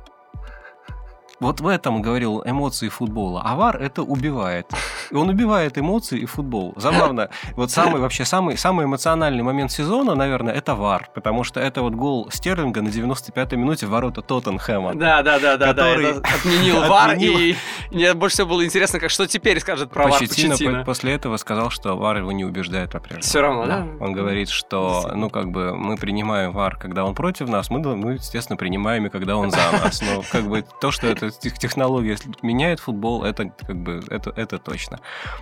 Вот 1.41 1.61
в 1.61 1.69
этом 1.69 2.03
говорил 2.03 2.43
эмоции 2.45 2.89
футбола. 2.89 3.43
А 3.45 3.55
ВАР 3.55 3.77
это 3.77 4.03
убивает. 4.03 4.67
И 5.11 5.15
он 5.15 5.29
убивает 5.29 5.79
эмоции 5.79 6.19
и 6.19 6.27
футбол. 6.27 6.75
Забавно. 6.77 7.31
Вот 7.55 7.71
самый 7.71 8.01
вообще 8.01 8.25
самый, 8.25 8.59
самый 8.59 8.87
эмоциональный 8.87 9.45
момент 9.45 9.71
сезона, 9.71 10.17
наверное, 10.17 10.53
это 10.53 10.75
ВАР. 10.75 11.11
Потому 11.15 11.45
что 11.45 11.61
это 11.61 11.83
вот 11.83 11.95
гол 11.95 12.29
Стерлинга 12.33 12.83
на 12.83 12.89
95-й 12.89 13.57
минуте 13.57 13.87
в 13.87 13.91
ворота 13.91 14.21
Тоттенхэма. 14.21 14.95
Да, 14.95 15.23
да, 15.23 15.39
да, 15.39 15.57
да, 15.57 15.73
да. 15.73 15.93
Отменил 15.93 16.81
ВАР. 16.81 17.17
И 17.21 17.55
мне 17.93 18.15
больше 18.15 18.35
всего 18.35 18.49
было 18.49 18.65
интересно, 18.65 18.99
как 18.99 19.11
что 19.11 19.29
теперь 19.29 19.61
скажет 19.61 19.91
про 19.91 20.09
ВАР 20.09 20.19
Почетино. 20.19 20.85
после 20.85 21.15
этого 21.15 21.37
сказал, 21.37 21.71
что 21.71 21.97
ВАР 21.97 22.19
его 22.19 22.33
не 22.33 22.45
убеждает 22.45 22.91
по-прежнему. 22.91 23.23
Все 23.23 23.41
равно, 23.41 23.67
да? 23.67 23.87
Он 24.01 24.13
говорит, 24.13 24.49
что, 24.49 25.13
ну, 25.15 25.31
как 25.31 25.53
бы, 25.53 25.77
мы 25.77 25.97
принимаем 25.97 26.51
ВАР, 26.51 26.79
когда 26.79 27.05
он 27.05 27.15
против 27.15 27.49
нас, 27.49 27.71
мы, 27.71 27.79
мы 27.95 28.15
естественно, 28.15 28.57
принимаем 28.57 29.07
и 29.07 29.09
когда 29.09 29.37
он 29.37 29.53
за 29.53 29.59
нас. 29.73 30.03
Но, 30.03 30.23
как 30.33 30.49
бы, 30.49 30.65
то, 30.81 30.91
что 30.91 31.07
это 31.07 31.28
технология 31.31 32.17
меняет 32.43 32.81
футбол, 32.81 33.25
это 33.25 33.51
как 33.51 33.77
бы 33.77 34.01
это, 34.11 34.33
это 34.37 34.59
точно. 34.59 35.01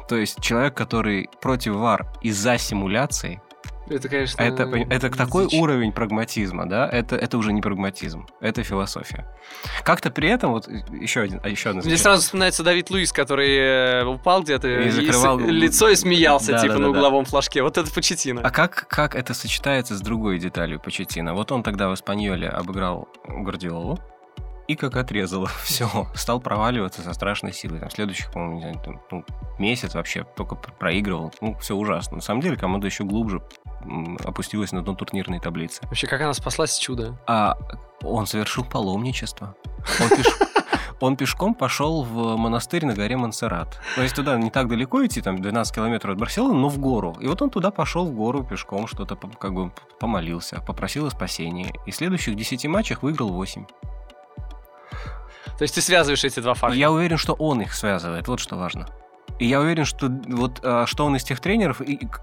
То 0.09 0.17
есть 0.17 0.41
человек, 0.41 0.75
который 0.75 1.29
против 1.41 1.75
ВАР 1.75 2.07
из-за 2.23 2.59
симуляции, 2.59 3.41
это, 3.89 4.09
конечно, 4.09 4.43
это, 4.43 4.65
это 4.91 5.11
такой 5.11 5.47
уровень 5.47 5.93
прагматизма, 5.93 6.69
да? 6.69 6.89
Это, 6.89 7.15
это 7.15 7.39
уже 7.39 7.53
не 7.53 7.63
прагматизм, 7.63 8.27
это 8.41 8.65
философия. 8.65 9.27
Как-то 9.85 10.11
при 10.11 10.29
этом, 10.29 10.53
вот 10.53 10.69
еще 10.69 11.21
один, 11.21 11.41
а 11.43 11.49
еще 11.49 11.71
одна 11.71 11.83
Мне 11.83 11.97
сразу 11.97 12.23
вспоминается 12.23 12.65
Давид 12.65 12.91
Луис, 12.91 13.13
который 13.13 13.57
э, 13.57 14.05
упал 14.05 14.43
где-то 14.43 14.67
и, 14.69 14.89
и 14.89 14.91
закрывал... 14.91 15.39
лицо 15.39 15.89
и 15.89 15.95
смеялся, 15.95 16.53
да, 16.53 16.59
типа, 16.59 16.75
да, 16.75 16.79
да, 16.79 16.85
на 16.85 16.91
угловом 16.91 17.25
да. 17.25 17.31
флажке. 17.31 17.63
Вот 17.63 17.79
это 17.79 17.93
Почетина. 17.93 18.41
А 18.43 18.51
как, 18.51 18.89
как 18.89 19.15
это 19.15 19.35
сочетается 19.35 19.95
с 19.95 20.01
другой 20.01 20.39
деталью 20.39 20.81
Почетина? 20.81 21.35
Вот 21.35 21.53
он 21.53 21.63
тогда 21.63 21.89
в 21.89 21.95
Испаньоле 21.95 22.49
обыграл 22.49 23.09
Гвардиолу, 23.29 24.01
и 24.69 24.75
как 24.75 24.97
отрезало. 24.97 25.47
Все, 25.63 25.89
стал 26.15 26.41
проваливаться 26.41 27.03
со 27.03 27.13
страшной 27.13 27.53
силой. 27.53 27.81
Там 27.81 27.91
следующих, 27.91 28.31
по-моему, 28.33 28.55
не 28.55 28.61
знаю, 28.61 28.81
там, 28.85 29.01
ну, 29.11 29.25
месяц 29.59 29.95
вообще 29.95 30.25
только 30.37 30.55
проигрывал. 30.57 31.33
Ну, 31.41 31.55
все 31.59 31.75
ужасно. 31.75 32.17
На 32.17 32.23
самом 32.23 32.41
деле 32.41 32.57
команда 32.57 32.87
еще 32.87 33.05
глубже 33.05 33.43
опустилась 34.25 34.73
на 34.73 34.83
дно 34.83 34.95
турнирной 34.95 35.41
таблицы. 35.41 35.83
Вообще, 35.85 36.07
как 36.07 36.21
она 36.21 36.33
спаслась 36.35 36.77
чудо? 36.79 37.19
А 37.27 37.57
он 38.03 38.27
совершил 38.27 38.65
паломничество. 38.65 39.55
Он, 40.01 40.11
он 41.01 41.17
пешком 41.17 41.55
пошел 41.55 42.03
в 42.03 42.37
монастырь 42.37 42.85
на 42.85 42.95
горе 42.95 43.17
Монсеррат. 43.17 43.81
То 43.95 44.03
есть 44.03 44.15
туда 44.15 44.37
не 44.37 44.51
так 44.51 44.69
далеко 44.69 45.05
идти, 45.07 45.21
там 45.21 45.41
12 45.41 45.75
километров 45.75 46.15
от 46.15 46.19
Барселоны, 46.19 46.55
но 46.55 46.69
в 46.69 46.79
гору. 46.79 47.17
И 47.21 47.29
вот 47.29 47.41
он 47.43 47.51
туда 47.51 47.71
пошел 47.71 48.07
в 48.07 48.13
гору 48.13 48.43
пешком, 48.45 48.87
что-то 48.87 49.17
как 49.17 49.55
бы 49.55 49.73
помолился, 50.01 50.61
попросил 50.67 51.07
о 51.07 51.11
спасении. 51.11 51.73
И 51.87 51.91
в 51.91 51.97
следующих 51.97 52.35
10 52.35 52.67
матчах 52.67 53.03
выиграл 53.03 53.31
8. 53.31 53.65
То 55.59 55.63
есть 55.63 55.75
ты 55.75 55.81
связываешь 55.81 56.25
эти 56.25 56.41
два 56.41 56.55
факта? 56.55 56.77
Я 56.77 56.91
уверен, 56.91 57.17
что 57.17 57.33
он 57.35 57.63
их 57.63 57.75
связывает, 57.75 58.29
вот 58.29 58.41
что 58.41 58.57
важно. 58.57 58.87
И 59.39 59.47
я 59.47 59.61
уверен, 59.61 59.85
что 59.85 60.09
вот 60.29 60.61
а, 60.63 60.87
что 60.87 61.05
он 61.05 61.17
из 61.17 61.25
тех 61.25 61.41
тренеров, 61.41 61.83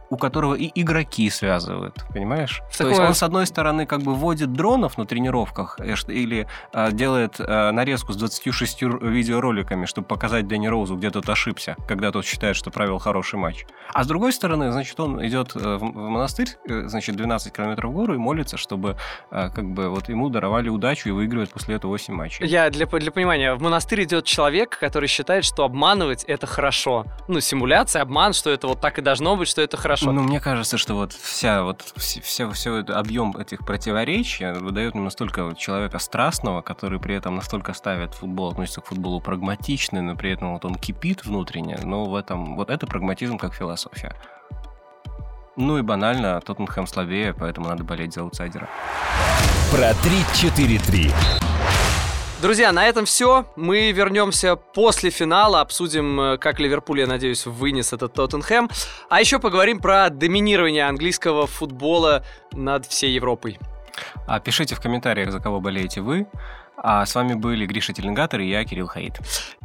у 0.10 0.18
которого 0.18 0.56
и 0.56 0.72
игроки 0.74 1.30
связывают, 1.30 2.06
понимаешь? 2.12 2.62
В 2.72 2.78
То 2.78 2.88
есть 2.88 3.00
он, 3.00 3.14
с 3.14 3.24
одной 3.24 3.46
стороны, 3.46 3.86
как 3.86 4.02
бы 4.02 4.16
вводит 4.16 4.54
дронов 4.54 4.98
на 4.98 5.06
тренировках 5.06 5.80
э, 5.80 5.94
или 6.08 6.48
а, 6.72 6.92
делает 6.92 7.36
а, 7.40 7.72
нарезку 7.72 8.14
с 8.14 8.18
26 8.18 8.82
видеороликами, 8.82 9.86
чтобы 9.86 10.08
показать 10.08 10.48
Дэнни 10.48 10.68
Роузу, 10.68 10.96
где 10.96 11.12
тот 11.12 11.30
ошибся, 11.30 11.76
когда 11.88 12.12
тот 12.12 12.26
считает, 12.26 12.56
что 12.56 12.72
провел 12.72 12.98
хороший 12.98 13.38
матч. 13.38 13.66
А 13.94 14.04
с 14.04 14.08
другой 14.08 14.34
стороны, 14.34 14.72
значит, 14.72 15.00
он 15.00 15.26
идет 15.26 15.56
э, 15.56 15.78
в 15.78 15.84
монастырь, 15.84 16.50
э, 16.68 16.88
значит, 16.88 17.16
12 17.16 17.54
километров 17.54 17.92
в 17.92 17.94
гору 17.94 18.16
и 18.16 18.18
молится, 18.18 18.58
чтобы 18.58 18.98
как 19.30 19.70
бы 19.72 19.90
вот 19.90 20.10
ему 20.10 20.30
даровали 20.30 20.70
удачу 20.70 21.10
и 21.10 21.12
выигрывает 21.12 21.52
после 21.52 21.76
этого 21.76 21.92
8 21.92 22.14
матчей. 22.14 22.46
Я 22.46 22.70
для, 22.70 22.86
для 22.86 23.12
понимания, 23.12 23.54
в 23.54 23.62
монастырь 23.62 24.04
идет 24.04 24.26
человек, 24.26 24.78
который 24.80 25.08
считает, 25.08 25.46
что 25.46 25.64
обманывать 25.64 26.24
это 26.24 26.48
хорошо 26.48 27.03
ну, 27.28 27.40
симуляция, 27.40 28.02
обман, 28.02 28.34
что 28.34 28.50
это 28.50 28.68
вот 28.68 28.82
так 28.82 29.00
и 29.00 29.02
должно 29.02 29.36
быть, 29.36 29.48
что 29.48 29.62
это 29.62 29.78
хорошо. 29.78 30.12
Ну, 30.12 30.22
мне 30.22 30.40
кажется, 30.40 30.78
что 30.78 30.96
вот 30.96 31.14
вся 31.14 31.64
вот 31.64 31.82
все, 31.96 32.22
все, 32.22 32.50
все 32.52 32.78
это 32.78 33.00
объем 33.00 33.36
этих 33.38 33.66
противоречий 33.66 34.52
выдает 34.52 34.94
мне 34.94 35.04
настолько 35.04 35.54
человека 35.58 36.00
страстного, 36.00 36.62
который 36.62 37.00
при 37.00 37.16
этом 37.16 37.36
настолько 37.36 37.74
ставит 37.74 38.14
футбол, 38.14 38.52
относится 38.52 38.82
к 38.82 38.88
футболу 38.88 39.22
прагматичный, 39.22 40.02
но 40.02 40.16
при 40.16 40.32
этом 40.32 40.54
вот 40.54 40.66
он 40.66 40.76
кипит 40.76 41.26
внутренне, 41.26 41.80
но 41.84 42.06
в 42.06 42.16
этом, 42.16 42.56
вот 42.56 42.70
это 42.70 42.88
прагматизм 42.88 43.38
как 43.38 43.54
философия. 43.54 44.16
Ну 45.56 45.78
и 45.78 45.82
банально, 45.82 46.42
Тоттенхэм 46.42 46.88
слабее, 46.88 47.34
поэтому 47.34 47.70
надо 47.70 47.84
болеть 47.84 48.14
за 48.14 48.22
аутсайдера. 48.22 48.68
Про 49.72 49.92
3-4-3. 49.92 51.53
Друзья, 52.44 52.74
на 52.74 52.86
этом 52.86 53.06
все. 53.06 53.46
Мы 53.56 53.94
вернемся 53.94 54.58
после 54.58 55.12
финала, 55.12 55.62
обсудим, 55.62 56.20
э, 56.20 56.38
как 56.38 56.60
Ливерпуль, 56.60 57.00
я 57.00 57.08
надеюсь, 57.08 57.46
вынес 57.46 57.94
этот 57.94 58.12
Тоттенхэм. 58.16 58.70
А 59.08 59.22
еще 59.22 59.40
поговорим 59.40 59.80
про 59.80 60.10
доминирование 60.10 60.86
английского 60.86 61.48
футбола 61.48 62.26
над 62.52 62.86
всей 62.86 63.14
Европой. 63.14 63.60
А 64.28 64.42
пишите 64.42 64.76
в 64.76 64.82
комментариях, 64.82 65.32
за 65.32 65.40
кого 65.40 65.62
болеете 65.62 66.02
вы. 66.02 66.28
А 66.86 67.06
с 67.06 67.16
вами 67.16 67.34
были 67.34 67.66
Гриша 67.66 67.94
Теленгатор 67.94 68.42
и 68.42 68.50
я, 68.50 68.66
Кирилл 68.66 68.88
Хаид. 68.88 69.14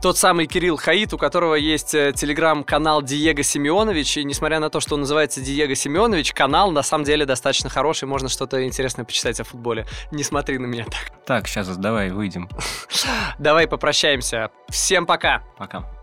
Тот 0.00 0.16
самый 0.16 0.46
Кирилл 0.46 0.76
Хаид, 0.76 1.12
у 1.12 1.18
которого 1.18 1.56
есть 1.56 1.92
э, 1.92 2.12
телеграм-канал 2.14 3.02
Диего 3.02 3.42
Семенович. 3.42 4.18
И 4.18 4.24
несмотря 4.24 4.60
на 4.60 4.70
то, 4.70 4.78
что 4.78 4.94
он 4.94 5.00
называется 5.00 5.40
Диего 5.40 5.74
Семенович, 5.74 6.32
канал 6.32 6.70
на 6.70 6.84
самом 6.84 7.04
деле 7.04 7.26
достаточно 7.26 7.68
хороший. 7.68 8.04
Можно 8.06 8.28
что-то 8.28 8.64
интересное 8.64 9.04
почитать 9.04 9.40
о 9.40 9.44
футболе. 9.44 9.84
Не 10.12 10.22
смотри 10.22 10.58
на 10.58 10.66
меня 10.66 10.84
так. 10.84 11.26
Так, 11.26 11.48
сейчас 11.48 11.76
давай 11.76 12.10
выйдем. 12.10 12.48
Давай 13.38 13.66
попрощаемся. 13.66 14.50
Всем 14.68 15.04
пока. 15.04 15.42
Пока. 15.58 15.97